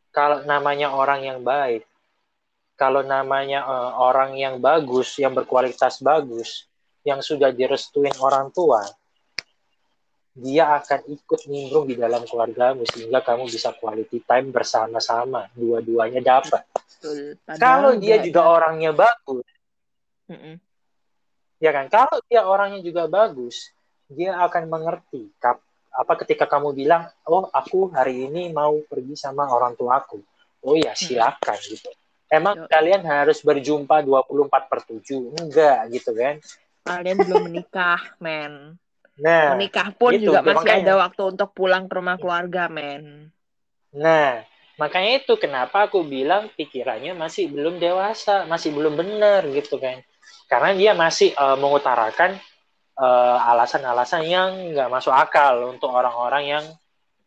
kalau 0.09 0.41
namanya 0.49 0.95
orang 0.97 1.21
yang 1.21 1.39
baik, 1.45 1.85
kalau 2.79 3.05
namanya 3.05 3.61
eh, 3.67 3.91
orang 4.01 4.39
yang 4.41 4.57
bagus, 4.57 5.19
yang 5.21 5.37
berkualitas 5.37 6.01
bagus, 6.01 6.65
yang 7.05 7.21
sudah 7.21 7.53
direstuin 7.53 8.15
orang 8.23 8.49
tua, 8.55 8.81
dia 10.37 10.69
akan 10.77 11.01
ikut 11.09 11.41
nimbrung 11.49 11.89
di 11.89 11.97
dalam 11.97 12.29
keluargamu 12.29 12.85
sehingga 12.85 13.25
kamu 13.25 13.49
bisa 13.49 13.73
quality 13.73 14.21
time 14.21 14.53
bersama-sama. 14.53 15.49
Dua-duanya 15.57 16.21
dapat. 16.21 16.69
Kalau 17.57 17.97
dia 17.97 18.21
juga 18.21 18.45
ada. 18.45 18.53
orangnya 18.53 18.93
bagus. 18.93 19.49
Mm 20.29 20.37
-mm. 20.37 20.55
ya 21.63 21.71
kan? 21.73 21.87
Kalau 21.89 22.19
dia 22.29 22.45
orangnya 22.45 22.85
juga 22.85 23.09
bagus 23.09 23.73
dia 24.07 24.39
akan 24.39 24.71
mengerti 24.71 25.35
kap, 25.43 25.59
apa 25.91 26.13
ketika 26.23 26.47
kamu 26.47 26.77
bilang 26.77 27.11
oh 27.27 27.51
aku 27.51 27.91
hari 27.91 28.31
ini 28.31 28.55
mau 28.55 28.79
pergi 28.87 29.17
sama 29.19 29.49
orang 29.51 29.75
tuaku. 29.75 30.23
Oh 30.67 30.77
ya 30.77 30.95
silakan 30.95 31.59
hmm. 31.59 31.69
gitu. 31.73 31.91
Emang 32.27 32.59
Yo. 32.59 32.67
kalian 32.67 33.07
harus 33.07 33.39
berjumpa 33.39 34.03
24 34.03 34.51
per 34.67 34.81
7 34.83 35.39
enggak 35.39 35.79
gitu 35.95 36.11
kan? 36.11 36.43
Kalian 36.83 37.17
belum 37.23 37.51
menikah 37.51 38.03
men 38.19 38.75
nah 39.17 39.57
menikah 39.57 39.91
pun 39.97 40.13
gitu, 40.13 40.33
juga 40.33 40.45
masih 40.45 40.61
makanya. 40.61 40.85
ada 40.85 40.95
waktu 41.09 41.23
untuk 41.33 41.51
pulang 41.57 41.85
ke 41.89 41.95
rumah 41.97 42.17
keluarga 42.21 42.69
men 42.69 43.33
nah 43.91 44.45
makanya 44.77 45.25
itu 45.25 45.35
kenapa 45.41 45.89
aku 45.89 46.05
bilang 46.05 46.53
pikirannya 46.53 47.17
masih 47.17 47.49
belum 47.49 47.81
dewasa 47.81 48.45
masih 48.45 48.77
belum 48.77 48.95
benar 48.95 49.49
gitu 49.49 49.81
kan 49.81 50.05
karena 50.47 50.71
dia 50.77 50.93
masih 50.93 51.33
uh, 51.35 51.57
mengutarakan 51.59 52.39
uh, 52.99 53.39
alasan-alasan 53.53 54.23
yang 54.27 54.51
nggak 54.73 54.91
masuk 54.91 55.13
akal 55.13 55.75
untuk 55.75 55.91
orang-orang 55.93 56.45
yang 56.47 56.65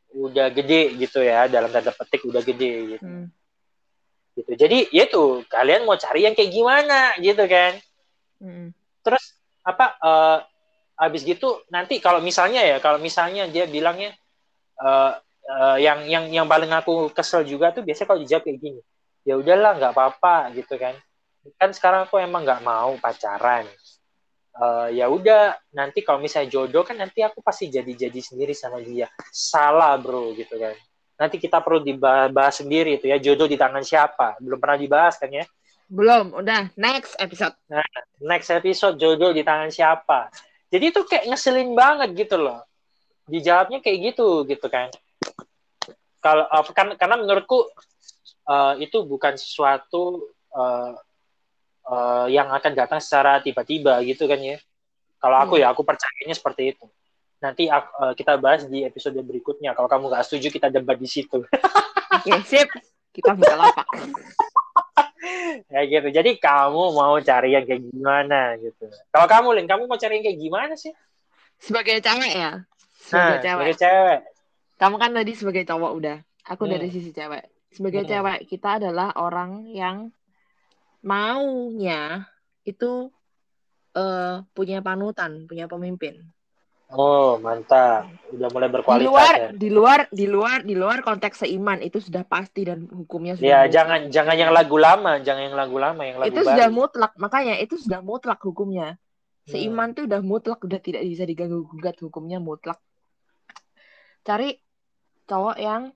udah 0.10 0.50
gede 0.50 0.98
gitu 0.98 1.22
ya 1.22 1.46
dalam 1.46 1.70
tanda 1.70 1.94
petik 1.94 2.26
udah 2.26 2.42
gede 2.42 2.98
gitu. 2.98 3.06
Hmm. 3.06 3.28
gitu. 4.34 4.52
Jadi 4.58 4.90
ya 4.90 5.06
tuh 5.06 5.46
kalian 5.46 5.86
mau 5.86 6.00
cari 6.00 6.26
yang 6.26 6.34
kayak 6.34 6.50
gimana 6.50 7.14
gitu 7.22 7.44
kan. 7.46 7.78
Hmm. 8.42 8.74
Terus 9.06 9.38
apa 9.62 9.86
uh, 10.02 10.38
habis 11.00 11.24
gitu 11.24 11.64
nanti 11.72 12.04
kalau 12.04 12.20
misalnya 12.20 12.60
ya 12.60 12.78
kalau 12.84 13.00
misalnya 13.00 13.48
dia 13.48 13.64
bilangnya 13.64 14.12
uh, 14.84 15.16
uh, 15.50 15.78
yang 15.82 16.06
yang 16.06 16.26
yang 16.30 16.46
paling 16.46 16.70
aku 16.70 17.10
kesel 17.12 17.42
juga 17.44 17.74
tuh 17.74 17.82
biasanya 17.82 18.08
kalau 18.14 18.22
dijawab 18.22 18.44
kayak 18.46 18.60
gini. 18.62 18.82
Ya 19.28 19.36
udahlah 19.36 19.78
nggak 19.78 19.94
apa-apa 19.94 20.54
gitu 20.56 20.80
kan. 20.80 20.96
Kan 21.58 21.74
sekarang 21.74 22.08
aku 22.08 22.22
emang 22.22 22.46
nggak 22.46 22.64
mau 22.64 22.96
pacaran. 23.02 23.66
Uh, 24.60 24.92
ya 24.92 25.08
udah 25.08 25.56
nanti 25.72 26.04
kalau 26.04 26.20
misalnya 26.20 26.52
jodoh 26.52 26.84
kan 26.84 27.00
nanti 27.00 27.24
aku 27.24 27.40
pasti 27.40 27.72
jadi-jadi 27.72 28.20
sendiri 28.20 28.52
sama 28.52 28.84
dia. 28.84 29.08
Salah 29.32 29.96
bro 30.00 30.36
gitu 30.36 30.56
kan. 30.60 30.76
Nanti 31.20 31.36
kita 31.36 31.60
perlu 31.60 31.84
dibahas 31.84 32.64
sendiri 32.64 32.96
itu 33.00 33.12
ya 33.12 33.20
jodoh 33.20 33.48
di 33.48 33.60
tangan 33.60 33.84
siapa? 33.84 34.40
Belum 34.40 34.60
pernah 34.60 34.80
dibahas 34.80 35.20
kan 35.20 35.32
ya? 35.32 35.44
Belum 35.90 36.32
udah 36.32 36.72
next 36.80 37.18
episode. 37.20 37.56
Nah, 37.68 37.84
next 38.24 38.52
episode 38.52 38.96
jodoh 38.96 39.36
di 39.36 39.44
tangan 39.44 39.72
siapa 39.74 40.32
jadi 40.70 40.94
itu 40.94 41.02
kayak 41.06 41.26
ngeselin 41.34 41.74
banget 41.74 42.10
gitu 42.16 42.38
loh 42.38 42.64
dijawabnya 43.30 43.82
kayak 43.82 44.14
gitu 44.14 44.46
gitu 44.46 44.68
kan 44.70 44.90
kalau 46.20 46.46
uh, 46.48 46.64
kan 46.76 46.96
karena 47.00 47.16
menurutku 47.16 47.68
uh, 48.50 48.74
itu 48.82 49.06
bukan 49.08 49.40
sesuatu 49.40 50.28
uh, 50.52 50.94
uh, 51.88 52.26
yang 52.28 52.50
akan 52.52 52.72
datang 52.76 53.00
secara 53.00 53.40
tiba-tiba 53.40 54.02
gitu 54.04 54.26
kan 54.26 54.40
ya. 54.42 54.58
Kalau 55.20 55.36
aku 55.36 55.60
hmm. 55.60 55.64
ya, 55.64 55.68
aku 55.72 55.84
percayanya 55.84 56.36
seperti 56.36 56.76
itu. 56.76 56.86
Nanti 57.40 57.68
uh, 57.68 58.16
kita 58.16 58.40
bahas 58.40 58.68
di 58.68 58.84
episode 58.84 59.20
berikutnya. 59.20 59.76
Kalau 59.76 59.88
kamu 59.88 60.12
nggak 60.12 60.24
setuju, 60.28 60.48
kita 60.52 60.68
debat 60.72 60.96
di 60.96 61.08
situ. 61.08 61.44
Oke, 62.16 62.32
sip. 62.48 62.68
Kita 63.12 63.36
buka 63.36 63.56
lapak. 63.56 63.88
ya 65.74 65.82
gitu. 65.88 66.08
Jadi 66.10 66.40
kamu 66.40 66.84
mau 66.96 67.16
cari 67.20 67.56
yang 67.56 67.66
kayak 67.66 67.84
gimana 67.90 68.56
gitu. 68.60 68.88
Kalau 69.12 69.28
kamu, 69.28 69.48
Lin, 69.60 69.68
kamu 69.68 69.88
mau 69.88 70.00
cari 70.00 70.20
yang 70.20 70.26
kayak 70.26 70.40
gimana 70.40 70.74
sih? 70.76 70.94
Sebagai 71.60 72.00
cewek 72.00 72.34
ya? 72.34 72.52
Sebagai 73.00 73.36
nah, 73.36 73.44
cewek. 73.44 73.56
Sebagai 73.60 73.78
cewek. 73.80 74.20
Kamu 74.80 74.96
kan 74.96 75.12
tadi 75.12 75.32
sebagai 75.36 75.64
cowok 75.68 75.92
udah. 76.00 76.18
Aku 76.50 76.64
hmm. 76.66 76.72
dari 76.72 76.88
sisi 76.90 77.12
cewek. 77.12 77.44
Sebagai 77.70 78.04
hmm. 78.08 78.10
cewek, 78.10 78.40
kita 78.48 78.80
adalah 78.82 79.14
orang 79.20 79.68
yang 79.70 80.10
maunya 81.04 82.28
itu 82.66 83.12
uh, 83.96 84.36
punya 84.56 84.80
panutan, 84.80 85.46
punya 85.46 85.68
pemimpin. 85.68 86.24
Oh, 86.90 87.38
mantap. 87.38 88.10
Udah 88.34 88.50
mulai 88.50 88.70
berkualitas 88.70 89.06
di 89.06 89.06
luar, 89.06 89.34
ya. 89.38 89.50
Di 89.54 89.70
luar, 89.70 90.00
di 90.10 90.26
luar, 90.26 90.58
di 90.66 90.74
luar 90.74 90.98
konteks 91.06 91.46
seiman 91.46 91.86
itu 91.86 92.02
sudah 92.02 92.26
pasti 92.26 92.66
dan 92.66 92.90
hukumnya 92.90 93.38
sudah. 93.38 93.46
Ya, 93.46 93.60
jangan 93.70 94.10
jangan 94.10 94.34
yang 94.34 94.50
lagu 94.50 94.74
lama, 94.82 95.22
jangan 95.22 95.54
yang 95.54 95.58
lagu 95.58 95.78
lama, 95.78 96.02
yang 96.02 96.18
lagu 96.18 96.34
Itu 96.34 96.42
baru. 96.42 96.50
sudah 96.50 96.70
mutlak, 96.74 97.12
makanya 97.22 97.62
itu 97.62 97.78
sudah 97.78 98.02
mutlak 98.02 98.42
hukumnya. 98.42 98.98
Seiman 99.46 99.94
hmm. 99.94 99.96
tuh 100.02 100.04
udah 100.10 100.22
mutlak, 100.26 100.60
udah 100.66 100.82
tidak 100.82 101.06
bisa 101.06 101.30
diganggu 101.30 101.62
gugat 101.70 101.98
hukumnya 102.02 102.42
mutlak. 102.42 102.82
Cari 104.26 104.58
cowok 105.30 105.58
yang 105.62 105.94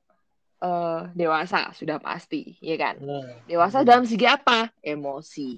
uh, 0.62 1.10
dewasa 1.18 1.74
sudah 1.74 1.98
pasti, 1.98 2.54
ya 2.62 2.78
kan? 2.78 3.02
Hmm. 3.02 3.34
Dewasa 3.50 3.82
dalam 3.82 4.06
segi 4.06 4.30
apa? 4.30 4.70
Emosi. 4.86 5.58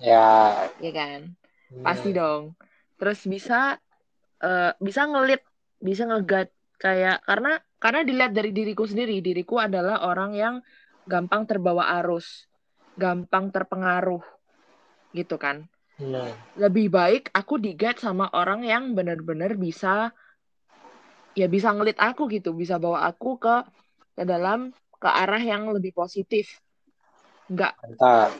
Ya. 0.00 0.68
Ya 0.84 0.92
kan? 0.92 1.32
Hmm. 1.72 1.84
Pasti 1.84 2.12
dong. 2.12 2.56
Terus 3.00 3.24
bisa 3.24 3.80
uh, 4.44 4.72
bisa 4.80 5.06
ngelit, 5.08 5.42
bisa 5.80 6.04
ngegat 6.08 6.48
kayak 6.80 7.20
karena 7.24 7.60
karena 7.80 8.00
dilihat 8.04 8.32
dari 8.32 8.50
diriku 8.52 8.84
sendiri, 8.84 9.20
diriku 9.24 9.60
adalah 9.60 10.04
orang 10.04 10.36
yang 10.36 10.54
gampang 11.08 11.48
terbawa 11.48 11.96
arus, 12.00 12.48
gampang 12.96 13.48
terpengaruh, 13.52 14.20
gitu 15.16 15.36
kan? 15.40 15.64
Hmm. 15.96 16.32
Lebih 16.56 16.92
baik 16.92 17.32
aku 17.32 17.60
digat 17.60 18.00
sama 18.00 18.28
orang 18.32 18.64
yang 18.64 18.92
benar-benar 18.92 19.56
bisa 19.56 20.12
ya 21.36 21.46
bisa 21.46 21.72
ngelit 21.72 21.96
aku 21.96 22.28
gitu, 22.28 22.52
bisa 22.52 22.76
bawa 22.76 23.08
aku 23.08 23.40
ke 23.40 23.56
ke 24.16 24.24
dalam 24.28 24.72
ke 25.00 25.08
arah 25.08 25.40
yang 25.40 25.72
lebih 25.72 25.96
positif 25.96 26.60
nggak 27.50 27.74
Mantap. 27.82 28.30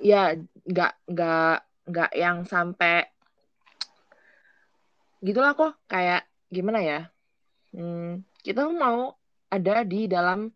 ya 0.00 0.32
nggak 0.64 0.92
nggak 1.10 1.56
nggak 1.84 2.10
yang 2.16 2.48
sampai 2.48 3.04
gitulah 5.24 5.56
kok 5.56 5.72
kayak 5.88 6.28
gimana 6.52 6.84
ya 6.84 7.00
hmm, 7.72 8.20
kita 8.44 8.68
mau 8.68 9.16
ada 9.48 9.80
di 9.82 10.04
dalam 10.04 10.52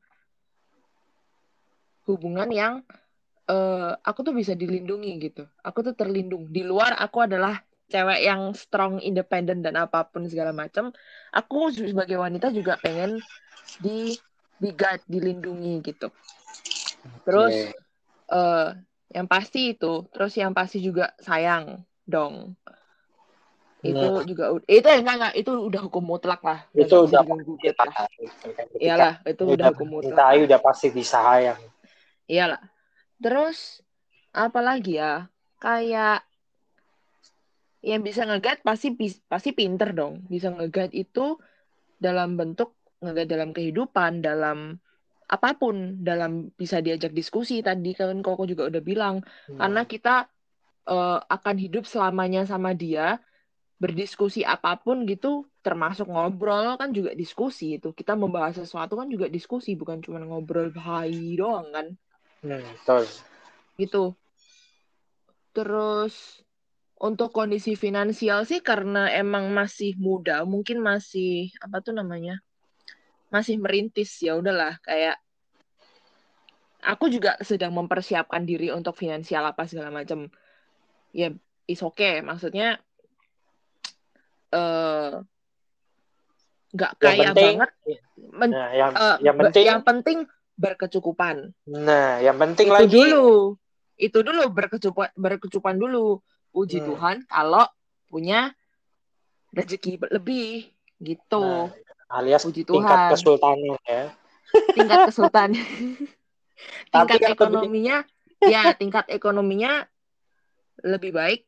hubungan 2.05 2.49
yang 2.53 2.75
uh, 3.49 3.97
aku 4.05 4.29
tuh 4.29 4.35
bisa 4.37 4.53
dilindungi 4.53 5.13
gitu 5.25 5.49
aku 5.65 5.81
tuh 5.81 5.95
terlindung 5.97 6.53
di 6.53 6.61
luar 6.61 7.01
aku 7.01 7.25
adalah 7.25 7.65
cewek 7.89 8.21
yang 8.21 8.53
strong 8.53 9.01
independen 9.01 9.65
dan 9.65 9.81
apa 9.81 10.05
pun 10.05 10.29
segala 10.29 10.53
macam 10.53 10.93
aku 11.33 11.73
sebagai 11.73 12.21
wanita 12.21 12.53
juga 12.53 12.77
pengen 12.77 13.17
di 13.81 14.13
di 14.59 14.71
guide, 14.75 15.07
dilindungi 15.07 15.75
gitu. 15.87 16.11
Terus 17.23 17.55
okay. 17.55 18.35
uh, 18.35 18.37
eh, 18.37 18.69
yang 19.15 19.27
pasti 19.31 19.73
itu, 19.73 20.05
terus 20.11 20.35
yang 20.35 20.53
pasti 20.53 20.83
juga 20.83 21.15
sayang 21.23 21.87
dong. 22.05 22.59
Itu 23.79 23.95
nah. 23.95 24.27
juga 24.27 24.45
itu 24.67 24.87
enggak 24.87 25.15
enggak 25.23 25.35
itu 25.39 25.51
udah 25.55 25.81
hukum 25.87 26.03
mutlak 26.03 26.43
lah. 26.43 26.67
Itu 26.75 27.07
udah 27.07 27.23
gugat 27.23 27.77
lah. 27.79 28.11
Iyalah, 28.75 29.15
itu 29.23 29.43
udah, 29.47 29.55
udah 29.55 29.67
hukum 29.71 29.89
mutlak. 29.99 30.19
Kita 30.19 30.45
udah 30.51 30.59
pasti 30.59 30.89
disayang. 30.91 31.61
Iyalah. 32.27 32.63
Terus 33.23 33.83
apalagi 34.35 34.99
ya? 34.99 35.31
Kayak 35.59 36.27
yang 37.83 38.03
bisa 38.03 38.27
ngegat 38.27 38.67
pasti 38.67 38.95
pasti 39.31 39.55
pinter 39.55 39.95
dong. 39.95 40.27
Bisa 40.27 40.51
ngegat 40.51 40.91
itu 40.91 41.39
dalam 41.99 42.35
bentuk 42.35 42.75
nggak 42.99 43.31
dalam 43.31 43.51
kehidupan 43.55 44.23
dalam 44.23 44.75
apa 45.29 45.55
pun 45.55 46.01
dalam 46.03 46.49
bisa 46.57 46.81
diajak 46.81 47.13
diskusi 47.13 47.61
tadi 47.61 47.93
kan 47.93 48.25
koko 48.25 48.49
juga 48.49 48.67
udah 48.67 48.83
bilang 48.83 49.21
hmm. 49.21 49.61
karena 49.61 49.83
kita 49.85 50.15
uh, 50.89 51.21
akan 51.21 51.57
hidup 51.61 51.85
selamanya 51.85 52.49
sama 52.49 52.73
dia 52.73 53.21
berdiskusi 53.79 54.43
apa 54.43 54.75
pun 54.83 55.07
gitu 55.07 55.47
termasuk 55.63 56.11
ngobrol 56.11 56.75
kan 56.75 56.91
juga 56.91 57.15
diskusi 57.15 57.79
itu. 57.79 57.95
Kita 57.95 58.19
membahas 58.19 58.59
sesuatu 58.59 58.99
kan 58.99 59.07
juga 59.07 59.31
diskusi 59.31 59.79
bukan 59.79 60.03
cuma 60.03 60.19
ngobrol 60.23 60.75
hai 60.75 61.39
doang 61.39 61.71
kan. 61.71 61.87
Hmm, 62.43 62.63
betul. 62.63 63.07
Gitu. 63.79 64.05
Terus 65.55 66.43
untuk 66.99 67.31
kondisi 67.31 67.79
finansial 67.79 68.43
sih 68.43 68.59
karena 68.59 69.07
emang 69.15 69.55
masih 69.55 69.95
muda 69.95 70.43
mungkin 70.43 70.83
masih 70.83 71.55
apa 71.63 71.79
tuh 71.79 71.95
namanya 71.95 72.43
masih 73.31 73.55
merintis 73.63 74.19
ya 74.19 74.35
udahlah 74.35 74.83
kayak 74.83 75.15
aku 76.83 77.07
juga 77.07 77.39
sedang 77.47 77.71
mempersiapkan 77.71 78.43
diri 78.43 78.75
untuk 78.75 78.99
finansial 78.99 79.47
apa 79.47 79.67
segala 79.71 79.95
macam. 79.95 80.27
Ya 81.15 81.31
is 81.71 81.81
okay 81.85 82.19
maksudnya 82.25 82.83
uh, 84.55 85.23
nggak 86.69 86.93
kaya 87.01 87.33
penting, 87.33 87.55
banget 87.57 87.71
men, 88.33 88.51
nah, 88.53 88.71
yang, 88.77 88.91
uh, 88.93 89.17
yang 89.25 89.37
penting 89.41 89.65
yang 89.65 89.81
penting 89.83 90.19
berkecukupan 90.59 91.37
nah 91.65 92.21
yang 92.21 92.37
penting 92.37 92.69
itu 92.69 92.77
lagi 92.77 92.93
dulu 92.93 93.57
itu 93.99 94.19
dulu 94.23 94.43
berkecukupan 94.53 95.11
berkecukupan 95.17 95.77
dulu 95.81 96.21
puji 96.53 96.83
hmm. 96.83 96.87
Tuhan 96.93 97.17
kalau 97.27 97.65
punya 98.09 98.53
rezeki 99.57 99.97
lebih 100.13 100.71
Gitu. 100.99 101.43
Nah, 101.43 101.71
alias 102.11 102.43
Puji 102.43 102.67
tingkat 102.67 102.99
Tuhan. 102.99 103.11
kesultanan 103.15 103.79
ya. 103.87 104.05
Tingkat 104.75 104.99
kesultan. 105.11 105.49
Tapi 106.93 107.07
tingkat 107.15 107.21
lebih- 107.23 107.35
ekonominya 107.39 107.97
ya 108.39 108.63
tingkat 108.75 109.07
ekonominya 109.11 109.87
lebih 110.83 111.11
baik 111.15 111.47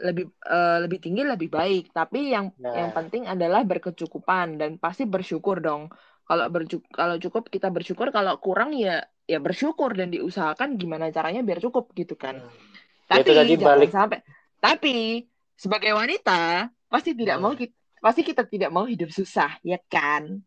lebih 0.00 0.24
eh, 0.48 0.78
lebih 0.84 0.98
tinggi 1.04 1.22
lebih 1.26 1.48
baik 1.52 1.92
tapi 1.92 2.32
yang 2.32 2.48
Nah. 2.56 2.72
yang 2.72 2.90
penting 2.96 3.28
adalah 3.28 3.60
berkecukupan 3.66 4.56
dan 4.56 4.70
pasti 4.80 5.04
bersyukur 5.04 5.60
dong 5.60 5.92
kalau 6.24 6.48
kalau 6.94 7.16
cukup 7.20 7.50
kita 7.52 7.68
bersyukur 7.68 8.08
kalau 8.14 8.38
kurang 8.40 8.72
ya 8.72 9.04
ya 9.28 9.38
bersyukur 9.38 9.92
dan 9.92 10.08
diusahakan 10.10 10.80
gimana 10.80 11.12
caranya 11.12 11.44
biar 11.44 11.60
cukup 11.60 11.92
gitu 11.92 12.16
kan 12.16 12.40
Hmm. 12.40 12.50
tapi 13.06 13.20
Itu 13.28 13.32
tadi 13.36 13.52
jangan 13.60 13.68
balik- 13.68 13.92
sampai 13.92 14.18
tapi 14.58 14.96
sebagai 15.54 15.92
wanita 15.92 16.70
pasti 16.88 17.12
tidak 17.12 17.36
Hmm. 17.38 17.44
mau 17.44 17.54
kita 17.54 17.74
pasti 18.02 18.20
kita 18.26 18.42
tidak 18.50 18.70
mau 18.74 18.86
hidup 18.88 19.10
susah 19.14 19.60
ya 19.62 19.78
kan 19.90 20.42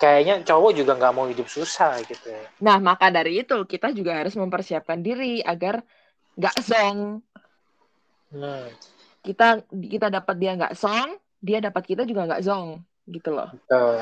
Kayaknya 0.00 0.40
cowok 0.48 0.72
juga 0.80 0.96
nggak 0.96 1.12
mau 1.12 1.28
hidup 1.28 1.44
susah 1.44 2.00
gitu. 2.08 2.24
ya. 2.32 2.40
Nah, 2.64 2.80
maka 2.80 3.12
dari 3.12 3.44
itu 3.44 3.52
kita 3.68 3.92
juga 3.92 4.16
harus 4.16 4.32
mempersiapkan 4.32 4.96
diri 5.04 5.44
agar 5.44 5.84
nggak 6.40 6.56
song. 6.64 7.20
Hmm. 8.30 8.66
Kita 9.20 9.62
kita 9.68 10.06
dapat 10.08 10.36
dia 10.40 10.52
nggak 10.56 10.74
song, 10.78 11.18
dia 11.42 11.58
dapat 11.60 11.82
kita 11.84 12.02
juga 12.08 12.26
nggak 12.30 12.42
zong, 12.46 12.80
gitu 13.10 13.30
loh. 13.34 13.50
Betul. 13.52 13.94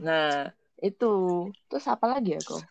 Nah, 0.00 0.50
itu. 0.80 1.12
Terus 1.68 1.86
apa 1.90 2.06
lagi 2.08 2.38
ya, 2.38 2.40
kok? 2.40 2.62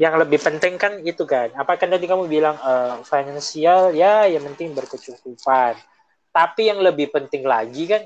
Yang 0.00 0.14
lebih 0.26 0.38
penting 0.42 0.74
kan 0.74 0.92
itu 1.06 1.22
kan. 1.22 1.54
Apa 1.54 1.78
kan 1.78 1.92
tadi 1.92 2.10
kamu 2.10 2.26
bilang 2.26 2.58
eh, 2.58 2.94
finansial 3.06 3.94
ya 3.94 4.26
yang 4.26 4.42
penting 4.52 4.74
berkecukupan. 4.74 5.78
Tapi 6.34 6.62
yang 6.66 6.82
lebih 6.82 7.14
penting 7.14 7.46
lagi 7.46 7.86
kan 7.86 8.02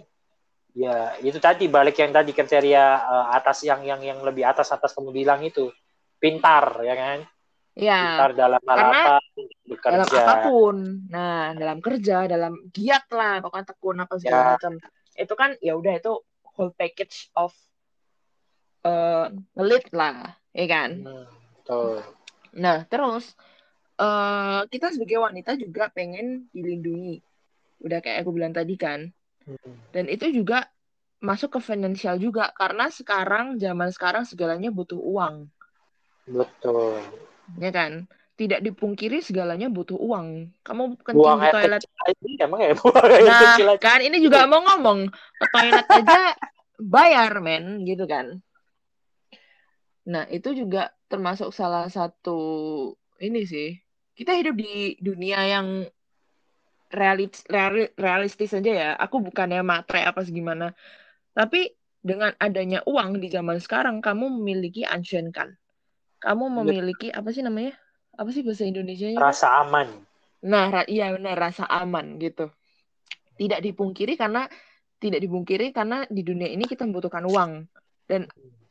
ya 0.77 1.17
itu 1.25 1.41
tadi 1.43 1.67
balik 1.67 1.97
yang 1.99 2.13
tadi 2.13 2.31
kriteria 2.37 2.85
eh, 3.01 3.27
atas 3.35 3.65
yang 3.65 3.81
yang 3.83 3.99
yang 4.05 4.21
lebih 4.21 4.45
atas 4.45 4.69
atas 4.69 4.93
kamu 4.93 5.11
bilang 5.11 5.41
itu 5.43 5.73
pintar 6.21 6.85
ya 6.85 6.95
kan 6.95 7.19
Ya, 7.79 8.03
pintar 8.03 8.31
dalam 8.35 8.59
hal 8.67 8.75
karena 8.75 8.99
apa 8.99 9.13
dalam 9.87 10.03
bekerja 10.03 10.19
apa 10.27 10.35
pun. 10.51 10.77
Nah, 11.07 11.55
dalam 11.55 11.79
kerja, 11.79 12.17
dalam 12.27 12.53
giat 12.75 13.07
lah, 13.15 13.39
pokoknya 13.39 13.67
tekun 13.71 13.97
apa 14.03 14.15
segala 14.19 14.39
Ya. 14.43 14.47
macam. 14.59 14.73
Itu 15.15 15.35
kan 15.39 15.51
ya 15.63 15.73
udah 15.79 15.95
itu 15.95 16.13
whole 16.59 16.75
package 16.75 17.31
of 17.39 17.55
eh 18.83 19.27
ngelit 19.55 19.95
lah, 19.95 20.35
ya 20.55 20.67
kan? 20.67 20.91
Hmm, 21.07 21.27
betul 21.63 22.03
Nah, 22.59 22.83
terus 22.91 23.39
eh 23.99 24.61
kita 24.67 24.91
sebagai 24.91 25.23
wanita 25.23 25.55
juga 25.55 25.87
pengen 25.95 26.51
dilindungi. 26.51 27.23
Udah 27.87 28.03
kayak 28.03 28.27
aku 28.27 28.31
bilang 28.35 28.51
tadi 28.51 28.75
kan. 28.75 29.07
Hmm, 29.47 29.75
Dan 29.95 30.11
itu 30.11 30.27
juga 30.35 30.67
masuk 31.19 31.59
ke 31.59 31.61
finansial 31.63 32.19
juga 32.19 32.51
karena 32.55 32.91
sekarang 32.91 33.59
zaman 33.59 33.91
sekarang 33.91 34.23
segalanya 34.23 34.71
butuh 34.71 34.99
uang, 34.99 35.51
betul 36.31 37.03
ya 37.57 37.71
kan? 37.73 38.05
Tidak 38.39 38.63
dipungkiri 38.63 39.19
segalanya 39.19 39.67
butuh 39.67 39.99
uang. 39.99 40.55
Kamu 40.63 41.01
kencing 41.03 41.39
di 41.43 41.49
toilet. 41.51 41.83
kecil 41.83 42.33
emang 42.39 42.61
ya 42.63 42.73
Nah, 43.27 43.41
kecil 43.43 43.67
aja 43.75 43.81
kan 43.83 44.01
ini 44.05 44.23
juga 44.23 44.47
mau 44.47 44.63
ngomong 44.63 45.11
ke 45.11 45.47
toilet 45.51 45.87
aja 45.91 46.21
bayar, 46.79 47.43
men, 47.43 47.83
gitu 47.83 48.07
kan. 48.07 48.39
Nah, 50.09 50.25
itu 50.31 50.55
juga 50.55 50.95
termasuk 51.11 51.51
salah 51.51 51.91
satu 51.91 52.39
ini 53.19 53.43
sih. 53.45 53.75
Kita 54.15 54.35
hidup 54.39 54.55
di 54.55 54.95
dunia 55.03 55.43
yang 55.45 55.85
realis, 56.95 57.45
reali- 57.51 57.93
realistis 57.99 58.55
aja 58.55 58.73
ya. 58.73 58.91
Aku 58.97 59.21
bukannya 59.21 59.61
matre 59.67 60.07
apa 60.07 60.25
segimana. 60.25 60.73
Tapi 61.35 61.75
dengan 61.99 62.33
adanya 62.39 62.81
uang 62.87 63.19
di 63.21 63.29
zaman 63.29 63.59
sekarang, 63.59 63.99
kamu 64.01 64.31
memiliki 64.39 64.87
anshen 64.87 65.35
kan. 65.35 65.53
Kamu 66.19 66.51
memiliki 66.51 67.09
apa 67.15 67.31
sih 67.31 67.43
namanya? 67.47 67.75
Apa 68.19 68.31
sih 68.35 68.43
bahasa 68.43 68.67
Indonesianya? 68.67 69.23
rasa 69.23 69.63
aman 69.63 69.89
Nah, 70.39 70.71
ra- 70.71 70.89
iya 70.91 71.11
benar 71.15 71.35
rasa 71.39 71.67
aman 71.67 72.19
gitu. 72.23 72.51
Tidak 73.39 73.59
dipungkiri 73.63 74.15
karena 74.19 74.47
tidak 74.99 75.23
dipungkiri 75.23 75.71
karena 75.71 76.07
di 76.11 76.23
dunia 76.27 76.51
ini 76.51 76.67
kita 76.67 76.87
membutuhkan 76.87 77.23
uang. 77.27 77.53
Dan 78.07 78.27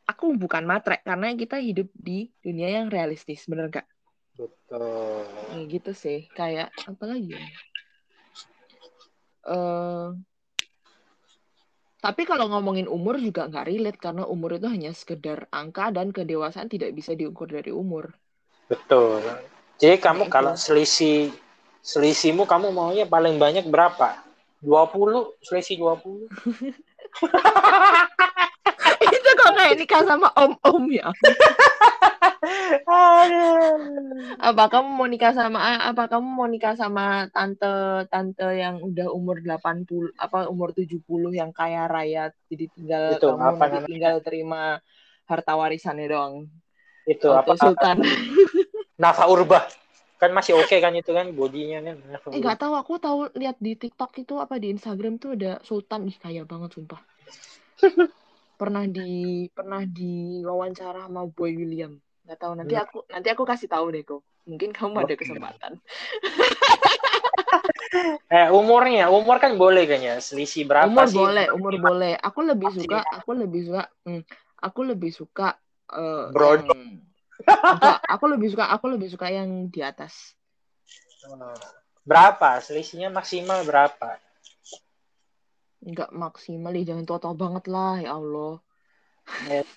aku 0.08 0.36
bukan 0.36 0.64
matre 0.64 1.00
karena 1.04 1.32
kita 1.36 1.56
hidup 1.60 1.88
di 1.92 2.28
dunia 2.44 2.68
yang 2.80 2.92
realistis, 2.92 3.44
bener 3.48 3.68
gak? 3.72 3.86
betul 4.36 5.24
Kayak 5.48 5.66
gitu 5.72 5.92
sih. 5.96 6.18
Kayak 6.36 6.68
apa 6.84 7.04
lagi 7.08 7.32
ya? 7.36 7.46
Eh, 9.48 10.08
tapi 11.98 12.22
kalau 12.22 12.46
ngomongin 12.46 12.86
umur 12.86 13.18
juga 13.18 13.50
nggak 13.50 13.66
relate 13.66 13.98
karena 13.98 14.22
umur 14.22 14.54
itu 14.54 14.70
hanya 14.70 14.94
sekedar 14.94 15.50
angka 15.50 15.90
dan 15.90 16.14
kedewasaan 16.14 16.70
tidak 16.70 16.94
bisa 16.94 17.18
diukur 17.18 17.50
dari 17.50 17.74
umur. 17.74 18.14
Betul. 18.70 19.18
Jadi 19.82 19.98
kamu 19.98 20.30
kalau 20.30 20.54
itu. 20.54 20.62
selisih 20.70 21.34
selisihmu 21.82 22.46
kamu 22.46 22.70
maunya 22.70 23.02
paling 23.02 23.38
banyak 23.38 23.66
berapa? 23.66 24.14
20, 24.62 25.38
selisih 25.42 25.78
20. 25.78 26.26
itu 29.06 29.28
kok 29.38 29.52
kayak 29.54 29.74
nikah 29.78 30.02
sama 30.02 30.28
om-om 30.34 30.90
ya? 30.90 31.10
Apa 34.38 34.64
kamu 34.70 34.88
mau 34.94 35.08
nikah 35.10 35.34
sama 35.34 35.82
apa 35.82 36.06
kamu 36.06 36.26
mau 36.26 36.46
nikah 36.46 36.78
sama 36.78 37.26
tante 37.34 38.06
tante 38.06 38.46
yang 38.54 38.78
udah 38.78 39.10
umur 39.10 39.42
80 39.42 40.14
apa 40.14 40.46
umur 40.46 40.70
70 40.70 41.02
yang 41.34 41.50
kaya 41.50 41.90
raya 41.90 42.30
jadi 42.46 42.64
tinggal 42.70 43.04
Itu, 43.18 43.34
kamu 43.34 43.42
apa 43.42 43.64
nanti 43.66 43.90
tinggal 43.90 44.16
terima 44.22 44.78
harta 45.28 45.52
warisannya 45.54 46.06
doang. 46.08 46.34
Itu 47.04 47.32
Auto 47.32 47.52
apa? 47.52 47.52
Sultan. 47.60 47.96
Nafa 49.02 49.24
Urbah. 49.28 49.64
Kan 50.18 50.34
masih 50.34 50.58
oke 50.58 50.82
kan 50.82 50.90
itu 50.98 51.14
kan 51.14 51.30
bodinya 51.30 51.78
kan. 51.78 51.96
Eh 52.34 52.42
tahu 52.42 52.74
aku 52.74 52.98
tahu 52.98 53.30
lihat 53.38 53.54
di 53.62 53.78
TikTok 53.78 54.18
itu 54.18 54.34
apa 54.42 54.58
di 54.58 54.74
Instagram 54.74 55.22
tuh 55.22 55.38
ada 55.38 55.62
Sultan 55.62 56.10
ih 56.10 56.16
kaya 56.18 56.42
banget 56.42 56.74
sumpah. 56.74 56.98
pernah 58.58 58.82
di 58.90 59.46
pernah 59.54 59.86
di 59.86 60.42
wawancara 60.42 61.06
sama 61.06 61.30
Boy 61.30 61.54
William. 61.54 61.94
Nggak 62.28 62.44
tahu 62.44 62.52
nanti 62.60 62.74
Hmm. 62.76 62.84
aku 62.84 62.98
nanti 63.08 63.28
aku 63.32 63.42
kasih 63.48 63.68
tahu 63.72 63.86
deh 63.88 64.04
kok. 64.04 64.20
Mungkin 64.44 64.76
kamu 64.76 64.94
ada 65.00 65.14
kesempatan. 65.16 65.72
Eh 68.28 68.52
umurnya, 68.52 69.08
umur 69.08 69.40
kan 69.40 69.56
boleh 69.56 69.88
kayaknya. 69.88 70.20
Selisih 70.20 70.68
berapa 70.68 70.92
umur 70.92 71.08
sih? 71.08 71.16
boleh, 71.16 71.48
umur 71.56 71.72
boleh. 71.80 72.12
Aku 72.20 72.44
lebih 72.44 72.68
suka, 72.68 73.00
ya. 73.00 73.16
aku 73.16 73.30
lebih 73.32 73.60
suka, 73.64 73.88
hmm, 74.04 74.22
aku 74.60 74.80
lebih 74.84 75.10
suka 75.16 75.56
eh, 75.88 76.24
Bro. 76.28 76.68
yang 76.68 77.00
Enggak, 77.48 77.98
aku 78.04 78.24
lebih 78.28 78.48
suka, 78.52 78.64
aku 78.68 78.86
lebih 78.92 79.08
suka 79.08 79.32
yang 79.32 79.72
di 79.72 79.80
atas. 79.80 80.36
Hmm. 81.24 81.56
Berapa? 82.04 82.60
Selisihnya 82.60 83.08
maksimal 83.08 83.64
berapa? 83.64 84.20
Enggak 85.80 86.12
maksimal, 86.12 86.76
ih, 86.76 86.84
jangan 86.84 87.08
tua-tua 87.08 87.32
banget 87.32 87.64
lah, 87.72 87.96
ya 88.04 88.20
Allah. 88.20 88.60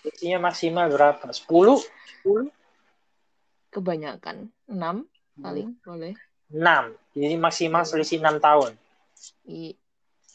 Selisihnya 0.02 0.40
maksimal 0.42 0.90
berapa? 0.90 1.22
10? 1.30 1.80
10? 2.24 2.50
Kebanyakan, 3.72 4.52
6 4.68 5.08
Hmm. 5.38 5.44
paling 5.44 5.70
boleh. 5.82 6.14
6. 6.52 6.92
Jadi 7.16 7.36
maksimal 7.40 7.88
selisih 7.88 8.20
6 8.20 8.38
tahun. 8.38 8.76
I- 9.48 9.78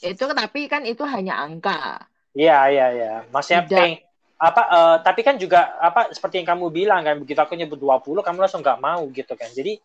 itu 0.01 0.25
tapi 0.25 0.69
kan 0.69 0.85
itu 0.85 1.05
hanya 1.05 1.41
angka. 1.41 2.05
Iya, 2.33 2.69
iya, 2.69 2.87
iya. 2.93 3.13
Maksudnya 3.33 3.65
Tidak. 3.65 3.77
peng, 3.77 3.95
apa 4.37 4.63
eh, 4.69 4.97
tapi 5.01 5.21
kan 5.25 5.37
juga 5.41 5.77
apa 5.81 6.13
seperti 6.13 6.45
yang 6.45 6.49
kamu 6.57 6.69
bilang 6.69 7.01
kan 7.01 7.17
begitu 7.17 7.41
aku 7.41 7.57
nyebut 7.57 7.81
20 7.81 8.21
kamu 8.21 8.45
langsung 8.45 8.61
nggak 8.61 8.81
mau 8.81 9.05
gitu 9.13 9.33
kan. 9.33 9.49
Jadi 9.53 9.81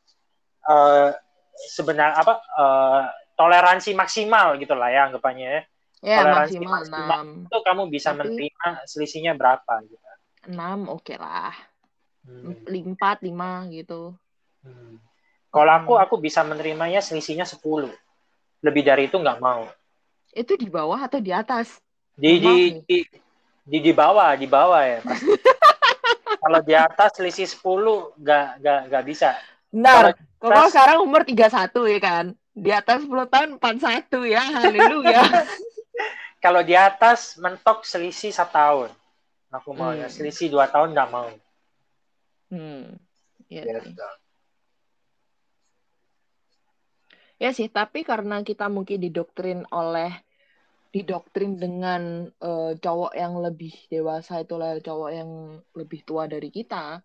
eh 0.62 1.10
sebenarnya 1.72 2.16
apa 2.20 2.34
eh, 2.40 3.02
toleransi 3.36 3.96
maksimal 3.96 4.60
gitu 4.60 4.76
lah 4.76 4.92
ya 4.92 5.08
anggapannya 5.08 5.48
ya. 5.48 5.62
Ya, 6.02 6.26
Toleransi 6.26 6.58
maksimal 6.58 6.82
maksimal. 6.82 7.22
6. 7.46 7.46
Itu 7.46 7.58
kamu 7.62 7.84
bisa 7.88 8.10
Tapi- 8.10 8.18
menerima 8.26 8.68
selisihnya 8.90 9.34
berapa 9.38 9.74
gitu. 9.86 10.06
6 10.50 10.90
oke 10.90 11.14
lah. 11.16 11.54
Hmm. 12.26 12.58
4, 12.66 13.22
5 13.22 13.70
gitu. 13.70 14.18
Hmm. 14.66 14.98
Kalau 15.48 15.72
aku 15.72 15.94
Hmm. 15.94 16.04
aku 16.04 16.16
bisa 16.18 16.42
menerimanya 16.42 17.00
selisihnya 17.00 17.46
10. 17.46 17.94
Lebih 18.62 18.82
dari 18.82 19.06
itu 19.06 19.18
nggak 19.18 19.38
mau. 19.38 19.70
Itu 20.32 20.58
di 20.58 20.66
bawah 20.66 20.98
atau 20.98 21.22
di 21.22 21.30
atas? 21.30 21.78
Di 22.18 22.38
di, 22.40 22.56
di 22.82 22.98
di 23.62 23.78
di 23.78 23.92
bawah, 23.94 24.34
di 24.34 24.50
bawah 24.50 24.82
ya 24.82 25.00
pasti. 25.02 25.28
Kalau 26.42 26.60
di 26.62 26.74
atas 26.74 27.10
selisih 27.14 27.46
10 27.46 28.18
nggak 28.18 28.46
nggak 28.58 28.80
nggak 28.90 29.04
bisa. 29.06 29.38
Benar. 29.70 29.94
Kalau 29.94 30.12
Kalau 30.42 30.66
atas- 30.66 30.74
sekarang 30.74 30.98
umur 31.06 31.22
31 31.22 31.86
ya 31.86 32.00
kan. 32.00 32.26
Di 32.52 32.70
atas 32.70 33.06
10 33.06 33.28
tahun 33.28 33.50
41 33.62 34.26
ya. 34.26 34.42
Haleluya. 34.42 35.22
Kalau 36.42 36.66
di 36.66 36.74
atas 36.74 37.38
mentok 37.38 37.86
selisih 37.86 38.34
satu 38.34 38.54
tahun. 38.54 38.90
Aku 39.52 39.76
mau 39.76 39.92
Hmm. 39.92 40.08
selisih 40.08 40.48
dua 40.48 40.72
tahun 40.72 40.96
nggak 40.96 41.12
mau. 41.12 41.30
hmm. 42.50 42.98
Iya 43.52 43.84
sih. 43.84 43.94
Ya 47.42 47.50
sih, 47.58 47.68
tapi 47.68 48.06
karena 48.06 48.46
kita 48.46 48.70
mungkin 48.70 49.02
didoktrin 49.02 49.66
oleh 49.74 50.14
didoktrin 50.92 51.56
dengan 51.56 52.28
uh, 52.44 52.76
cowok 52.76 53.16
yang 53.16 53.40
lebih 53.40 53.72
dewasa 53.88 54.44
itu 54.44 54.60
lah 54.60 54.76
cowok 54.84 55.12
yang 55.16 55.32
lebih 55.72 56.04
tua 56.04 56.28
dari 56.28 56.52
kita 56.52 57.00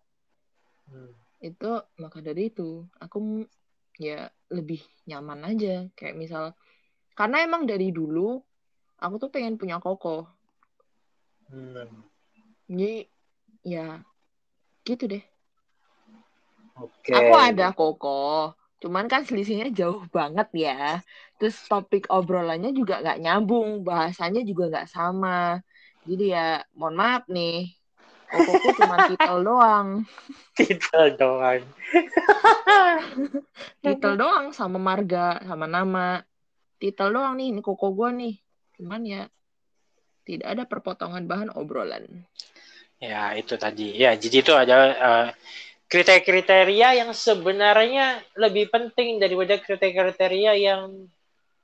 hmm. 0.91 1.11
itu 1.39 1.71
maka 1.95 2.19
dari 2.19 2.51
itu 2.51 2.83
aku 2.99 3.47
ya 3.95 4.27
lebih 4.51 4.83
nyaman 5.07 5.55
aja 5.55 5.87
kayak 5.95 6.19
misal 6.19 6.51
karena 7.15 7.47
emang 7.47 7.63
dari 7.63 7.95
dulu 7.95 8.43
aku 8.97 9.15
tuh 9.21 9.29
pengen 9.29 9.57
punya 9.57 9.77
koko 9.77 10.27
hmm. 11.53 12.05
jadi 12.69 13.07
ya 13.63 13.87
gitu 14.85 15.05
deh 15.09 15.23
okay. 16.77 17.13
aku 17.15 17.33
ada 17.35 17.73
koko 17.73 18.53
Cuman 18.77 19.09
kan 19.09 19.25
selisihnya 19.25 19.73
jauh 19.73 20.05
banget 20.13 20.69
ya. 20.69 21.01
Terus 21.41 21.57
topik 21.65 22.09
obrolannya 22.13 22.73
juga 22.73 23.01
nggak 23.01 23.21
nyambung, 23.25 23.81
bahasanya 23.81 24.45
juga 24.45 24.69
nggak 24.69 24.89
sama. 24.89 25.61
Jadi 26.05 26.29
ya 26.33 26.61
mohon 26.77 26.95
maaf 26.95 27.25
nih, 27.25 27.73
Kokoku 28.27 28.69
cuma 28.77 28.95
titel 29.09 29.37
doang. 29.43 29.87
Titel 30.53 31.05
doang. 31.17 31.63
titel 33.81 34.13
doang 34.13 34.45
sama 34.53 34.77
marga, 34.77 35.41
sama 35.41 35.65
nama. 35.65 36.21
Titel 36.77 37.09
doang 37.17 37.33
nih, 37.41 37.49
ini 37.49 37.61
koko 37.65 37.91
gue 37.97 38.09
nih. 38.13 38.35
Cuman 38.77 39.01
ya 39.03 39.21
tidak 40.23 40.47
ada 40.47 40.63
perpotongan 40.69 41.25
bahan 41.25 41.49
obrolan. 41.57 42.25
Ya, 42.97 43.33
itu 43.37 43.57
tadi. 43.57 43.93
Ya, 43.93 44.17
jadi 44.17 44.41
itu 44.41 44.53
ada 44.57 44.77
uh, 44.97 45.27
kriteria-kriteria 45.87 47.05
yang 47.05 47.11
sebenarnya 47.13 48.21
lebih 48.35 48.67
penting 48.73 49.21
daripada 49.21 49.55
kriteria-kriteria 49.61 50.51
yang 50.57 51.07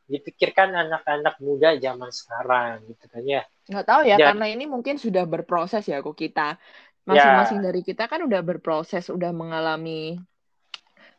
dipikirkan 0.08 0.76
anak-anak 0.76 1.40
muda 1.40 1.76
zaman 1.80 2.12
sekarang 2.12 2.86
gitu 2.88 3.06
kan 3.08 3.24
ya. 3.24 3.42
Nggak 3.68 3.88
tahu 3.88 4.02
ya, 4.06 4.16
ya 4.20 4.28
karena 4.32 4.46
ini 4.52 4.66
mungkin 4.68 4.96
sudah 5.00 5.24
berproses 5.28 5.84
ya 5.88 6.00
kok 6.04 6.16
kita. 6.16 6.60
Masing-masing 7.04 7.60
ya. 7.60 7.64
dari 7.68 7.82
kita 7.84 8.08
kan 8.08 8.24
udah 8.24 8.40
berproses, 8.40 9.12
udah 9.12 9.36
mengalami 9.36 10.16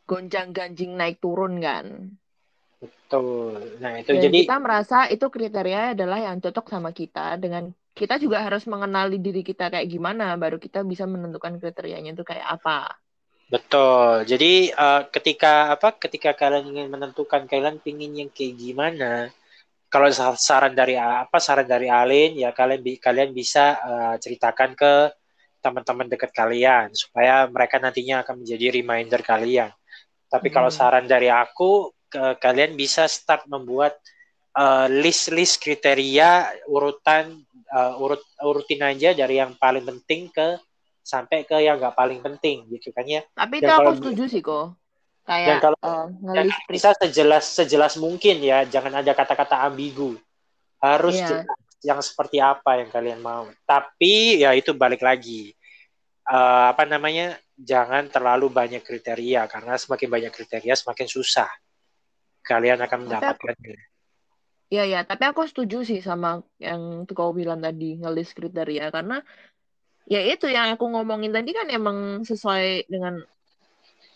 gonjang-ganjing 0.09 0.97
naik 0.97 1.21
turun 1.21 1.61
kan. 1.61 2.17
Betul. 3.05 3.77
Nah, 3.77 4.01
itu 4.01 4.17
Dan 4.17 4.23
jadi 4.25 4.39
kita 4.49 4.57
merasa 4.57 5.05
itu 5.13 5.29
kriteria 5.29 5.93
adalah 5.93 6.17
yang 6.17 6.41
cocok 6.41 6.65
sama 6.65 6.89
kita 6.89 7.37
dengan 7.37 7.69
kita 7.93 8.17
juga 8.17 8.41
harus 8.41 8.65
mengenali 8.65 9.21
diri 9.21 9.45
kita 9.45 9.69
kayak 9.69 9.85
gimana 9.85 10.33
baru 10.35 10.57
kita 10.57 10.81
bisa 10.81 11.05
menentukan 11.05 11.61
kriterianya 11.61 12.17
itu 12.17 12.25
kayak 12.25 12.57
apa. 12.57 12.97
Betul. 13.45 14.25
Jadi 14.25 14.73
uh, 14.73 15.05
ketika 15.13 15.77
apa 15.77 15.93
ketika 16.01 16.33
kalian 16.33 16.73
ingin 16.73 16.89
menentukan 16.89 17.45
kalian 17.45 17.77
pingin 17.77 18.17
yang 18.17 18.29
kayak 18.33 18.57
gimana, 18.57 19.29
kalau 19.85 20.09
saran 20.33 20.73
dari 20.73 20.97
apa 20.97 21.37
saran 21.37 21.69
dari 21.69 21.85
Alin 21.85 22.41
ya 22.41 22.49
kalian 22.57 22.81
kalian 22.97 23.31
bisa 23.37 23.77
uh, 23.85 24.15
ceritakan 24.17 24.73
ke 24.73 25.13
teman-teman 25.61 26.09
dekat 26.09 26.33
kalian 26.33 26.89
supaya 26.97 27.45
mereka 27.45 27.77
nantinya 27.77 28.25
akan 28.25 28.41
menjadi 28.41 28.81
reminder 28.81 29.21
kalian. 29.21 29.69
Tapi 30.25 30.49
hmm. 30.49 30.55
kalau 30.57 30.73
saran 30.73 31.05
dari 31.05 31.29
aku 31.29 31.94
ke, 32.15 32.39
kalian 32.39 32.79
bisa 32.79 33.05
start 33.11 33.43
membuat 33.51 33.99
uh, 34.55 34.87
list-list 34.87 35.59
kriteria 35.59 36.47
urutan 36.71 37.43
uh, 37.75 38.01
urut 38.01 38.23
urutin 38.41 38.81
aja 38.87 39.11
dari 39.11 39.37
yang 39.37 39.53
paling 39.59 39.83
penting 39.83 40.31
ke 40.31 40.57
sampai 41.05 41.45
ke 41.45 41.61
yang 41.61 41.77
nggak 41.77 41.93
paling 41.93 42.23
penting 42.23 42.65
gitu 42.71 42.89
kan 42.95 43.05
ya. 43.05 43.21
Tapi 43.35 43.61
itu 43.61 43.69
aku 43.69 43.91
setuju 44.01 44.23
sih 44.25 44.41
kok. 44.41 44.73
Kayak 45.25 45.57
kalau, 45.61 45.79
uh, 45.81 46.05
ngelis 46.21 46.57
bisa 46.69 46.93
sejelas 46.97 47.45
sejelas 47.49 47.97
mungkin 47.97 48.41
ya, 48.41 48.65
jangan 48.65 49.01
ada 49.01 49.11
kata-kata 49.13 49.65
ambigu. 49.65 50.17
Harus 50.77 51.17
yeah. 51.17 51.41
jelas 51.41 51.59
yang 51.81 51.99
seperti 52.01 52.37
apa 52.41 52.81
yang 52.81 52.89
kalian 52.93 53.21
mau. 53.21 53.49
Tapi 53.65 54.41
ya 54.41 54.53
itu 54.53 54.73
balik 54.73 55.01
lagi. 55.01 55.53
Uh, 56.25 56.73
apa 56.73 56.85
namanya? 56.85 57.37
Jangan 57.55 58.11
terlalu 58.11 58.51
banyak 58.51 58.83
kriteria 58.83 59.47
karena 59.47 59.79
semakin 59.79 60.09
banyak 60.11 60.31
kriteria 60.33 60.75
semakin 60.75 61.07
susah 61.07 61.47
kalian 62.45 62.79
akan 62.79 63.09
mendapatkannya. 63.09 63.77
Iya 64.69 64.83
ya, 64.89 64.99
tapi 65.05 65.29
aku 65.29 65.45
setuju 65.45 65.85
sih 65.85 66.01
sama 66.01 66.41
yang 66.57 67.05
kau 67.09 67.33
bilang 67.33 67.61
tadi 67.61 68.01
ngelis 68.01 68.33
kriteria 68.33 68.89
karena 68.89 69.21
ya 70.09 70.21
itu 70.21 70.49
yang 70.49 70.73
aku 70.73 70.89
ngomongin 70.89 71.33
tadi 71.33 71.53
kan 71.53 71.69
emang 71.69 72.25
sesuai 72.25 72.89
dengan 72.89 73.21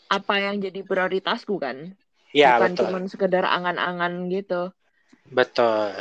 apa 0.09 0.35
yang 0.41 0.57
jadi 0.57 0.81
prioritasku 0.81 1.61
kan. 1.61 1.93
Iya 2.33 2.57
Bukan 2.57 2.71
betul. 2.73 2.81
cuma 2.85 2.97
sekedar 3.09 3.45
angan-angan 3.45 4.29
gitu. 4.33 4.73
Betul. 5.29 5.93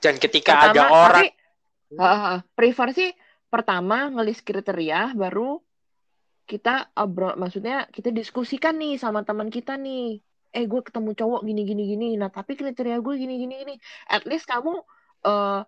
Dan 0.00 0.16
ketika 0.16 0.72
pertama, 0.72 0.72
ada 0.72 0.82
orang 0.88 1.24
tapi, 1.28 1.28
uh, 2.00 2.38
prefer 2.56 2.88
sih 2.96 3.10
pertama 3.52 4.08
ngelis 4.08 4.40
kriteria 4.40 5.12
baru 5.12 5.60
kita 6.48 6.94
obrol 6.96 7.36
maksudnya 7.36 7.86
kita 7.92 8.10
diskusikan 8.10 8.80
nih 8.80 8.96
sama 8.96 9.22
teman 9.22 9.52
kita 9.52 9.76
nih 9.76 10.18
eh 10.50 10.64
gue 10.66 10.80
ketemu 10.82 11.10
cowok 11.14 11.40
gini 11.46 11.62
gini 11.62 11.82
gini. 11.94 12.08
Nah 12.18 12.30
tapi 12.30 12.58
kriteria 12.58 12.98
gue 12.98 13.14
gini 13.16 13.34
gini 13.38 13.54
gini. 13.62 13.74
At 14.10 14.26
least 14.26 14.50
kamu 14.50 14.82
uh, 15.26 15.60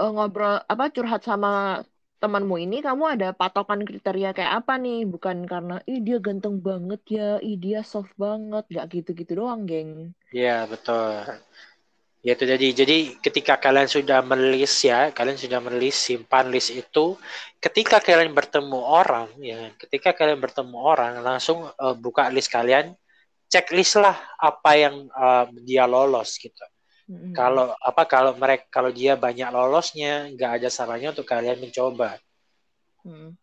uh, 0.00 0.10
ngobrol 0.14 0.62
apa 0.64 0.84
curhat 0.94 1.26
sama 1.26 1.82
temanmu 2.20 2.60
ini 2.60 2.84
kamu 2.84 3.16
ada 3.16 3.32
patokan 3.32 3.82
kriteria 3.82 4.30
kayak 4.36 4.64
apa 4.64 4.78
nih? 4.78 5.08
Bukan 5.08 5.48
karena 5.50 5.82
ih 5.88 6.00
dia 6.04 6.22
ganteng 6.22 6.62
banget 6.62 7.00
ya 7.10 7.28
ih 7.42 7.58
dia 7.58 7.82
soft 7.82 8.14
banget. 8.14 8.64
Gak 8.70 8.86
gitu-gitu 8.94 9.42
doang 9.42 9.66
geng. 9.66 10.14
Iya 10.30 10.70
betul. 10.70 11.26
Ya 12.20 12.36
itu 12.36 12.44
jadi. 12.44 12.66
Jadi 12.76 12.96
ketika 13.18 13.56
kalian 13.58 13.88
sudah 13.88 14.20
menulis 14.22 14.84
ya 14.86 15.10
kalian 15.10 15.40
sudah 15.40 15.58
menulis 15.58 15.96
simpan 15.96 16.52
list 16.52 16.70
itu 16.70 17.18
ketika 17.60 18.00
kalian 18.00 18.32
bertemu 18.32 18.80
orang 18.80 19.28
ya 19.36 19.68
ketika 19.76 20.16
kalian 20.16 20.40
bertemu 20.40 20.76
orang 20.80 21.20
langsung 21.20 21.68
uh, 21.76 21.92
buka 21.92 22.32
list 22.32 22.48
kalian 22.48 22.96
checklist 23.50 23.98
lah 23.98 24.14
apa 24.38 24.70
yang 24.78 25.10
uh, 25.10 25.50
dia 25.66 25.84
lolos 25.84 26.38
gitu. 26.38 26.64
Mm-hmm. 27.10 27.34
Kalau 27.34 27.74
apa 27.74 28.06
kalau 28.06 28.32
mereka 28.38 28.70
kalau 28.70 28.94
dia 28.94 29.18
banyak 29.18 29.50
lolosnya, 29.50 30.30
nggak 30.30 30.62
ada 30.62 30.68
salahnya 30.70 31.10
untuk 31.10 31.26
kalian 31.26 31.58
mencoba. 31.58 32.22
Mm. 33.02 33.34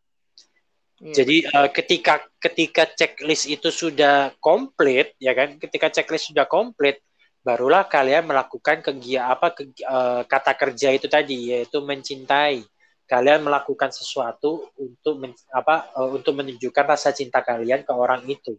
Yeah. 0.97 1.15
Jadi 1.21 1.37
uh, 1.51 1.69
ketika 1.69 2.23
ketika 2.39 2.87
checklist 2.87 3.51
itu 3.51 3.67
sudah 3.67 4.31
komplit, 4.39 5.11
ya 5.19 5.35
kan? 5.35 5.59
Ketika 5.59 5.91
checklist 5.91 6.31
sudah 6.31 6.47
komplit, 6.47 7.03
barulah 7.43 7.83
kalian 7.85 8.25
melakukan 8.25 8.79
kegiatan 8.79 9.35
apa 9.35 9.51
ke, 9.51 9.67
uh, 9.83 10.23
kata 10.23 10.55
kerja 10.55 10.95
itu 10.95 11.11
tadi, 11.11 11.51
yaitu 11.51 11.83
mencintai. 11.83 12.63
Kalian 13.07 13.39
melakukan 13.43 13.91
sesuatu 13.91 14.67
untuk 14.79 15.15
men, 15.19 15.31
apa 15.51 15.91
uh, 15.95 16.11
untuk 16.11 16.39
menunjukkan 16.39 16.95
rasa 16.95 17.11
cinta 17.11 17.43
kalian 17.43 17.83
ke 17.83 17.91
orang 17.91 18.23
itu. 18.23 18.55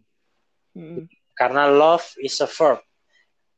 Mm 0.77 1.09
karena 1.39 1.71
love 1.71 2.03
is 2.19 2.35
a 2.43 2.49
verb. 2.51 2.83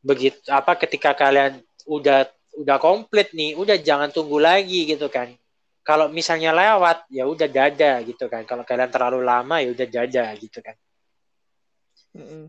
Begitu 0.05 0.38
apa 0.53 0.77
ketika 0.77 1.17
kalian 1.17 1.65
udah 1.89 2.29
udah 2.61 2.77
komplit 2.77 3.34
nih, 3.34 3.57
udah 3.57 3.82
jangan 3.82 4.13
tunggu 4.13 4.38
lagi 4.38 4.86
gitu 4.86 5.09
kan. 5.09 5.34
Kalau 5.82 6.13
misalnya 6.13 6.53
lewat 6.53 7.09
ya 7.09 7.25
udah 7.25 7.49
dada 7.49 8.05
gitu 8.05 8.29
kan. 8.29 8.45
Kalau 8.45 8.61
kalian 8.61 8.93
terlalu 8.93 9.25
lama 9.25 9.57
ya 9.65 9.73
udah 9.73 9.88
dada 9.89 10.29
gitu 10.38 10.61
kan. 10.61 10.77
Mm 12.13 12.21
-mm. 12.21 12.43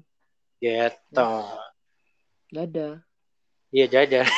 Gitu. 0.60 1.28
Dada. 2.52 3.00
Iya 3.72 3.86
dada. 3.88 4.20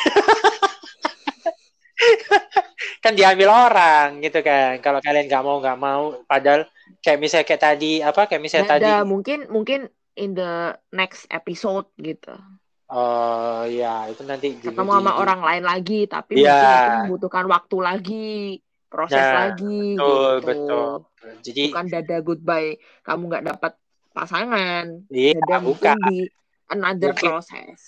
kan 3.03 3.13
diambil 3.13 3.53
orang 3.53 4.17
gitu 4.25 4.41
kan 4.41 4.81
kalau 4.81 4.97
kalian 4.97 5.29
nggak 5.29 5.45
mau 5.45 5.61
nggak 5.61 5.77
mau 5.77 6.25
padahal 6.25 6.65
kayak 7.05 7.21
misalnya 7.21 7.45
kayak 7.45 7.61
tadi 7.61 7.91
apa 8.01 8.25
kayak 8.25 8.41
misalnya 8.41 8.65
Dada, 8.65 8.81
tadi 8.81 8.89
mungkin 9.05 9.39
mungkin 9.53 9.79
in 10.15 10.33
the 10.35 10.75
next 10.95 11.27
episode 11.29 11.87
gitu. 11.99 12.35
Oh 12.85 13.65
ya, 13.65 14.05
itu 14.13 14.21
nanti 14.23 14.61
ketemu 14.61 14.91
sama 14.93 15.17
orang 15.17 15.41
lain 15.41 15.63
lagi, 15.65 16.05
tapi 16.05 16.37
yeah. 16.37 16.53
mungkin 16.53 16.77
itu 16.77 16.97
membutuhkan 17.09 17.45
waktu 17.49 17.77
lagi, 17.81 18.33
proses 18.87 19.17
nah, 19.17 19.33
lagi. 19.49 19.97
Betul, 19.97 20.31
gitu. 20.31 20.47
betul. 20.47 20.89
Jadi 21.41 21.63
bukan 21.73 21.87
dada 21.89 22.17
goodbye, 22.21 22.71
kamu 23.01 23.21
nggak 23.25 23.45
dapat 23.49 23.73
pasangan. 24.13 24.85
Iya, 25.09 25.33
dada 25.41 25.57
bukan. 25.65 25.97
di 26.13 26.29
another 26.69 27.11
mungkin, 27.11 27.25
process. 27.25 27.79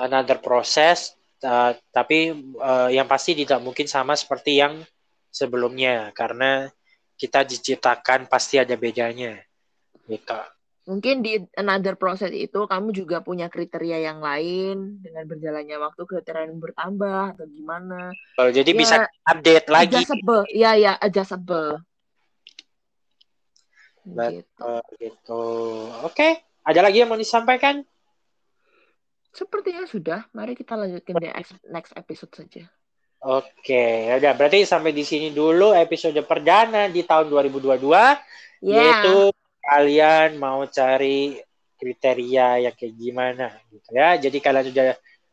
Another 0.00 0.38
process, 0.40 0.98
uh, 1.44 1.76
tapi 1.92 2.32
uh, 2.56 2.88
yang 2.88 3.04
pasti 3.04 3.36
tidak 3.36 3.60
mungkin 3.60 3.84
sama 3.84 4.16
seperti 4.16 4.64
yang 4.64 4.80
sebelumnya, 5.28 6.08
karena 6.16 6.72
kita 7.20 7.44
diciptakan 7.44 8.32
pasti 8.32 8.56
ada 8.56 8.72
bedanya. 8.80 9.36
Gitu 10.08 10.40
mungkin 10.88 11.20
di 11.20 11.36
another 11.60 12.00
process 12.00 12.32
itu 12.32 12.64
kamu 12.64 12.96
juga 12.96 13.20
punya 13.20 13.52
kriteria 13.52 14.08
yang 14.08 14.24
lain 14.24 15.04
dengan 15.04 15.28
berjalannya 15.28 15.76
waktu 15.76 16.02
kriteria 16.08 16.48
yang 16.48 16.56
bertambah 16.56 17.36
atau 17.36 17.44
gimana. 17.44 18.08
Oh, 18.40 18.48
jadi 18.48 18.72
ya, 18.72 18.78
bisa 18.80 18.94
update 19.28 19.68
lagi. 19.68 20.00
Adjustable, 20.00 20.48
ya 20.48 20.72
ya 20.80 20.92
adjustable. 20.96 21.84
Betul 24.08 24.40
gitu. 24.40 24.72
gitu. 24.96 25.44
Oke, 26.08 26.40
ada 26.64 26.80
lagi 26.80 27.04
yang 27.04 27.12
mau 27.12 27.20
disampaikan? 27.20 27.84
Sepertinya 29.36 29.84
sudah. 29.84 30.24
Mari 30.32 30.56
kita 30.56 30.72
lanjutkan 30.72 31.20
di 31.20 31.28
next 31.68 31.92
episode 31.92 32.32
saja. 32.32 32.64
Oke, 33.18 34.08
ya 34.08 34.16
udah 34.16 34.32
berarti 34.32 34.62
sampai 34.64 34.94
di 34.94 35.02
sini 35.02 35.34
dulu 35.34 35.74
episode 35.74 36.16
perdana 36.22 36.86
di 36.86 37.02
tahun 37.02 37.26
2022 37.28 37.82
yeah. 37.90 38.14
yaitu 38.62 39.34
kalian 39.68 40.40
mau 40.40 40.64
cari 40.64 41.36
kriteria 41.76 42.64
yang 42.64 42.74
kayak 42.74 42.94
gimana 42.96 43.46
gitu 43.68 43.90
ya. 43.92 44.16
Jadi 44.16 44.38
kalian 44.40 44.66
sudah 44.72 44.86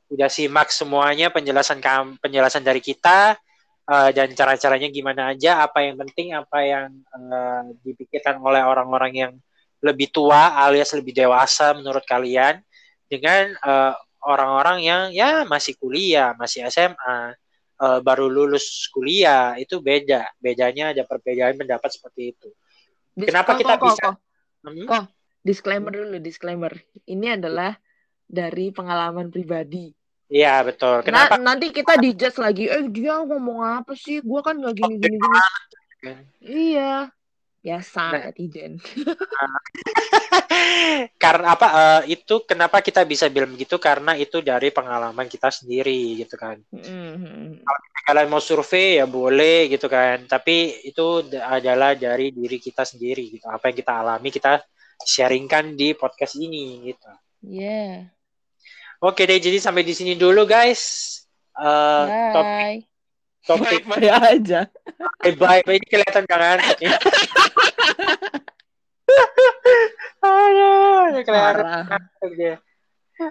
udah 0.06 0.30
simak 0.30 0.70
semuanya 0.70 1.34
penjelasan 1.34 1.82
penjelasan 2.22 2.62
dari 2.62 2.84
kita 2.84 3.40
uh, 3.90 4.10
dan 4.14 4.30
cara-caranya 4.36 4.92
gimana 4.92 5.34
aja, 5.34 5.66
apa 5.66 5.82
yang 5.82 5.96
penting, 5.98 6.36
apa 6.36 6.60
yang 6.62 6.92
uh, 7.16 7.64
dipikirkan 7.82 8.38
oleh 8.44 8.62
orang-orang 8.62 9.14
yang 9.16 9.34
lebih 9.82 10.10
tua 10.14 10.60
alias 10.66 10.94
lebih 10.94 11.14
dewasa 11.14 11.74
menurut 11.74 12.06
kalian 12.06 12.62
dengan 13.06 13.54
uh, 13.66 13.94
orang-orang 14.26 14.82
yang 14.82 15.04
ya 15.14 15.46
masih 15.46 15.78
kuliah, 15.78 16.34
masih 16.38 16.66
SMA, 16.70 17.38
uh, 17.82 18.00
baru 18.02 18.26
lulus 18.30 18.90
kuliah 18.90 19.54
itu 19.62 19.78
beda. 19.82 20.34
Bedanya 20.42 20.94
ada 20.94 21.06
perbedaan 21.06 21.58
pendapat 21.58 21.90
seperti 21.94 22.34
itu. 22.34 22.50
Kenapa 23.16 23.56
kok, 23.56 23.60
kita 23.64 23.74
kok, 23.80 23.86
bisa? 23.86 24.06
Kok, 24.12 24.25
hmm? 24.74 24.88
kok, 24.90 25.06
disclaimer 25.46 25.94
dulu, 25.94 26.18
disclaimer. 26.18 26.74
Ini 27.06 27.38
adalah 27.38 27.78
dari 28.26 28.74
pengalaman 28.74 29.30
pribadi. 29.30 29.94
Iya 30.26 30.66
betul. 30.66 31.06
Kenapa? 31.06 31.38
Nah, 31.38 31.54
nanti 31.54 31.70
kita 31.70 32.02
dijudge 32.02 32.42
lagi. 32.42 32.66
Eh 32.66 32.90
dia 32.90 33.22
ngomong 33.22 33.62
apa 33.62 33.94
sih? 33.94 34.26
Gua 34.26 34.42
kan 34.42 34.58
nggak 34.58 34.74
gini 34.74 34.96
gini 34.98 35.18
gini. 35.22 36.14
Iya. 36.42 37.14
Biasa 37.66 38.14
nah, 38.14 38.22
netizen. 38.30 38.78
karena 41.24 41.58
apa? 41.58 41.68
Uh, 41.74 42.02
itu 42.14 42.46
kenapa 42.46 42.78
kita 42.86 43.02
bisa 43.02 43.26
bilang 43.26 43.58
begitu? 43.58 43.82
Karena 43.82 44.14
itu 44.14 44.38
dari 44.46 44.70
pengalaman 44.70 45.26
kita 45.26 45.50
sendiri 45.50 46.22
gitu 46.22 46.38
kan. 46.38 46.62
Mm-hmm. 46.70 47.66
Kalau 47.66 47.82
kalian 48.06 48.30
mau 48.30 48.38
survei 48.38 49.02
ya 49.02 49.10
boleh 49.10 49.74
gitu 49.74 49.90
kan. 49.90 50.30
Tapi 50.30 50.86
itu 50.86 51.26
adalah 51.42 51.98
dari 51.98 52.30
diri 52.30 52.62
kita 52.62 52.86
sendiri 52.86 53.34
gitu. 53.34 53.50
Apa 53.50 53.74
yang 53.74 53.78
kita 53.82 53.94
alami 53.98 54.30
kita 54.30 54.62
sharingkan 55.02 55.74
di 55.74 55.98
podcast 55.98 56.38
ini 56.38 56.94
gitu. 56.94 57.10
Yeah. 57.42 58.14
Oke 59.02 59.26
deh, 59.26 59.42
jadi 59.42 59.58
sampai 59.58 59.82
di 59.82 59.98
sini 59.98 60.14
dulu 60.14 60.46
guys. 60.46 61.18
Uh, 61.58 62.06
Bye. 62.06 62.30
Topik 62.30 62.95
bye, 63.54 63.78
-bye 63.90 64.10
aja. 64.10 64.66
Bye 65.22 65.38
bye, 65.38 65.62
bye. 65.62 65.78
ini 65.78 65.86
kelihatan 65.86 66.26
kan? 66.26 66.58
Aduh, 70.26 71.22
kelihatan. 71.22 72.02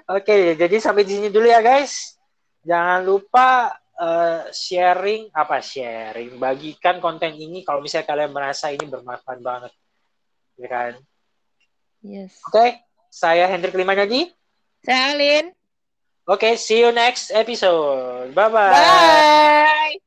Oke, 0.08 0.54
jadi 0.56 0.76
sampai 0.78 1.02
di 1.02 1.18
sini 1.18 1.28
dulu 1.28 1.50
ya 1.50 1.60
guys. 1.60 2.14
Jangan 2.64 3.04
lupa 3.04 3.68
uh, 4.00 4.48
sharing 4.48 5.28
apa 5.34 5.60
sharing, 5.60 6.40
bagikan 6.40 7.02
konten 7.02 7.36
ini 7.36 7.60
kalau 7.66 7.84
misalnya 7.84 8.08
kalian 8.08 8.32
merasa 8.32 8.72
ini 8.72 8.88
bermanfaat 8.88 9.38
banget, 9.44 9.72
ya 10.56 10.68
kan? 10.70 10.92
Yes. 12.00 12.40
Oke, 12.48 12.56
okay, 12.56 12.70
saya 13.12 13.44
Hendrik 13.48 13.76
Limanyaji. 13.76 14.32
Saya 14.84 15.16
Alin. 15.16 15.52
Oke, 16.24 16.40
okay, 16.40 16.52
see 16.56 16.80
you 16.80 16.88
next 16.92 17.28
episode. 17.32 18.32
Bye-bye. 18.32 18.72
Bye. 18.72 20.03